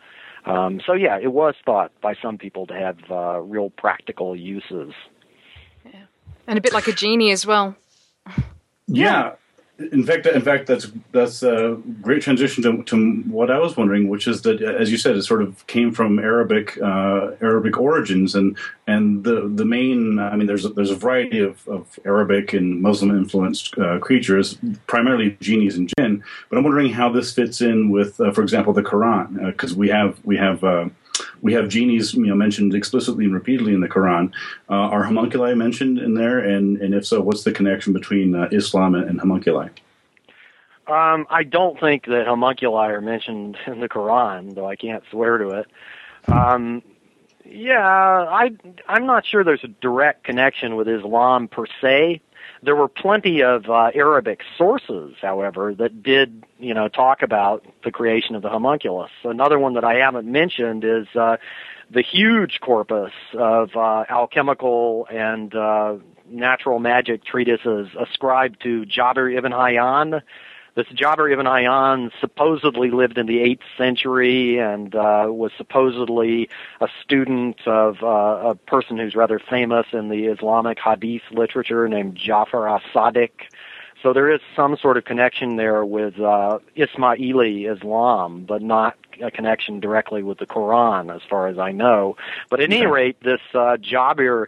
Um, 0.47 0.81
so 0.87 0.95
yeah, 0.95 1.19
it 1.19 1.33
was 1.33 1.55
thought 1.67 1.93
by 2.01 2.15
some 2.15 2.39
people 2.39 2.67
to 2.69 2.75
have 2.75 2.99
uh, 3.11 3.41
real 3.41 3.69
practical 3.69 4.35
uses. 4.35 4.95
And 6.47 6.59
a 6.59 6.63
bit 6.63 6.73
like 6.73 6.89
a 6.89 6.93
genie 6.93 7.31
as 7.31 7.47
well. 7.47 7.77
Yeah. 8.87 9.35
In 9.93 10.05
fact, 10.05 10.27
in 10.27 10.43
fact, 10.43 10.67
that's 10.67 10.89
that's 11.13 11.43
a 11.43 11.79
great 12.03 12.21
transition 12.23 12.63
to, 12.65 12.83
to 12.83 13.23
what 13.23 13.51
I 13.51 13.59
was 13.59 13.79
wondering, 13.79 14.09
which 14.09 14.29
is 14.29 14.43
that, 14.43 14.61
as 14.61 14.93
you 14.93 14.99
said, 14.99 15.17
it 15.17 15.23
sort 15.23 15.41
of 15.41 15.67
came 15.69 15.91
from 15.91 16.19
Arabic 16.19 16.77
uh, 16.83 17.31
Arabic 17.41 17.79
origins, 17.79 18.35
and 18.35 18.59
and 18.87 19.25
the 19.25 19.49
the 19.49 19.65
main, 19.65 20.19
I 20.19 20.37
mean, 20.37 20.47
there's 20.47 20.67
a, 20.67 20.69
there's 20.69 20.91
a 20.91 20.97
variety 20.97 21.41
of, 21.41 21.67
of 21.67 21.99
Arabic 22.05 22.53
and 22.53 22.83
Muslim 22.83 23.11
influenced 23.11 23.79
uh, 23.79 23.99
creatures, 24.01 24.59
primarily 24.87 25.39
genies 25.41 25.79
and 25.79 25.91
jinn. 25.97 26.23
But 26.51 26.59
I'm 26.59 26.65
wondering 26.65 26.93
how 26.93 27.09
this 27.11 27.33
fits 27.33 27.63
in 27.63 27.89
with, 27.89 28.21
uh, 28.21 28.33
for 28.33 28.43
example, 28.43 28.75
the 28.75 28.83
Quran, 28.83 29.47
because 29.47 29.75
we 29.75 29.89
have 29.89 30.19
we 30.25 30.37
have 30.37 30.63
uh, 30.63 30.91
we 31.43 31.53
have 31.55 31.69
genies, 31.69 32.15
you 32.15 32.27
know, 32.27 32.35
mentioned 32.35 32.75
explicitly 32.75 33.25
and 33.25 33.35
repeatedly 33.35 33.75
in 33.75 33.81
the 33.81 33.89
Quran. 33.89 34.33
Uh, 34.69 34.75
are 34.75 35.05
homunculi 35.05 35.55
mentioned 35.55 35.99
in 35.99 36.15
there? 36.15 36.39
And, 36.39 36.77
and 36.79 36.95
if 36.95 37.07
so, 37.07 37.21
what's 37.21 37.45
the 37.45 37.53
connection 37.53 37.93
between 37.93 38.35
uh, 38.35 38.49
Islam 38.53 38.95
and, 38.95 39.09
and 39.09 39.21
homunculi? 39.21 39.69
Um, 40.87 41.27
I 41.31 41.45
don't 41.45 41.79
think 41.79 42.07
that 42.07 42.27
homunculi 42.27 42.91
are 42.91 43.01
mentioned 43.01 43.57
in 43.67 43.81
the 43.81 43.89
Quran, 43.89 44.55
though 44.55 44.69
I 44.69 44.77
can't 44.77 45.05
swear 45.11 45.39
to 45.39 45.51
it. 45.51 45.67
Um, 46.27 46.83
yeah, 47.45 47.81
I 47.81 48.53
I'm 48.87 49.07
not 49.07 49.27
sure 49.27 49.43
there's 49.43 49.65
a 49.65 49.69
direct 49.69 50.25
connection 50.25 50.77
with 50.77 50.89
Islam 50.89 51.49
per 51.49 51.67
se. 51.81 52.21
There 52.63 52.77
were 52.77 52.89
plenty 52.89 53.43
of 53.43 53.69
uh, 53.69 53.91
Arabic 53.95 54.41
sources, 54.57 55.15
however, 55.21 55.75
that 55.75 56.03
did 56.03 56.45
you 56.59 56.75
know 56.75 56.89
talk 56.89 57.23
about 57.23 57.65
the 57.85 57.91
creation 57.91 58.35
of 58.35 58.43
the 58.43 58.49
homunculus. 58.49 59.11
Another 59.25 59.59
one 59.59 59.75
that 59.75 59.85
I 59.85 59.95
haven't 59.95 60.31
mentioned 60.31 60.85
is 60.85 61.07
uh, 61.15 61.37
the 61.91 62.03
huge 62.03 62.61
corpus 62.61 63.13
of 63.35 63.71
uh, 63.75 64.05
alchemical 64.09 65.07
and 65.11 65.55
uh, 65.55 65.97
natural 66.29 66.79
magic 66.79 67.25
treatises 67.25 67.89
ascribed 67.99 68.63
to 68.63 68.85
Jabir 68.85 69.37
ibn 69.37 69.53
Hayyan 69.53 70.23
this 70.75 70.87
Jabir 70.89 71.33
ibn 71.33 71.47
Hayyan 71.47 72.11
supposedly 72.21 72.91
lived 72.91 73.19
in 73.19 73.27
the 73.27 73.39
8th 73.39 73.63
century 73.77 74.59
and 74.59 74.95
uh, 74.95 75.27
was 75.29 75.53
supposedly 75.57 76.49
a 76.81 76.89
student 77.03 77.61
of 77.67 78.03
uh, 78.03 78.51
a 78.51 78.55
person 78.55 78.99
who's 78.99 79.15
rather 79.15 79.39
famous 79.39 79.87
in 79.93 80.09
the 80.09 80.27
Islamic 80.27 80.79
hadith 80.79 81.23
literature 81.31 81.89
named 81.89 82.17
Jafar 82.17 82.69
as-Sadiq. 82.69 83.31
So 84.03 84.13
there 84.15 84.33
is 84.33 84.41
some 84.57 84.77
sort 84.79 84.97
of 84.97 85.05
connection 85.05 85.57
there 85.57 85.85
with 85.85 86.19
uh, 86.19 86.59
Ismaili 86.77 87.71
Islam, 87.71 88.45
but 88.47 88.63
not 88.63 88.97
a 89.23 89.31
connection 89.31 89.81
directly 89.81 90.23
with 90.23 90.39
the 90.39 90.47
Quran, 90.47 91.15
as 91.15 91.21
far 91.29 91.49
as 91.49 91.59
I 91.59 91.73
know. 91.73 92.17
But 92.49 92.61
at 92.61 92.73
any 92.73 92.87
rate, 92.87 93.19
this 93.23 93.41
uh, 93.53 93.77
Jabir 93.77 94.47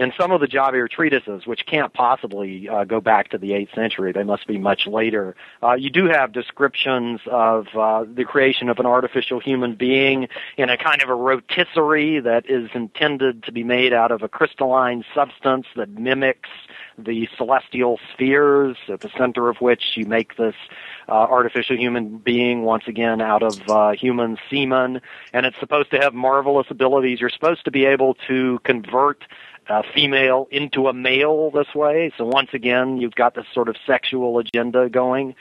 in 0.00 0.14
some 0.18 0.32
of 0.32 0.40
the 0.40 0.46
Jabir 0.46 0.88
treatises, 0.88 1.46
which 1.46 1.66
can't 1.66 1.92
possibly 1.92 2.66
uh, 2.70 2.84
go 2.84 3.02
back 3.02 3.28
to 3.30 3.38
the 3.38 3.50
8th 3.50 3.74
century, 3.74 4.12
they 4.12 4.22
must 4.22 4.46
be 4.46 4.56
much 4.56 4.86
later, 4.86 5.36
uh, 5.62 5.74
you 5.74 5.90
do 5.90 6.06
have 6.06 6.32
descriptions 6.32 7.20
of 7.30 7.66
uh, 7.78 8.06
the 8.10 8.24
creation 8.24 8.70
of 8.70 8.78
an 8.78 8.86
artificial 8.86 9.40
human 9.40 9.74
being 9.74 10.26
in 10.56 10.70
a 10.70 10.78
kind 10.78 11.02
of 11.02 11.10
a 11.10 11.14
rotisserie 11.14 12.18
that 12.18 12.48
is 12.48 12.70
intended 12.72 13.42
to 13.42 13.52
be 13.52 13.62
made 13.62 13.92
out 13.92 14.10
of 14.10 14.22
a 14.22 14.28
crystalline 14.28 15.04
substance 15.14 15.66
that 15.76 15.90
mimics 15.90 16.48
the 16.96 17.28
celestial 17.36 17.98
spheres, 18.12 18.78
at 18.88 19.00
the 19.00 19.10
center 19.18 19.50
of 19.50 19.58
which 19.60 19.96
you 19.96 20.06
make 20.06 20.36
this 20.36 20.54
uh, 21.08 21.12
artificial 21.12 21.76
human 21.76 22.16
being 22.18 22.62
once 22.62 22.84
again 22.86 23.20
out 23.20 23.42
of 23.42 23.68
uh, 23.68 23.90
human 23.92 24.38
semen, 24.48 25.00
and 25.34 25.44
it's 25.44 25.58
supposed 25.60 25.90
to 25.90 25.98
have 25.98 26.14
marvelous 26.14 26.66
abilities. 26.70 27.20
You're 27.20 27.30
supposed 27.30 27.64
to 27.66 27.70
be 27.70 27.84
able 27.84 28.14
to 28.28 28.60
convert 28.64 29.24
a 29.70 29.82
female 29.94 30.48
into 30.50 30.88
a 30.88 30.92
male 30.92 31.50
this 31.50 31.74
way. 31.74 32.12
So 32.18 32.24
once 32.26 32.50
again, 32.52 32.98
you've 32.98 33.14
got 33.14 33.34
this 33.34 33.46
sort 33.54 33.68
of 33.68 33.76
sexual 33.86 34.38
agenda 34.38 34.88
going. 34.90 35.36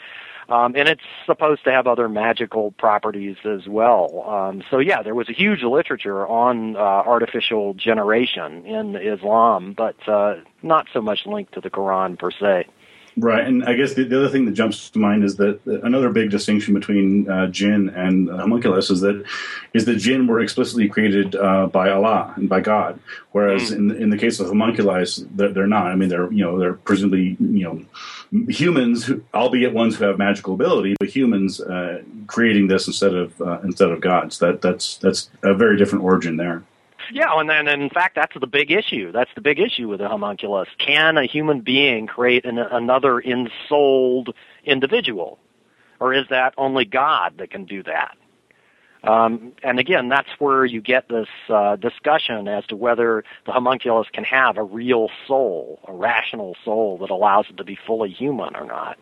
Um, 0.48 0.74
and 0.76 0.90
it's 0.90 1.04
supposed 1.28 1.64
to 1.66 1.72
have 1.72 1.86
other 1.86 2.10
magical 2.10 2.72
properties 2.72 3.38
as 3.46 3.68
well. 3.68 4.24
Um, 4.28 4.64
so 4.70 4.80
yeah, 4.80 5.04
there 5.04 5.14
was 5.14 5.30
a 5.30 5.34
huge 5.34 5.62
literature 5.62 6.28
on 6.28 6.76
uh, 6.76 6.80
artificial 6.80 7.76
generation 7.76 8.66
in 8.66 8.96
Islam, 8.96 9.74
but 9.74 9.96
uh, 10.08 10.38
not 10.64 10.88
so 10.92 11.02
much 11.02 11.28
linked 11.28 11.54
to 11.54 11.62
the 11.62 11.70
Quran 11.70 12.18
per 12.18 12.32
se. 12.32 12.66
Right, 13.22 13.46
and 13.46 13.66
I 13.66 13.74
guess 13.74 13.96
the, 13.96 14.04
the, 14.04 14.18
other 14.18 14.30
thing 14.30 14.46
that 14.46 14.54
jumps 14.54 14.90
to 14.92 15.00
mind 15.00 15.26
is 15.26 15.36
that 15.38 15.60
another 15.66 16.10
big 16.10 16.30
distinction 16.30 16.74
between 16.74 17.30
uh, 17.30 17.48
jinn 17.48 17.90
and 17.90 18.30
homunculus 18.30 18.90
is 18.90 19.02
that 19.02 19.26
is 19.74 19.86
that 19.86 19.96
jinn 19.96 20.26
were 20.26 20.40
explicitly 20.40 20.88
created 20.88 21.36
uh, 21.36 21.68
by 21.68 21.90
Allah 21.90 22.34
and 22.38 22.48
by 22.48 22.62
God, 22.62 23.00
whereas 23.32 23.72
mm. 23.72 23.78
in 23.78 24.04
in 24.04 24.10
the 24.10 24.18
case 24.18 24.40
of 24.40 24.48
homunculi, 24.48 25.06
they're, 25.32 25.50
they're, 25.50 25.68
not. 25.68 25.88
I 25.88 25.96
mean, 25.96 26.08
they're 26.08 26.32
you 26.32 26.46
know 26.46 26.58
they're 26.58 26.76
presumably 26.76 27.36
you 27.40 27.64
know 27.64 27.86
humans, 28.48 29.06
who, 29.06 29.24
albeit 29.34 29.74
ones 29.74 29.98
who 29.98 30.06
have 30.06 30.18
magical 30.18 30.54
ability, 30.54 30.96
but 31.00 31.10
humans 31.10 31.60
uh, 31.60 32.02
creating 32.28 32.68
this 32.68 32.88
instead 32.88 33.16
of 33.16 33.42
uh, 33.42 33.60
instead 33.64 33.90
of 33.90 34.00
gods. 34.02 34.40
That 34.40 34.62
that's 34.62 34.98
that's 34.98 35.30
a 35.44 35.54
very 35.54 35.78
different 35.78 36.06
origin 36.06 36.38
there. 36.38 36.64
Yeah, 37.12 37.40
and 37.40 37.50
then 37.50 37.68
in 37.68 37.90
fact 37.90 38.16
that's 38.16 38.34
the 38.40 38.48
big 38.48 38.72
issue. 38.72 39.12
That's 39.12 39.32
the 39.36 39.42
big 39.42 39.60
issue 39.60 39.88
with 39.88 40.00
the 40.00 40.08
homunculus. 40.08 40.70
Can 40.78 41.18
a 41.18 41.26
human 41.26 41.62
being 41.62 42.08
create 42.08 42.46
an, 42.46 42.58
another 42.60 43.20
ensouled 43.20 44.36
individual, 44.64 45.40
or 46.00 46.14
is 46.14 46.26
that 46.30 46.54
only 46.58 46.86
God 46.86 47.36
that 47.38 47.52
can 47.52 47.66
do 47.66 47.84
that? 47.84 48.16
Um, 49.04 49.54
and 49.64 49.80
again, 49.80 50.10
that's 50.10 50.28
where 50.40 50.66
you 50.66 50.82
get 50.82 51.08
this 51.08 51.30
uh, 51.48 51.78
discussion 51.78 52.48
as 52.50 52.66
to 52.68 52.76
whether 52.76 53.24
the 53.46 53.54
homunculus 53.54 54.08
can 54.12 54.26
have 54.26 54.58
a 54.58 54.64
real 54.64 55.10
soul, 55.26 55.80
a 55.88 55.94
rational 55.94 56.58
soul 56.66 56.98
that 57.00 57.10
allows 57.10 57.46
it 57.50 57.58
to 57.58 57.64
be 57.64 57.78
fully 57.88 58.10
human 58.10 58.56
or 58.56 58.66
not. 58.66 58.98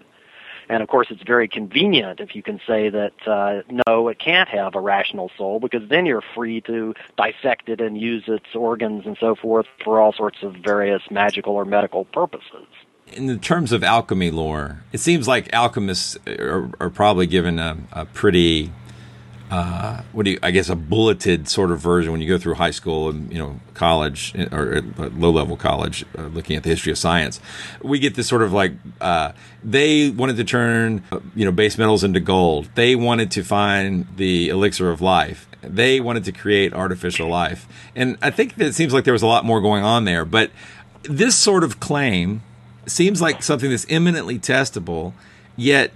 And 0.69 0.83
of 0.83 0.89
course, 0.89 1.07
it's 1.09 1.23
very 1.23 1.47
convenient 1.47 2.19
if 2.19 2.35
you 2.35 2.43
can 2.43 2.59
say 2.67 2.89
that 2.89 3.13
uh, 3.25 3.61
no, 3.87 4.09
it 4.09 4.19
can't 4.19 4.49
have 4.49 4.75
a 4.75 4.81
rational 4.81 5.31
soul, 5.37 5.59
because 5.59 5.87
then 5.89 6.05
you're 6.05 6.23
free 6.35 6.61
to 6.61 6.93
dissect 7.17 7.69
it 7.69 7.79
and 7.79 7.99
use 7.99 8.25
its 8.27 8.53
organs 8.53 9.05
and 9.05 9.17
so 9.19 9.35
forth 9.35 9.65
for 9.83 9.99
all 10.01 10.11
sorts 10.13 10.39
of 10.43 10.55
various 10.55 11.01
magical 11.09 11.53
or 11.53 11.65
medical 11.65 12.05
purposes. 12.05 12.67
In 13.13 13.27
the 13.27 13.37
terms 13.37 13.71
of 13.71 13.83
alchemy 13.83 14.31
lore, 14.31 14.83
it 14.91 14.99
seems 14.99 15.27
like 15.27 15.53
alchemists 15.53 16.17
are, 16.27 16.69
are 16.81 16.89
probably 16.89 17.27
given 17.27 17.57
a, 17.57 17.77
a 17.93 18.05
pretty 18.05 18.71
uh, 19.49 20.01
what 20.11 20.23
do 20.23 20.31
you, 20.31 20.39
I 20.43 20.51
guess 20.51 20.67
a 20.67 20.75
bulleted 20.75 21.47
sort 21.47 21.71
of 21.71 21.79
version 21.79 22.11
when 22.11 22.19
you 22.19 22.27
go 22.27 22.37
through 22.37 22.55
high 22.55 22.71
school 22.71 23.09
and 23.09 23.31
you 23.31 23.39
know 23.39 23.59
college 23.73 24.33
or 24.51 24.81
low 24.97 25.31
level 25.31 25.55
college, 25.55 26.05
uh, 26.17 26.23
looking 26.23 26.57
at 26.57 26.63
the 26.63 26.69
history 26.69 26.91
of 26.91 26.97
science, 26.97 27.39
we 27.81 27.99
get 27.99 28.15
this 28.15 28.27
sort 28.27 28.41
of 28.41 28.51
like 28.51 28.73
uh, 28.99 29.31
they 29.63 30.09
wanted 30.09 30.35
to 30.37 30.43
turn 30.43 31.03
you 31.33 31.45
know 31.45 31.51
base 31.51 31.77
metals 31.77 32.03
into 32.03 32.19
gold. 32.19 32.69
They 32.75 32.95
wanted 32.95 33.31
to 33.31 33.43
find 33.43 34.05
the 34.17 34.49
elixir 34.49 34.89
of 34.91 34.99
life. 34.99 35.47
They 35.61 36.01
wanted 36.01 36.25
to 36.25 36.33
create 36.33 36.73
artificial 36.73 37.29
life, 37.29 37.67
and 37.95 38.17
I 38.21 38.31
think 38.31 38.55
that 38.55 38.67
it 38.67 38.75
seems 38.75 38.93
like 38.93 39.05
there 39.05 39.13
was 39.13 39.23
a 39.23 39.27
lot 39.27 39.45
more 39.45 39.61
going 39.61 39.83
on 39.83 40.03
there. 40.03 40.25
But 40.25 40.51
this 41.03 41.37
sort 41.37 41.63
of 41.63 41.79
claim 41.79 42.41
seems 42.85 43.21
like 43.21 43.43
something 43.43 43.69
that's 43.69 43.85
eminently 43.89 44.39
testable, 44.39 45.13
yet 45.55 45.91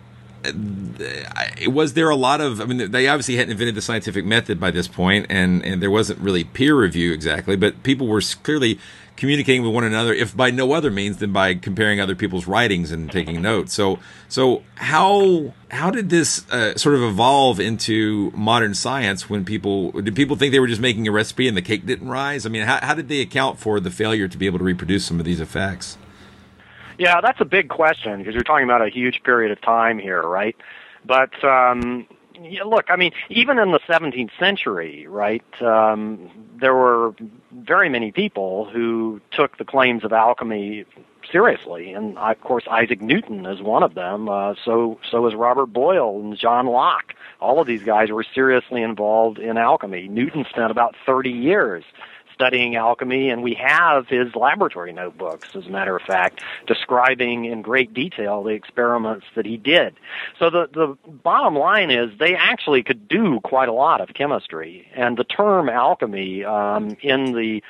was 1.68 1.94
there 1.94 2.10
a 2.10 2.16
lot 2.16 2.42
of 2.42 2.60
i 2.60 2.66
mean 2.66 2.92
they 2.92 3.08
obviously 3.08 3.36
hadn't 3.36 3.52
invented 3.52 3.76
the 3.76 3.82
scientific 3.82 4.26
method 4.26 4.60
by 4.60 4.72
this 4.72 4.88
point 4.88 5.26
and 5.30 5.64
and 5.64 5.82
there 5.82 5.92
wasn't 5.92 6.18
really 6.20 6.44
peer 6.44 6.76
review 6.76 7.14
exactly 7.14 7.56
but 7.56 7.84
people 7.84 8.08
were 8.08 8.22
clearly 8.44 8.80
communicating 9.22 9.62
with 9.62 9.72
one 9.72 9.84
another 9.84 10.14
if 10.14 10.36
by 10.36 10.50
no 10.50 10.74
other 10.74 10.89
means 10.89 11.18
than 11.18 11.32
by 11.32 11.54
comparing 11.54 12.00
other 12.00 12.16
people's 12.16 12.48
writings 12.48 12.92
and 12.92 13.12
taking 13.12 13.39
notes. 13.39 13.72
So 13.72 14.00
so 14.28 14.64
how 14.76 15.54
how 15.70 15.92
did 15.92 16.10
this 16.10 16.50
uh, 16.50 16.76
sort 16.76 16.96
of 16.96 17.04
evolve 17.04 17.60
into 17.60 18.32
modern 18.32 18.74
science 18.74 19.30
when 19.30 19.46
people 19.46 19.92
did 19.92 20.16
people 20.16 20.36
think 20.36 20.52
they 20.52 20.60
were 20.60 20.66
just 20.66 20.82
making 20.82 21.08
a 21.08 21.12
recipe 21.12 21.48
and 21.48 21.56
the 21.56 21.62
cake 21.62 21.86
didn't 21.86 22.10
rise? 22.10 22.48
I 22.48 22.50
mean 22.50 22.64
how, 22.64 22.80
how 22.82 22.96
did 22.96 23.10
they 23.10 23.22
account 23.22 23.60
for 23.60 23.80
the 23.80 23.92
failure 23.92 24.28
to 24.28 24.38
be 24.38 24.48
able 24.48 24.58
to 24.58 24.66
reproduce 24.66 25.06
some 25.06 25.20
of 25.20 25.26
these 25.26 25.39
effects 25.39 26.00
yeah, 27.02 27.20
that's 27.20 27.41
a 27.41 27.45
big 27.45 27.68
question 27.68 28.20
because 28.20 28.36
you're 28.36 28.43
talking 28.43 28.64
about 28.64 28.86
a 28.86 28.89
huge 28.89 29.24
period 29.24 29.52
of 29.52 29.60
time 29.60 29.97
here, 29.97 30.22
right? 30.22 30.56
But 31.04 31.43
um, 31.43 32.06
yeah, 32.39 32.62
look, 32.62 32.86
I 32.89 32.95
mean, 32.95 33.12
even 33.28 33.58
in 33.58 33.72
the 33.72 33.80
17th 33.89 34.30
century, 34.38 35.08
right, 35.08 35.43
um, 35.64 36.30
there 36.60 36.76
were 36.76 37.16
very 37.52 37.89
many 37.89 38.12
people 38.12 38.70
who 38.70 39.20
took 39.32 39.58
the 39.58 39.66
claims 39.66 40.04
of 40.04 40.14
alchemy 40.14 40.86
seriously, 41.32 41.91
and 41.93 42.20
of 42.20 42.39
course 42.41 42.66
Isaac 42.70 43.02
Newton 43.02 43.47
is 43.47 43.64
one 43.64 43.82
of 43.82 43.95
them. 43.95 44.30
Uh, 44.30 44.54
so 44.64 44.99
so 45.10 45.26
is 45.26 45.34
Robert 45.34 45.74
Boyle 45.74 46.20
and 46.20 46.38
John 46.38 46.68
Locke. 46.68 47.16
All 47.39 47.60
of 47.60 47.66
these 47.66 47.82
guys 47.82 48.12
were 48.12 48.26
seriously 48.36 48.84
involved 48.84 49.39
in 49.39 49.58
alchemy. 49.58 50.08
Newton 50.08 50.45
spent 50.52 50.70
about 50.70 50.95
30 51.08 51.32
years 51.32 51.84
studying 52.42 52.76
alchemy, 52.76 53.30
and 53.30 53.44
we 53.44 53.54
have 53.54 54.08
his 54.08 54.36
laboratory 54.36 54.92
notebooks, 54.92 55.56
as 55.56 55.68
a 55.68 55.70
matter 55.70 55.96
of 55.96 56.02
fact, 56.02 56.42
describing 56.66 57.46
in 57.46 57.62
great 57.62 57.94
detail 57.94 58.42
the 58.42 58.50
experiments 58.50 59.28
that 59.36 59.46
he 59.46 59.58
did. 59.58 59.94
So 60.39 60.50
the, 60.50 60.68
the 60.74 60.98
bottom 61.08 61.56
line 61.56 61.92
is 61.92 62.10
they 62.18 62.34
actually 62.34 62.82
could 62.82 63.08
do 63.08 63.39
quite 63.44 63.70
a 63.70 63.74
lot 63.74 64.02
of 64.02 64.16
chemistry, 64.16 64.88
and 64.96 65.18
the 65.18 65.24
term 65.24 65.70
alchemy 65.70 66.44
um, 66.44 66.98
in 67.04 67.34
the 67.34 67.62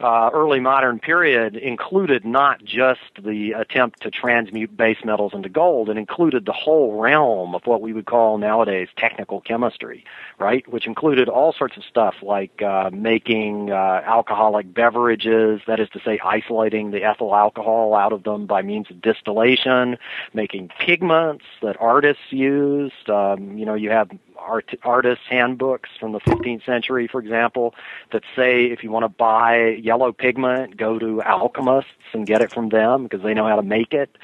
uh, 0.00 0.30
early 0.32 0.60
modern 0.60 0.98
period 0.98 1.56
included 1.56 2.24
not 2.24 2.62
just 2.64 3.00
the 3.22 3.52
attempt 3.52 4.02
to 4.02 4.10
transmute 4.10 4.76
base 4.76 4.98
metals 5.04 5.32
into 5.34 5.48
gold, 5.48 5.88
it 5.88 5.96
included 5.96 6.44
the 6.44 6.52
whole 6.52 7.00
realm 7.00 7.54
of 7.54 7.62
what 7.66 7.80
we 7.80 7.92
would 7.92 8.06
call 8.06 8.38
nowadays 8.38 8.88
technical 8.96 9.40
chemistry, 9.40 10.04
right? 10.38 10.66
Which 10.68 10.86
included 10.86 11.28
all 11.28 11.52
sorts 11.52 11.76
of 11.76 11.84
stuff 11.84 12.16
like 12.22 12.62
uh, 12.62 12.90
making 12.92 13.70
uh, 13.70 14.02
alcoholic 14.04 14.72
beverages, 14.72 15.60
that 15.66 15.80
is 15.80 15.88
to 15.90 16.00
say, 16.04 16.18
isolating 16.22 16.90
the 16.90 17.04
ethyl 17.04 17.34
alcohol 17.34 17.94
out 17.94 18.12
of 18.12 18.22
them 18.24 18.46
by 18.46 18.62
means 18.62 18.90
of 18.90 19.00
distillation, 19.00 19.96
making 20.34 20.70
pigments 20.78 21.44
that 21.62 21.76
artists 21.80 22.24
used. 22.30 23.08
Um, 23.08 23.56
you 23.56 23.64
know, 23.64 23.74
you 23.74 23.90
have 23.90 24.10
art, 24.38 24.74
artists' 24.82 25.24
handbooks 25.28 25.90
from 25.98 26.12
the 26.12 26.20
15th 26.20 26.64
century, 26.64 27.08
for 27.08 27.20
example, 27.20 27.74
that 28.12 28.22
say 28.34 28.66
if 28.66 28.82
you 28.82 28.90
want 28.90 29.04
to 29.04 29.08
buy 29.08 29.68
yellow 29.82 30.12
pigment, 30.12 30.76
go 30.76 30.98
to 30.98 31.22
alchemists 31.22 31.90
and 32.12 32.26
get 32.26 32.42
it 32.42 32.52
from 32.52 32.68
them 32.68 33.04
because 33.04 33.22
they 33.22 33.34
know 33.34 33.46
how 33.46 33.56
to 33.56 33.62
make 33.62 33.92
it. 33.92 34.16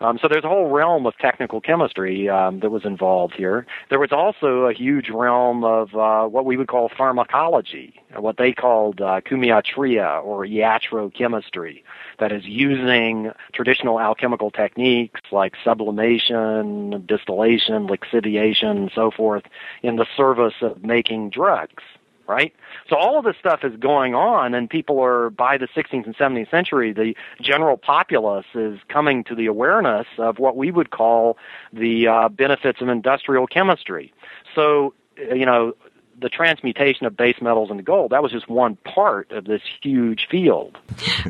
Um, 0.00 0.18
so 0.20 0.28
there's 0.28 0.44
a 0.44 0.48
whole 0.48 0.70
realm 0.70 1.06
of 1.06 1.16
technical 1.18 1.60
chemistry 1.60 2.28
um, 2.28 2.60
that 2.60 2.70
was 2.70 2.84
involved 2.84 3.34
here. 3.34 3.66
There 3.88 3.98
was 3.98 4.12
also 4.12 4.64
a 4.64 4.72
huge 4.74 5.08
realm 5.08 5.64
of 5.64 5.94
uh, 5.94 6.26
what 6.26 6.44
we 6.44 6.56
would 6.56 6.68
call 6.68 6.90
pharmacology, 6.96 7.94
what 8.14 8.36
they 8.36 8.52
called 8.52 9.00
uh, 9.00 9.20
chymiatria 9.22 10.22
or 10.22 10.44
iatrochemistry, 10.46 11.82
that 12.18 12.32
is 12.32 12.44
using 12.44 13.32
traditional 13.52 13.98
alchemical 13.98 14.50
techniques 14.50 15.20
like 15.32 15.54
sublimation, 15.64 17.04
distillation, 17.06 17.88
lixiviation, 17.88 18.70
and 18.76 18.92
so 18.94 19.10
forth 19.10 19.44
in 19.82 19.96
the 19.96 20.06
service 20.16 20.54
of 20.60 20.84
making 20.84 21.30
drugs 21.30 21.82
right? 22.26 22.54
So 22.88 22.96
all 22.96 23.18
of 23.18 23.24
this 23.24 23.36
stuff 23.38 23.60
is 23.62 23.76
going 23.76 24.14
on, 24.14 24.54
and 24.54 24.68
people 24.68 25.00
are, 25.02 25.30
by 25.30 25.58
the 25.58 25.68
16th 25.68 26.06
and 26.06 26.16
17th 26.16 26.50
century, 26.50 26.92
the 26.92 27.14
general 27.40 27.76
populace 27.76 28.46
is 28.54 28.78
coming 28.88 29.24
to 29.24 29.34
the 29.34 29.46
awareness 29.46 30.06
of 30.18 30.38
what 30.38 30.56
we 30.56 30.70
would 30.70 30.90
call 30.90 31.36
the 31.72 32.08
uh, 32.08 32.28
benefits 32.28 32.80
of 32.80 32.88
industrial 32.88 33.46
chemistry. 33.46 34.12
So, 34.54 34.94
you 35.16 35.46
know, 35.46 35.74
the 36.18 36.28
transmutation 36.28 37.06
of 37.06 37.16
base 37.16 37.36
metals 37.40 37.70
into 37.70 37.82
gold, 37.82 38.10
that 38.12 38.22
was 38.22 38.32
just 38.32 38.48
one 38.48 38.76
part 38.76 39.30
of 39.32 39.44
this 39.44 39.62
huge 39.82 40.26
field. 40.30 40.78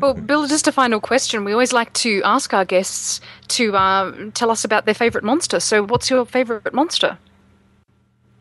Well, 0.01 0.13
Bill, 0.13 0.47
just 0.47 0.67
a 0.67 0.71
final 0.71 0.99
question. 0.99 1.43
We 1.43 1.51
always 1.51 1.73
like 1.73 1.93
to 1.93 2.21
ask 2.23 2.53
our 2.53 2.65
guests 2.65 3.19
to 3.49 3.75
uh, 3.75 4.29
tell 4.33 4.49
us 4.49 4.63
about 4.63 4.85
their 4.85 4.93
favorite 4.93 5.23
monster. 5.23 5.59
So, 5.59 5.83
what's 5.83 6.09
your 6.09 6.25
favorite 6.25 6.73
monster? 6.73 7.17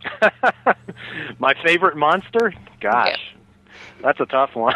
My 1.39 1.55
favorite 1.65 1.97
monster? 1.97 2.53
Gosh, 2.81 3.19
yeah. 3.19 3.41
that's 4.03 4.21
a 4.21 4.27
tough 4.27 4.55
one. 4.55 4.75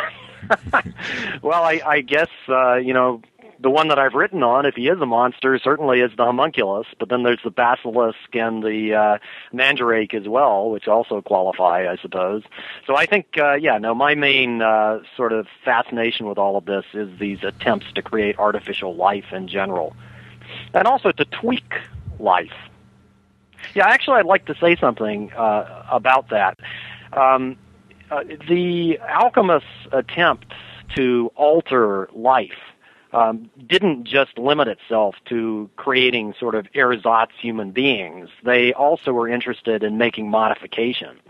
well, 1.43 1.63
I, 1.63 1.81
I 1.87 2.01
guess 2.01 2.29
uh, 2.49 2.77
you 2.77 2.95
know 2.95 3.23
the 3.63 3.71
one 3.71 3.89
that 3.89 3.99
I've 3.99 4.15
written 4.15 4.43
on, 4.43 4.65
if 4.65 4.75
he 4.75 4.89
is 4.89 5.01
a 5.01 5.07
monster, 5.07 5.59
certainly 5.63 6.01
is 6.01 6.11
the 6.17 6.25
homunculus. 6.25 6.87
But 6.99 7.09
then 7.09 7.23
there's 7.23 7.41
the 7.45 7.51
basilisk 7.51 8.35
and 8.35 8.63
the 8.63 8.95
uh, 8.95 9.19
mandrake 9.53 10.15
as 10.15 10.27
well, 10.27 10.71
which 10.71 10.89
also 10.89 11.21
qualify, 11.21 11.87
I 11.91 11.97
suppose. 12.01 12.43
So 12.87 12.97
I 12.97 13.07
think, 13.07 13.37
uh, 13.39 13.55
yeah, 13.55 13.79
no, 13.79 13.95
my 13.95 14.15
main 14.15 14.63
uh, 14.63 15.01
sort 15.17 15.33
of 15.33 15.47
fascination 15.65 16.27
with 16.27 16.39
all 16.39 16.57
of 16.57 16.65
this 16.65 16.85
is 16.95 17.11
these 17.19 17.43
attempts 17.43 17.93
to 17.95 18.03
create 18.03 18.39
artificial 18.39 18.97
life 18.97 19.33
in 19.33 19.47
general, 19.47 19.95
and 20.73 20.87
also 20.87 21.13
to 21.13 21.25
tweak 21.27 21.75
life. 22.19 22.53
Yeah, 23.75 23.87
actually, 23.87 24.19
I'd 24.19 24.27
like 24.27 24.47
to 24.47 24.55
say 24.61 24.77
something 24.77 25.33
uh, 25.33 25.85
about 25.91 26.31
that. 26.31 26.59
Um, 27.13 27.57
uh, 28.11 28.25
the 28.49 28.99
alchemists' 29.01 29.69
attempt 29.93 30.53
to 30.97 31.31
alter 31.37 32.09
life 32.13 32.59
um, 33.13 33.51
didn't 33.67 34.05
just 34.05 34.39
limit 34.39 34.69
itself 34.69 35.17
to 35.27 35.71
creating 35.77 36.35
sort 36.39 36.55
of 36.55 36.67
ersatz 36.75 37.33
human 37.41 37.71
beings. 37.71 38.29
They 38.45 38.73
also 38.73 39.13
were 39.13 39.29
interested 39.29 39.83
in 39.83 39.99
making 39.99 40.31
modifications. 40.31 41.21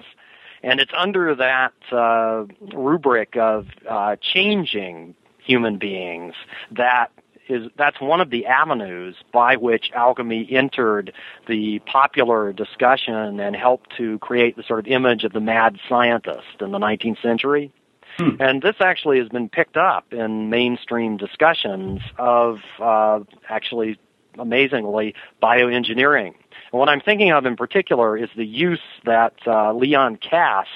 And 0.62 0.78
it's 0.78 0.93
under 0.95 1.35
that 1.35 1.72
uh, 1.91 2.45
rubric 2.74 3.37
of 3.37 3.68
uh, 3.89 4.16
changing 4.20 5.14
human 5.39 5.78
beings 5.78 6.35
that 6.70 7.11
is 7.49 7.70
that's 7.76 8.01
one 8.01 8.20
of 8.20 8.30
the 8.30 8.47
avenues 8.47 9.16
by 9.32 9.57
which 9.57 9.91
alchemy 9.95 10.47
entered 10.51 11.12
the 11.49 11.80
popular 11.80 12.53
discussion 12.53 13.41
and 13.41 13.57
helped 13.57 13.97
to 13.97 14.18
create 14.18 14.57
the 14.57 14.62
sort 14.62 14.80
of 14.80 14.86
image 14.86 15.24
of 15.24 15.32
the 15.32 15.41
mad 15.41 15.78
scientist 15.88 16.61
in 16.61 16.70
the 16.70 16.78
19th 16.78 17.20
century. 17.22 17.72
Hmm. 18.18 18.36
And 18.41 18.62
this 18.62 18.76
actually 18.80 19.18
has 19.18 19.28
been 19.28 19.49
picked 19.49 19.76
up 19.76 20.12
in 20.12 20.51
mainstream 20.51 21.16
discussions 21.16 22.01
of 22.18 22.59
uh, 22.80 23.20
actually, 23.49 23.99
amazingly, 24.38 25.14
bioengineering. 25.43 26.34
And 26.72 26.78
what 26.78 26.88
I'm 26.88 27.01
thinking 27.01 27.32
of 27.32 27.47
in 27.47 27.57
particular 27.57 28.16
is 28.16 28.28
the 28.36 28.47
use 28.47 28.80
that 29.05 29.34
uh, 29.47 29.72
Leon 29.72 30.16
Kass 30.16 30.66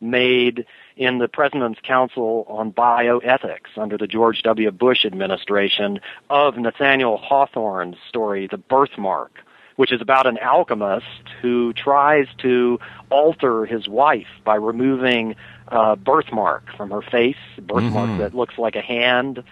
made 0.00 0.66
in 0.98 1.18
the 1.18 1.28
President's 1.28 1.80
Council 1.82 2.44
on 2.48 2.72
Bioethics 2.72 3.76
under 3.76 3.96
the 3.96 4.08
George 4.08 4.42
W. 4.42 4.70
Bush 4.72 5.04
administration 5.04 6.00
of 6.28 6.58
Nathaniel 6.58 7.16
Hawthorne's 7.16 7.96
story, 8.08 8.48
The 8.50 8.58
Birthmark, 8.58 9.30
which 9.76 9.92
is 9.92 10.00
about 10.02 10.26
an 10.26 10.38
alchemist 10.38 11.06
who 11.40 11.72
tries 11.72 12.26
to 12.38 12.80
alter 13.10 13.64
his 13.64 13.86
wife 13.88 14.26
by 14.44 14.56
removing 14.56 15.36
a 15.68 15.94
birthmark 15.94 16.64
from 16.76 16.90
her 16.90 17.02
face, 17.02 17.36
a 17.56 17.60
birthmark 17.60 18.10
Mhm. 18.10 18.18
that 18.18 18.34
looks 18.34 18.58
like 18.58 18.74
a 18.74 18.80
hand. 18.80 19.44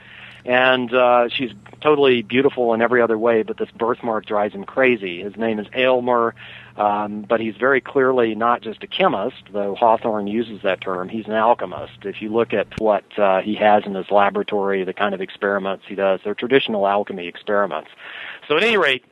And 0.45 0.93
uh, 0.95 1.29
she's 1.29 1.53
totally 1.81 2.23
beautiful 2.23 2.73
in 2.75 2.81
every 2.83 3.03
other 3.03 3.19
way, 3.19 3.43
but 3.43 3.57
this 3.57 3.71
birthmark 3.71 4.27
drives 4.27 4.55
him 4.55 4.65
crazy. 4.65 5.23
His 5.23 5.37
name 5.37 5.59
is 5.59 5.67
Aylmer, 5.75 6.35
um, 6.77 7.25
but 7.29 7.41
he's 7.41 7.57
very 7.57 7.81
clearly 7.81 8.35
not 8.35 8.61
just 8.63 8.83
a 8.83 8.87
chemist, 8.87 9.43
though 9.53 9.75
Hawthorne 9.75 10.27
uses 10.27 10.61
that 10.63 10.81
term. 10.81 11.09
He's 11.09 11.27
an 11.27 11.33
alchemist. 11.33 12.05
If 12.05 12.21
you 12.21 12.31
look 12.31 12.53
at 12.53 12.67
what 12.79 13.05
uh, 13.19 13.41
he 13.41 13.55
has 13.57 13.85
in 13.87 13.95
his 13.95 14.11
laboratory, 14.11 14.85
the 14.85 14.93
kind 14.93 15.15
of 15.15 15.21
experiments 15.21 15.85
he 15.89 15.95
does, 15.95 16.21
they're 16.23 16.35
traditional 16.35 16.87
alchemy 16.87 17.27
experiments. 17.29 17.91
So, 18.47 18.57
at 18.57 18.63
any 18.63 18.77
rate, 18.77 19.05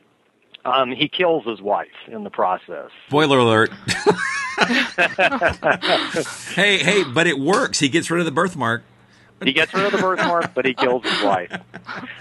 um, 0.63 0.91
he 0.91 1.07
kills 1.07 1.45
his 1.45 1.61
wife 1.61 1.87
in 2.07 2.23
the 2.23 2.29
process. 2.29 2.91
Spoiler 3.07 3.39
alert. 3.39 3.71
hey, 6.55 6.77
hey, 6.77 7.03
but 7.03 7.27
it 7.27 7.37
works. 7.37 7.79
He 7.79 7.89
gets 7.89 8.09
rid 8.09 8.19
of 8.19 8.25
the 8.25 8.31
birthmark. 8.31 8.83
He 9.43 9.51
gets 9.53 9.73
rid 9.73 9.85
of 9.85 9.91
the 9.91 9.97
birthmark, 9.97 10.53
but 10.53 10.65
he 10.65 10.73
kills 10.73 11.03
his 11.03 11.21
wife. 11.23 11.51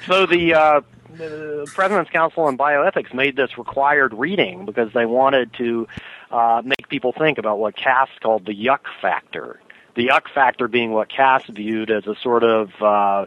So 0.06 0.26
the, 0.26 0.54
uh, 0.54 0.80
the 1.16 1.70
President's 1.74 2.10
Council 2.10 2.44
on 2.44 2.56
Bioethics 2.58 3.14
made 3.14 3.36
this 3.36 3.56
required 3.58 4.14
reading 4.14 4.64
because 4.64 4.92
they 4.92 5.06
wanted 5.06 5.52
to 5.54 5.86
uh, 6.30 6.62
make 6.64 6.88
people 6.88 7.12
think 7.12 7.38
about 7.38 7.58
what 7.58 7.76
Kass 7.76 8.08
called 8.20 8.46
the 8.46 8.54
yuck 8.54 8.80
factor. 9.00 9.60
The 9.94 10.08
yuck 10.08 10.28
factor 10.34 10.68
being 10.68 10.92
what 10.92 11.08
Kass 11.08 11.44
viewed 11.46 11.90
as 11.90 12.06
a 12.06 12.14
sort 12.16 12.42
of 12.42 12.70
uh, 12.80 13.26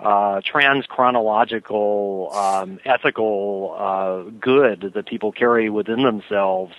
uh, 0.00 0.40
trans-chronological, 0.44 2.30
um, 2.32 2.80
ethical 2.84 3.76
uh, 3.78 4.22
good 4.40 4.92
that 4.94 5.06
people 5.06 5.32
carry 5.32 5.70
within 5.70 6.02
themselves 6.02 6.74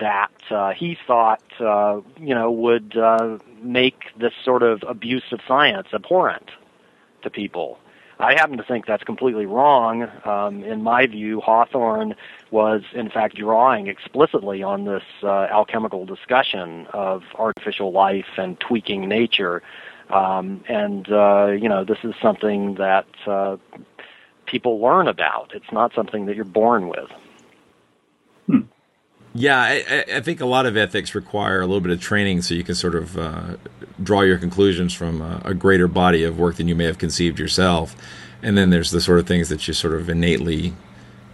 that 0.00 0.32
uh, 0.50 0.72
he 0.72 0.96
thought, 1.06 1.42
uh, 1.60 2.00
you 2.18 2.34
know, 2.34 2.50
would 2.50 2.96
uh, 2.96 3.38
make 3.62 4.12
this 4.18 4.32
sort 4.44 4.62
of 4.62 4.82
abuse 4.86 5.24
of 5.30 5.40
science 5.46 5.88
abhorrent 5.92 6.50
to 7.22 7.30
people. 7.30 7.78
I 8.24 8.32
happen 8.32 8.56
to 8.56 8.62
think 8.64 8.86
that's 8.86 9.04
completely 9.04 9.44
wrong. 9.44 10.08
Um, 10.24 10.64
in 10.64 10.82
my 10.82 11.06
view, 11.06 11.42
Hawthorne 11.42 12.14
was, 12.50 12.80
in 12.94 13.10
fact, 13.10 13.36
drawing 13.36 13.86
explicitly 13.86 14.62
on 14.62 14.86
this 14.86 15.02
uh, 15.22 15.48
alchemical 15.50 16.06
discussion 16.06 16.86
of 16.94 17.22
artificial 17.34 17.92
life 17.92 18.38
and 18.38 18.58
tweaking 18.58 19.08
nature. 19.08 19.62
Um, 20.08 20.64
and, 20.68 21.06
uh, 21.12 21.48
you 21.48 21.68
know, 21.68 21.84
this 21.84 21.98
is 22.02 22.14
something 22.22 22.76
that 22.76 23.06
uh, 23.26 23.58
people 24.46 24.80
learn 24.80 25.06
about. 25.06 25.52
It's 25.54 25.70
not 25.70 25.92
something 25.94 26.24
that 26.24 26.34
you're 26.34 26.46
born 26.46 26.88
with. 26.88 27.10
Yeah, 29.34 29.60
I, 29.60 30.04
I 30.14 30.20
think 30.20 30.40
a 30.40 30.46
lot 30.46 30.64
of 30.64 30.76
ethics 30.76 31.14
require 31.14 31.60
a 31.60 31.66
little 31.66 31.80
bit 31.80 31.90
of 31.90 32.00
training 32.00 32.42
so 32.42 32.54
you 32.54 32.62
can 32.62 32.76
sort 32.76 32.94
of 32.94 33.18
uh, 33.18 33.56
draw 34.00 34.20
your 34.20 34.38
conclusions 34.38 34.94
from 34.94 35.20
a, 35.20 35.42
a, 35.44 35.54
greater 35.54 35.88
body 35.88 36.22
of 36.22 36.38
work 36.38 36.56
than 36.56 36.68
you 36.68 36.76
may 36.76 36.84
have 36.84 36.98
conceived 36.98 37.40
yourself. 37.40 37.96
And 38.42 38.56
then 38.56 38.70
there's 38.70 38.92
the 38.92 39.00
sort 39.00 39.18
of 39.18 39.26
things 39.26 39.48
that 39.48 39.66
you 39.66 39.74
sort 39.74 39.94
of 39.94 40.08
innately 40.08 40.74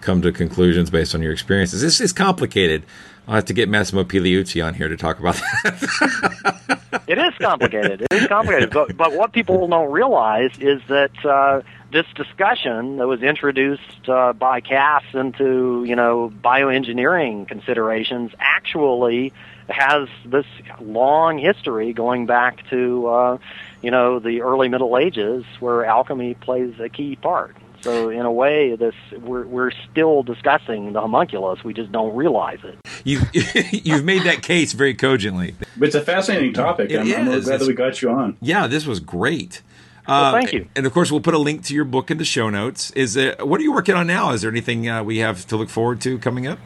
come 0.01 0.23
to 0.23 0.33
conclusions 0.33 0.89
based 0.89 1.15
on 1.15 1.21
your 1.21 1.33
experiences. 1.33 1.83
It's, 1.83 2.01
it's 2.01 2.13
complicated. 2.13 2.85
I'll 3.29 3.35
have 3.35 3.45
to 3.47 3.53
get 3.53 3.69
Massimo 3.69 4.05
Pigliucci 4.05 4.65
on 4.65 4.75
here 4.75 4.89
to 4.89 4.97
talk 4.97 5.19
about 5.19 5.35
that. 5.35 6.80
it 7.07 7.19
is 7.19 7.35
complicated. 7.39 8.03
It 8.03 8.13
is 8.13 8.27
complicated. 8.27 8.71
But, 8.71 8.97
but 8.97 9.13
what 9.13 9.33
people 9.33 9.69
don't 9.69 9.91
realize 9.91 10.53
is 10.59 10.81
that 10.89 11.25
uh, 11.25 11.63
this 11.93 12.07
discussion 12.15 12.99
that 12.99 13.07
was 13.07 13.23
introduced 13.23 14.09
uh, 14.09 14.33
by 14.33 14.61
Kass 14.61 15.05
into, 15.13 15.85
you 15.87 15.97
know, 15.97 16.33
bioengineering 16.43 17.49
considerations 17.49 18.33
actually 18.39 19.33
has 19.69 20.09
this 20.25 20.47
long 20.81 21.39
history 21.39 21.93
going 21.93 22.27
back 22.27 22.69
to, 22.71 23.07
uh, 23.07 23.39
you 23.83 23.91
know, 23.91 24.19
the 24.19 24.43
early 24.43 24.69
Middle 24.69 24.99
Ages 24.99 25.45
where 25.61 25.85
alchemy 25.85 26.35
plays 26.35 26.75
a 26.81 26.89
key 26.89 27.17
part. 27.17 27.57
So 27.83 28.11
in 28.11 28.27
a 28.27 28.33
way, 28.33 28.77
this 28.77 28.95
we're 29.23 29.47
we're 29.47 29.71
still 29.91 30.23
discussing 30.23 30.93
the 30.93 31.01
homunculus. 31.01 31.65
We 31.65 31.75
just 31.75 31.91
don't 31.93 32.15
realize 32.15 32.59
it. 32.63 32.79
You 33.05 33.21
you've 33.73 34.05
made 34.05 34.25
that 34.25 34.43
case 34.43 34.73
very 34.73 34.95
cogently. 34.95 35.55
It's 35.81 35.95
a 35.95 36.03
fascinating 36.03 36.53
topic. 36.53 36.91
It 36.91 37.01
I'm, 37.01 37.03
I'm 37.03 37.07
really 37.07 37.25
glad 37.25 37.37
it's, 37.37 37.47
that 37.49 37.69
we 37.69 37.75
got 37.75 38.03
you 38.03 38.11
on. 38.11 38.37
Yeah, 38.41 38.67
this 38.67 38.87
was 38.87 39.01
great. 39.01 39.63
Well, 40.07 40.25
uh, 40.25 40.33
thank 40.33 40.53
you. 40.53 40.69
And 40.75 40.87
of 40.87 40.93
course, 40.93 41.11
we'll 41.11 41.21
put 41.21 41.35
a 41.35 41.39
link 41.39 41.65
to 41.67 41.75
your 41.75 41.85
book 41.85 42.11
in 42.11 42.19
the 42.19 42.25
show 42.25 42.51
notes. 42.51 42.91
Is 42.93 43.17
it, 43.17 43.47
what 43.47 43.61
are 43.61 43.63
you 43.63 43.73
working 43.73 43.95
on 43.95 44.07
now? 44.07 44.33
Is 44.33 44.43
there 44.43 44.51
anything 44.51 44.89
uh, 44.89 45.05
we 45.05 45.19
have 45.19 45.47
to 45.49 45.57
look 45.57 45.69
forward 45.69 46.01
to 46.03 46.19
coming 46.19 46.47
up? 46.47 46.59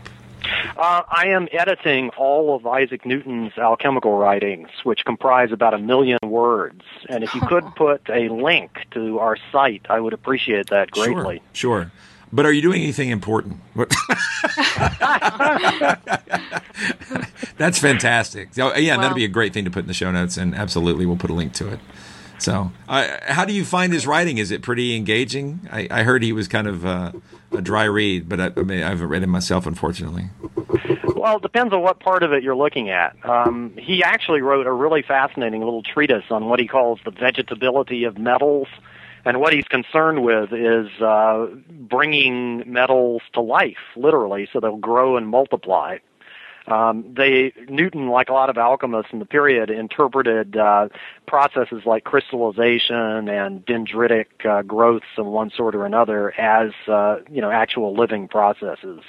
Uh, 0.77 1.03
I 1.09 1.29
am 1.29 1.49
editing 1.53 2.11
all 2.11 2.55
of 2.55 2.67
Isaac 2.67 3.05
Newton's 3.07 3.53
alchemical 3.59 4.17
writings, 4.17 4.69
which 4.83 5.05
comprise 5.05 5.53
about 5.53 5.75
a 5.75 5.79
million 5.79 6.19
words. 6.23 6.83
And 7.09 7.25
if 7.25 7.35
you 7.35 7.41
could 7.49 7.65
put 7.77 8.09
a 8.09 8.29
link 8.29 8.87
to 8.93 9.19
our 9.19 9.37
site, 9.53 9.87
I 9.89 10.01
would 10.01 10.13
appreciate 10.13 10.71
that 10.71 10.91
greatly. 10.91 11.43
Sure. 11.53 11.83
sure. 11.83 11.93
But 12.33 12.47
are 12.47 12.53
you 12.53 12.63
doing 12.63 12.83
anything 12.83 13.11
important? 13.11 13.61
That's 17.57 17.79
fantastic. 17.79 18.49
Oh, 18.59 18.75
yeah, 18.75 18.97
that'd 18.97 19.15
be 19.15 19.25
a 19.25 19.29
great 19.29 19.53
thing 19.53 19.65
to 19.67 19.71
put 19.71 19.81
in 19.81 19.87
the 19.87 19.95
show 19.95 20.11
notes, 20.11 20.37
and 20.37 20.53
absolutely, 20.53 21.07
we'll 21.07 21.17
put 21.17 21.31
a 21.31 21.35
link 21.35 21.53
to 21.55 21.73
it. 21.73 21.79
So, 22.45 22.71
uh, 22.87 23.09
how 23.23 23.47
do 23.47 23.55
you 23.55 23.65
find 23.65 23.91
his 23.91 24.07
writing? 24.07 24.37
Is 24.37 24.51
it 24.51 24.61
pretty 24.61 24.95
engaging? 24.97 25.67
I, 25.73 25.89
I 25.91 26.03
heard 26.03 26.23
he 26.23 26.35
was 26.35 26.47
kind 26.47 26.67
of 26.67 26.85
uh, 26.85 27.13
a 27.53 27.63
dry 27.63 27.85
read, 27.85 28.29
but 28.29 28.39
I, 28.39 28.51
I, 28.55 28.63
mean, 28.63 28.83
I 28.83 28.91
haven't 28.91 29.09
read 29.09 29.23
it 29.23 29.29
myself, 29.29 29.67
unfortunately. 29.67 30.25
Well, 31.17 31.37
it 31.37 31.43
depends 31.43 31.73
on 31.73 31.81
what 31.81 32.01
part 32.01 32.23
of 32.23 32.35
it 32.35 32.43
you're 32.43 32.55
looking 32.55 32.91
at. 32.91 33.17
Um, 33.25 33.73
he 33.79 34.05
actually 34.05 34.43
wrote 34.43 34.67
a 34.67 34.73
really 34.73 35.01
fascinating 35.01 35.61
little 35.63 35.83
treatise 35.83 36.25
on 36.29 36.45
what 36.45 36.61
he 36.61 36.69
calls 36.69 37.01
the 37.07 37.13
vegetability 37.13 38.07
of 38.07 38.19
metals. 38.19 38.69
And 39.25 39.41
what 39.41 39.55
he's 39.55 39.65
concerned 39.65 40.23
with 40.23 40.53
is 40.53 40.91
uh, 41.01 41.47
bringing 41.71 42.71
metals 42.71 43.23
to 43.33 43.41
life, 43.41 43.79
literally, 43.97 44.51
so 44.53 44.61
they'll 44.61 44.77
grow 44.77 45.17
and 45.17 45.27
multiply. 45.27 45.97
Um, 46.67 47.13
they 47.15 47.53
Newton, 47.69 48.09
like 48.09 48.31
a 48.31 48.33
lot 48.33 48.49
of 48.49 48.57
alchemists 48.57 49.13
in 49.13 49.19
the 49.19 49.27
period, 49.27 49.71
interpreted 49.71 50.57
uh, 50.57 50.89
processes 51.27 51.83
like 51.85 52.05
crystallization 52.05 53.29
and 53.29 53.65
dendritic 53.67 54.27
uh, 54.45 54.63
growths 54.63 55.07
of 55.19 55.27
one 55.27 55.51
sort 55.51 55.75
or 55.75 55.85
another 55.85 56.33
as 56.41 56.73
uh, 56.89 57.19
you 57.31 57.43
know 57.43 57.51
actual 57.51 57.95
living 57.95 58.29
processes. 58.29 59.01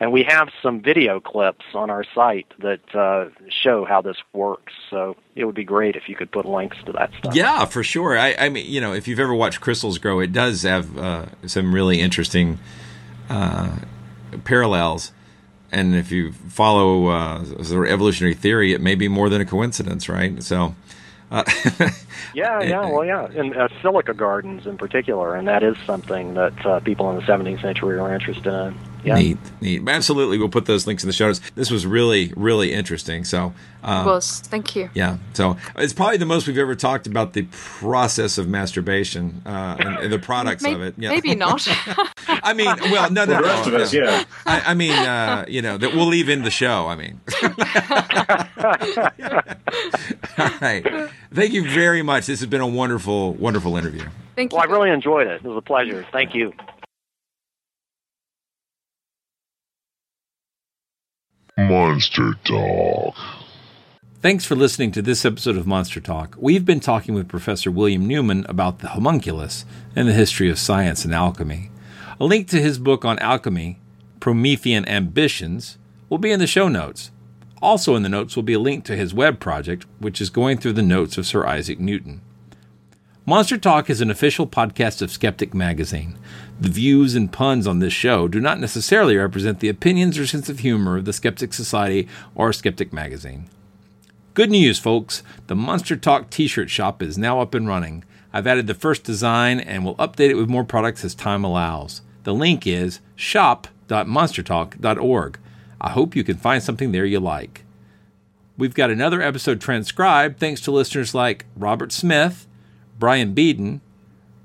And 0.00 0.12
we 0.12 0.22
have 0.28 0.50
some 0.62 0.80
video 0.80 1.18
clips 1.18 1.64
on 1.74 1.90
our 1.90 2.04
site 2.14 2.46
that 2.60 2.94
uh, 2.94 3.30
show 3.48 3.84
how 3.84 4.00
this 4.00 4.16
works. 4.32 4.72
So 4.90 5.16
it 5.34 5.44
would 5.44 5.56
be 5.56 5.64
great 5.64 5.96
if 5.96 6.08
you 6.08 6.14
could 6.14 6.30
put 6.30 6.44
links 6.44 6.76
to 6.86 6.92
that 6.92 7.10
stuff. 7.18 7.34
Yeah, 7.34 7.64
for 7.64 7.82
sure. 7.82 8.16
I, 8.16 8.34
I 8.38 8.48
mean, 8.48 8.70
you 8.70 8.80
know, 8.80 8.92
if 8.92 9.08
you've 9.08 9.18
ever 9.18 9.34
watched 9.34 9.60
crystals 9.60 9.98
grow, 9.98 10.20
it 10.20 10.32
does 10.32 10.62
have 10.62 10.96
uh, 10.96 11.26
some 11.46 11.74
really 11.74 12.00
interesting 12.00 12.60
uh, 13.28 13.76
parallels 14.44 15.10
and 15.70 15.94
if 15.94 16.10
you 16.10 16.32
follow 16.32 17.08
uh, 17.08 17.44
sort 17.62 17.86
of 17.86 17.92
evolutionary 17.92 18.34
theory, 18.34 18.72
it 18.72 18.80
may 18.80 18.94
be 18.94 19.08
more 19.08 19.28
than 19.28 19.40
a 19.40 19.46
coincidence, 19.46 20.08
right? 20.08 20.42
So. 20.42 20.74
Uh, 21.30 21.44
yeah, 22.34 22.62
yeah, 22.62 22.86
well, 22.86 23.04
yeah, 23.04 23.26
and 23.26 23.54
uh, 23.54 23.68
silica 23.82 24.14
gardens 24.14 24.66
in 24.66 24.78
particular, 24.78 25.34
and 25.34 25.46
that 25.46 25.62
is 25.62 25.76
something 25.84 26.32
that 26.32 26.64
uh, 26.64 26.80
people 26.80 27.10
in 27.10 27.16
the 27.16 27.22
17th 27.22 27.60
century 27.60 28.00
were 28.00 28.14
interested 28.14 28.46
in. 28.46 28.74
Yeah. 29.04 29.14
Neat, 29.14 29.38
neat. 29.60 29.88
Absolutely, 29.88 30.38
we'll 30.38 30.48
put 30.48 30.66
those 30.66 30.86
links 30.86 31.02
in 31.02 31.08
the 31.08 31.12
show 31.12 31.28
notes. 31.28 31.40
This 31.54 31.70
was 31.70 31.86
really, 31.86 32.32
really 32.36 32.72
interesting. 32.72 33.24
So, 33.24 33.54
uh, 33.82 34.02
it 34.04 34.08
was. 34.08 34.40
Thank 34.40 34.74
you. 34.74 34.90
Yeah. 34.94 35.18
So 35.34 35.56
it's 35.76 35.92
probably 35.92 36.16
the 36.16 36.26
most 36.26 36.46
we've 36.46 36.58
ever 36.58 36.74
talked 36.74 37.06
about 37.06 37.32
the 37.32 37.42
process 37.50 38.38
of 38.38 38.48
masturbation 38.48 39.42
uh, 39.46 39.76
and, 39.78 39.98
and, 39.98 40.12
the 40.12 40.18
products 40.18 40.62
maybe, 40.62 40.74
of 40.74 40.82
it. 40.82 40.94
Yeah. 40.98 41.10
Maybe 41.10 41.34
not. 41.34 41.66
I 42.28 42.54
mean, 42.54 42.66
well, 42.66 43.10
no, 43.10 43.24
no, 43.24 43.36
the 43.36 43.42
rest 43.42 43.68
no, 43.68 43.74
of 43.74 43.80
us, 43.80 43.94
yeah. 43.94 44.24
I, 44.46 44.60
I 44.66 44.74
mean, 44.74 44.92
uh, 44.92 45.44
you 45.48 45.62
know, 45.62 45.78
that 45.78 45.94
we'll 45.94 46.06
leave 46.06 46.28
in 46.28 46.42
the 46.42 46.50
show. 46.50 46.86
I 46.86 46.96
mean. 46.96 47.20
All 50.38 50.50
right. 50.60 51.10
Thank 51.32 51.52
you 51.52 51.68
very 51.70 52.02
much. 52.02 52.26
This 52.26 52.40
has 52.40 52.48
been 52.48 52.60
a 52.60 52.66
wonderful, 52.66 53.34
wonderful 53.34 53.76
interview. 53.76 54.06
Thank 54.34 54.52
you. 54.52 54.58
Well, 54.58 54.68
I 54.68 54.70
really 54.70 54.90
enjoyed 54.90 55.26
it. 55.26 55.44
It 55.44 55.48
was 55.48 55.56
a 55.56 55.62
pleasure. 55.62 56.06
Thank 56.12 56.34
you. 56.34 56.52
Monster 61.58 62.34
Talk. 62.44 63.16
Thanks 64.22 64.44
for 64.44 64.54
listening 64.54 64.92
to 64.92 65.02
this 65.02 65.24
episode 65.24 65.56
of 65.56 65.66
Monster 65.66 65.98
Talk. 65.98 66.36
We've 66.38 66.64
been 66.64 66.78
talking 66.78 67.16
with 67.16 67.26
Professor 67.26 67.68
William 67.68 68.06
Newman 68.06 68.46
about 68.48 68.78
the 68.78 68.90
homunculus 68.90 69.64
and 69.96 70.06
the 70.06 70.12
history 70.12 70.48
of 70.48 70.58
science 70.60 71.04
and 71.04 71.12
alchemy. 71.12 71.72
A 72.20 72.24
link 72.24 72.46
to 72.50 72.62
his 72.62 72.78
book 72.78 73.04
on 73.04 73.18
alchemy, 73.18 73.80
Promethean 74.20 74.86
Ambitions, 74.86 75.78
will 76.08 76.18
be 76.18 76.30
in 76.30 76.38
the 76.38 76.46
show 76.46 76.68
notes. 76.68 77.10
Also 77.60 77.96
in 77.96 78.04
the 78.04 78.08
notes 78.08 78.36
will 78.36 78.44
be 78.44 78.52
a 78.52 78.60
link 78.60 78.84
to 78.84 78.94
his 78.94 79.12
web 79.12 79.40
project, 79.40 79.84
which 79.98 80.20
is 80.20 80.30
going 80.30 80.58
through 80.58 80.74
the 80.74 80.82
notes 80.82 81.18
of 81.18 81.26
Sir 81.26 81.44
Isaac 81.44 81.80
Newton. 81.80 82.20
Monster 83.28 83.58
Talk 83.58 83.90
is 83.90 84.00
an 84.00 84.10
official 84.10 84.46
podcast 84.46 85.02
of 85.02 85.10
Skeptic 85.10 85.52
Magazine. 85.52 86.16
The 86.58 86.70
views 86.70 87.14
and 87.14 87.30
puns 87.30 87.66
on 87.66 87.78
this 87.78 87.92
show 87.92 88.26
do 88.26 88.40
not 88.40 88.58
necessarily 88.58 89.18
represent 89.18 89.60
the 89.60 89.68
opinions 89.68 90.18
or 90.18 90.26
sense 90.26 90.48
of 90.48 90.60
humor 90.60 90.96
of 90.96 91.04
the 91.04 91.12
Skeptic 91.12 91.52
Society 91.52 92.08
or 92.34 92.54
Skeptic 92.54 92.90
Magazine. 92.90 93.50
Good 94.32 94.50
news, 94.50 94.78
folks! 94.78 95.22
The 95.46 95.54
Monster 95.54 95.94
Talk 95.94 96.30
t 96.30 96.46
shirt 96.46 96.70
shop 96.70 97.02
is 97.02 97.18
now 97.18 97.42
up 97.42 97.52
and 97.52 97.68
running. 97.68 98.02
I've 98.32 98.46
added 98.46 98.66
the 98.66 98.72
first 98.72 99.04
design 99.04 99.60
and 99.60 99.84
will 99.84 99.96
update 99.96 100.30
it 100.30 100.36
with 100.36 100.48
more 100.48 100.64
products 100.64 101.04
as 101.04 101.14
time 101.14 101.44
allows. 101.44 102.00
The 102.24 102.32
link 102.32 102.66
is 102.66 103.00
shop.monstertalk.org. 103.14 105.38
I 105.82 105.90
hope 105.90 106.16
you 106.16 106.24
can 106.24 106.38
find 106.38 106.62
something 106.62 106.92
there 106.92 107.04
you 107.04 107.20
like. 107.20 107.66
We've 108.56 108.72
got 108.72 108.90
another 108.90 109.20
episode 109.20 109.60
transcribed 109.60 110.40
thanks 110.40 110.62
to 110.62 110.70
listeners 110.70 111.14
like 111.14 111.44
Robert 111.54 111.92
Smith, 111.92 112.46
Brian 112.98 113.34
Beeden, 113.34 113.80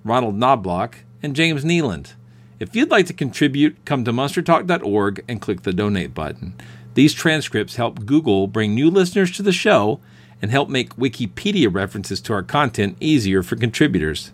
Ronald 0.03 0.35
Knobloch, 0.35 0.99
and 1.21 1.35
James 1.35 1.63
Nealand. 1.63 2.13
If 2.59 2.75
you'd 2.75 2.91
like 2.91 3.07
to 3.07 3.13
contribute, 3.13 3.83
come 3.85 4.05
to 4.05 4.13
monstertalk.org 4.13 5.23
and 5.27 5.41
click 5.41 5.63
the 5.63 5.73
donate 5.73 6.13
button. 6.13 6.55
These 6.93 7.13
transcripts 7.13 7.75
help 7.75 8.05
Google 8.05 8.47
bring 8.47 8.75
new 8.75 8.89
listeners 8.89 9.31
to 9.31 9.43
the 9.43 9.51
show 9.51 9.99
and 10.41 10.51
help 10.51 10.69
make 10.69 10.95
Wikipedia 10.95 11.73
references 11.73 12.21
to 12.21 12.33
our 12.33 12.43
content 12.43 12.97
easier 12.99 13.41
for 13.41 13.55
contributors. 13.55 14.31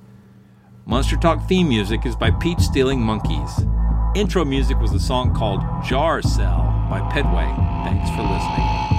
Monster 0.85 1.17
Talk 1.17 1.47
theme 1.47 1.69
music 1.69 2.05
is 2.05 2.15
by 2.15 2.31
Peach 2.31 2.59
Stealing 2.59 3.01
Monkeys. 3.01 3.63
Intro 4.15 4.43
music 4.43 4.79
was 4.79 4.91
a 4.91 4.99
song 4.99 5.33
called 5.35 5.61
Jar 5.85 6.21
Cell 6.21 6.87
by 6.89 6.99
Pedway. 7.11 7.55
Thanks 7.85 8.09
for 8.09 8.23
listening. 8.23 8.98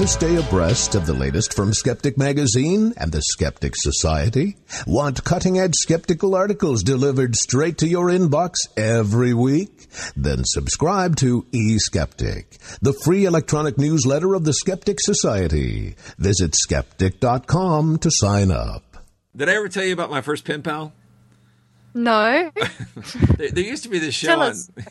To 0.00 0.08
stay 0.08 0.36
abreast 0.36 0.94
of 0.94 1.04
the 1.04 1.12
latest 1.12 1.52
from 1.52 1.74
Skeptic 1.74 2.16
Magazine 2.16 2.94
and 2.96 3.12
the 3.12 3.20
Skeptic 3.20 3.74
Society? 3.76 4.56
Want 4.86 5.24
cutting 5.24 5.58
edge 5.58 5.74
skeptical 5.74 6.34
articles 6.34 6.82
delivered 6.82 7.36
straight 7.36 7.76
to 7.78 7.86
your 7.86 8.06
inbox 8.06 8.54
every 8.78 9.34
week? 9.34 9.88
Then 10.16 10.44
subscribe 10.46 11.16
to 11.16 11.42
eSkeptic, 11.52 12.78
the 12.80 12.94
free 13.04 13.26
electronic 13.26 13.76
newsletter 13.76 14.32
of 14.32 14.44
the 14.44 14.54
Skeptic 14.54 15.00
Society. 15.00 15.96
Visit 16.16 16.54
skeptic.com 16.54 17.98
to 17.98 18.10
sign 18.10 18.50
up. 18.50 18.96
Did 19.36 19.50
I 19.50 19.56
ever 19.56 19.68
tell 19.68 19.84
you 19.84 19.92
about 19.92 20.10
my 20.10 20.22
first 20.22 20.46
pen 20.46 20.62
pal? 20.62 20.94
No. 21.92 22.50
there, 23.36 23.50
there 23.50 23.64
used 23.64 23.82
to 23.82 23.88
be 23.88 23.98
this 23.98 24.14
show 24.14 24.28
Tell 24.28 24.42
on. 24.42 24.50
us. 24.50 24.70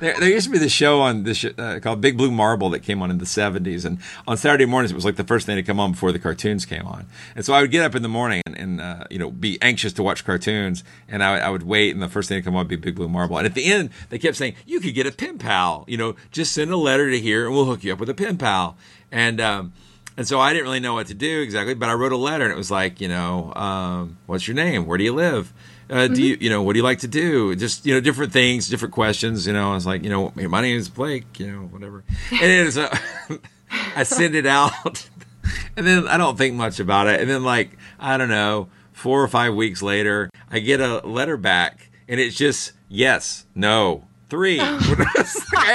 there, 0.00 0.14
there 0.18 0.28
used 0.30 0.46
to 0.46 0.52
be 0.52 0.58
this 0.58 0.72
show 0.72 1.00
on 1.00 1.24
this 1.24 1.44
uh, 1.44 1.78
called 1.82 2.00
Big 2.00 2.16
Blue 2.16 2.30
Marble 2.30 2.70
that 2.70 2.80
came 2.80 3.02
on 3.02 3.10
in 3.10 3.18
the 3.18 3.26
seventies, 3.26 3.84
and 3.84 3.98
on 4.26 4.36
Saturday 4.36 4.64
mornings 4.64 4.92
it 4.92 4.94
was 4.94 5.04
like 5.04 5.16
the 5.16 5.24
first 5.24 5.44
thing 5.46 5.56
to 5.56 5.62
come 5.62 5.78
on 5.78 5.92
before 5.92 6.10
the 6.12 6.18
cartoons 6.18 6.64
came 6.64 6.86
on. 6.86 7.06
And 7.36 7.44
so 7.44 7.52
I 7.52 7.60
would 7.60 7.70
get 7.70 7.84
up 7.84 7.94
in 7.94 8.02
the 8.02 8.08
morning 8.08 8.40
and, 8.46 8.56
and 8.56 8.80
uh, 8.80 9.04
you 9.10 9.18
know 9.18 9.30
be 9.30 9.58
anxious 9.60 9.92
to 9.94 10.02
watch 10.02 10.24
cartoons, 10.24 10.84
and 11.08 11.22
I, 11.22 11.32
would- 11.34 11.42
I 11.42 11.50
would 11.50 11.62
wait, 11.64 11.92
and 11.92 12.02
the 12.02 12.08
first 12.08 12.28
thing 12.28 12.38
to 12.38 12.42
come 12.44 12.54
on 12.56 12.60
would 12.60 12.68
be 12.68 12.76
Big 12.76 12.94
Blue 12.94 13.08
Marble. 13.08 13.36
And 13.36 13.46
at 13.46 13.54
the 13.54 13.64
end, 13.66 13.90
they 14.08 14.18
kept 14.18 14.36
saying 14.36 14.54
you 14.66 14.80
could 14.80 14.94
get 14.94 15.06
a 15.06 15.12
pen 15.12 15.38
pal. 15.38 15.84
You 15.86 15.98
know, 15.98 16.16
just 16.30 16.52
send 16.52 16.70
a 16.70 16.76
letter 16.76 17.10
to 17.10 17.18
here, 17.20 17.44
and 17.46 17.54
we'll 17.54 17.66
hook 17.66 17.84
you 17.84 17.92
up 17.92 17.98
with 17.98 18.08
a 18.08 18.14
pen 18.14 18.38
pal. 18.38 18.76
And 19.10 19.40
um, 19.40 19.72
and 20.16 20.26
so 20.28 20.40
I 20.40 20.52
didn't 20.52 20.64
really 20.64 20.80
know 20.80 20.94
what 20.94 21.06
to 21.08 21.14
do 21.14 21.40
exactly, 21.42 21.74
but 21.74 21.88
I 21.88 21.94
wrote 21.94 22.12
a 22.12 22.16
letter, 22.16 22.44
and 22.44 22.52
it 22.52 22.56
was 22.56 22.70
like, 22.70 23.00
you 23.00 23.08
know, 23.08 23.52
um, 23.54 24.18
what's 24.26 24.46
your 24.48 24.54
name? 24.54 24.86
Where 24.86 24.96
do 24.98 25.04
you 25.04 25.12
live? 25.14 25.52
Uh, 25.92 26.08
Do 26.08 26.22
you, 26.22 26.38
you 26.40 26.48
know, 26.48 26.62
what 26.62 26.72
do 26.72 26.78
you 26.78 26.82
like 26.82 27.00
to 27.00 27.08
do? 27.08 27.54
Just, 27.54 27.84
you 27.84 27.92
know, 27.92 28.00
different 28.00 28.32
things, 28.32 28.66
different 28.68 28.94
questions. 28.94 29.46
You 29.46 29.52
know, 29.52 29.72
I 29.72 29.74
was 29.74 29.84
like, 29.84 30.02
you 30.02 30.08
know, 30.08 30.30
"Hey, 30.34 30.46
my 30.46 30.62
name 30.62 30.78
is 30.78 30.88
Blake, 30.88 31.38
you 31.38 31.52
know, 31.52 31.58
whatever. 31.66 32.02
And 32.30 32.40
it 32.42 32.50
is, 32.66 32.78
uh, 32.78 32.96
I 33.96 34.04
send 34.04 34.34
it 34.34 34.46
out, 34.46 35.08
and 35.76 35.86
then 35.86 36.08
I 36.08 36.16
don't 36.16 36.38
think 36.38 36.54
much 36.56 36.80
about 36.80 37.08
it. 37.08 37.20
And 37.20 37.28
then, 37.28 37.44
like, 37.44 37.76
I 38.00 38.16
don't 38.16 38.30
know, 38.30 38.68
four 38.92 39.22
or 39.22 39.28
five 39.28 39.54
weeks 39.54 39.82
later, 39.82 40.30
I 40.50 40.60
get 40.60 40.80
a 40.80 41.06
letter 41.06 41.36
back, 41.36 41.90
and 42.08 42.18
it's 42.18 42.36
just 42.36 42.72
yes, 42.88 43.44
no, 43.54 44.04
three. 44.30 44.60
I, 44.62 44.64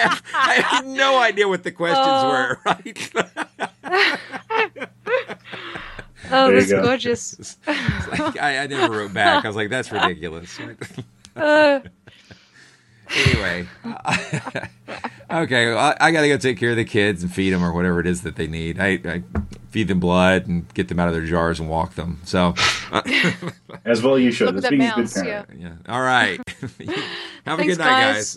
have, 0.02 0.24
I 0.34 0.54
have 0.66 0.86
no 0.88 1.20
idea 1.20 1.48
what 1.48 1.64
the 1.64 1.72
questions 1.72 2.08
Oh. 2.10 2.30
were, 2.30 2.60
right? 2.66 3.12
Oh, 6.32 6.48
There 6.48 6.54
you 6.56 6.60
that's 6.60 6.72
go. 6.72 6.84
gorgeous. 6.84 7.58
Like, 7.68 8.40
I, 8.42 8.60
I 8.64 8.68
never 8.68 8.98
wrote 9.00 9.14
back. 9.14 9.44
I 9.44 9.48
was 9.50 9.56
like, 9.58 9.70
that's 9.70 9.92
ridiculous. 9.92 10.58
Uh, 11.36 11.82
anyway, 13.16 13.68
okay, 15.32 15.68
well, 15.68 15.78
I, 15.78 15.96
I 16.00 16.12
got 16.12 16.22
to 16.22 16.30
go 16.30 16.38
take 16.38 16.58
care 16.58 16.72
of 16.72 16.78
the 16.78 16.84
kids 16.84 17.22
and 17.22 17.32
feed 17.32 17.52
them 17.52 17.64
or 17.64 17.72
whatever 17.74 18.00
it 18.00 18.08
is 18.08 18.24
that 18.24 18.38
they 18.38 18.48
need. 18.48 18.80
I, 18.80 19.00
I 19.06 19.24
feed 19.70 19.88
them 19.88 20.00
blood 20.00 20.48
and 20.48 20.68
get 20.74 20.88
them 20.88 21.00
out 21.00 21.08
of 21.10 21.14
their 21.14 21.26
jars 21.28 21.60
and 21.60 21.70
walk 21.70 21.94
them. 21.94 22.20
So, 22.24 22.56
As 23.86 24.02
well 24.02 24.18
you 24.18 24.32
should. 24.32 24.48
Look 24.56 24.58
at 24.58 24.62
that 24.64 24.70
being 24.72 24.82
a 24.82 24.96
good 24.96 24.98
mouse, 25.02 25.14
parent. 25.14 25.50
yeah. 25.60 25.74
All 25.88 26.02
right. 26.02 26.40
Have 27.46 27.60
a 27.60 27.64
good 27.66 27.78
night, 27.78 27.86
guys. 27.86 28.16
guys. 28.16 28.36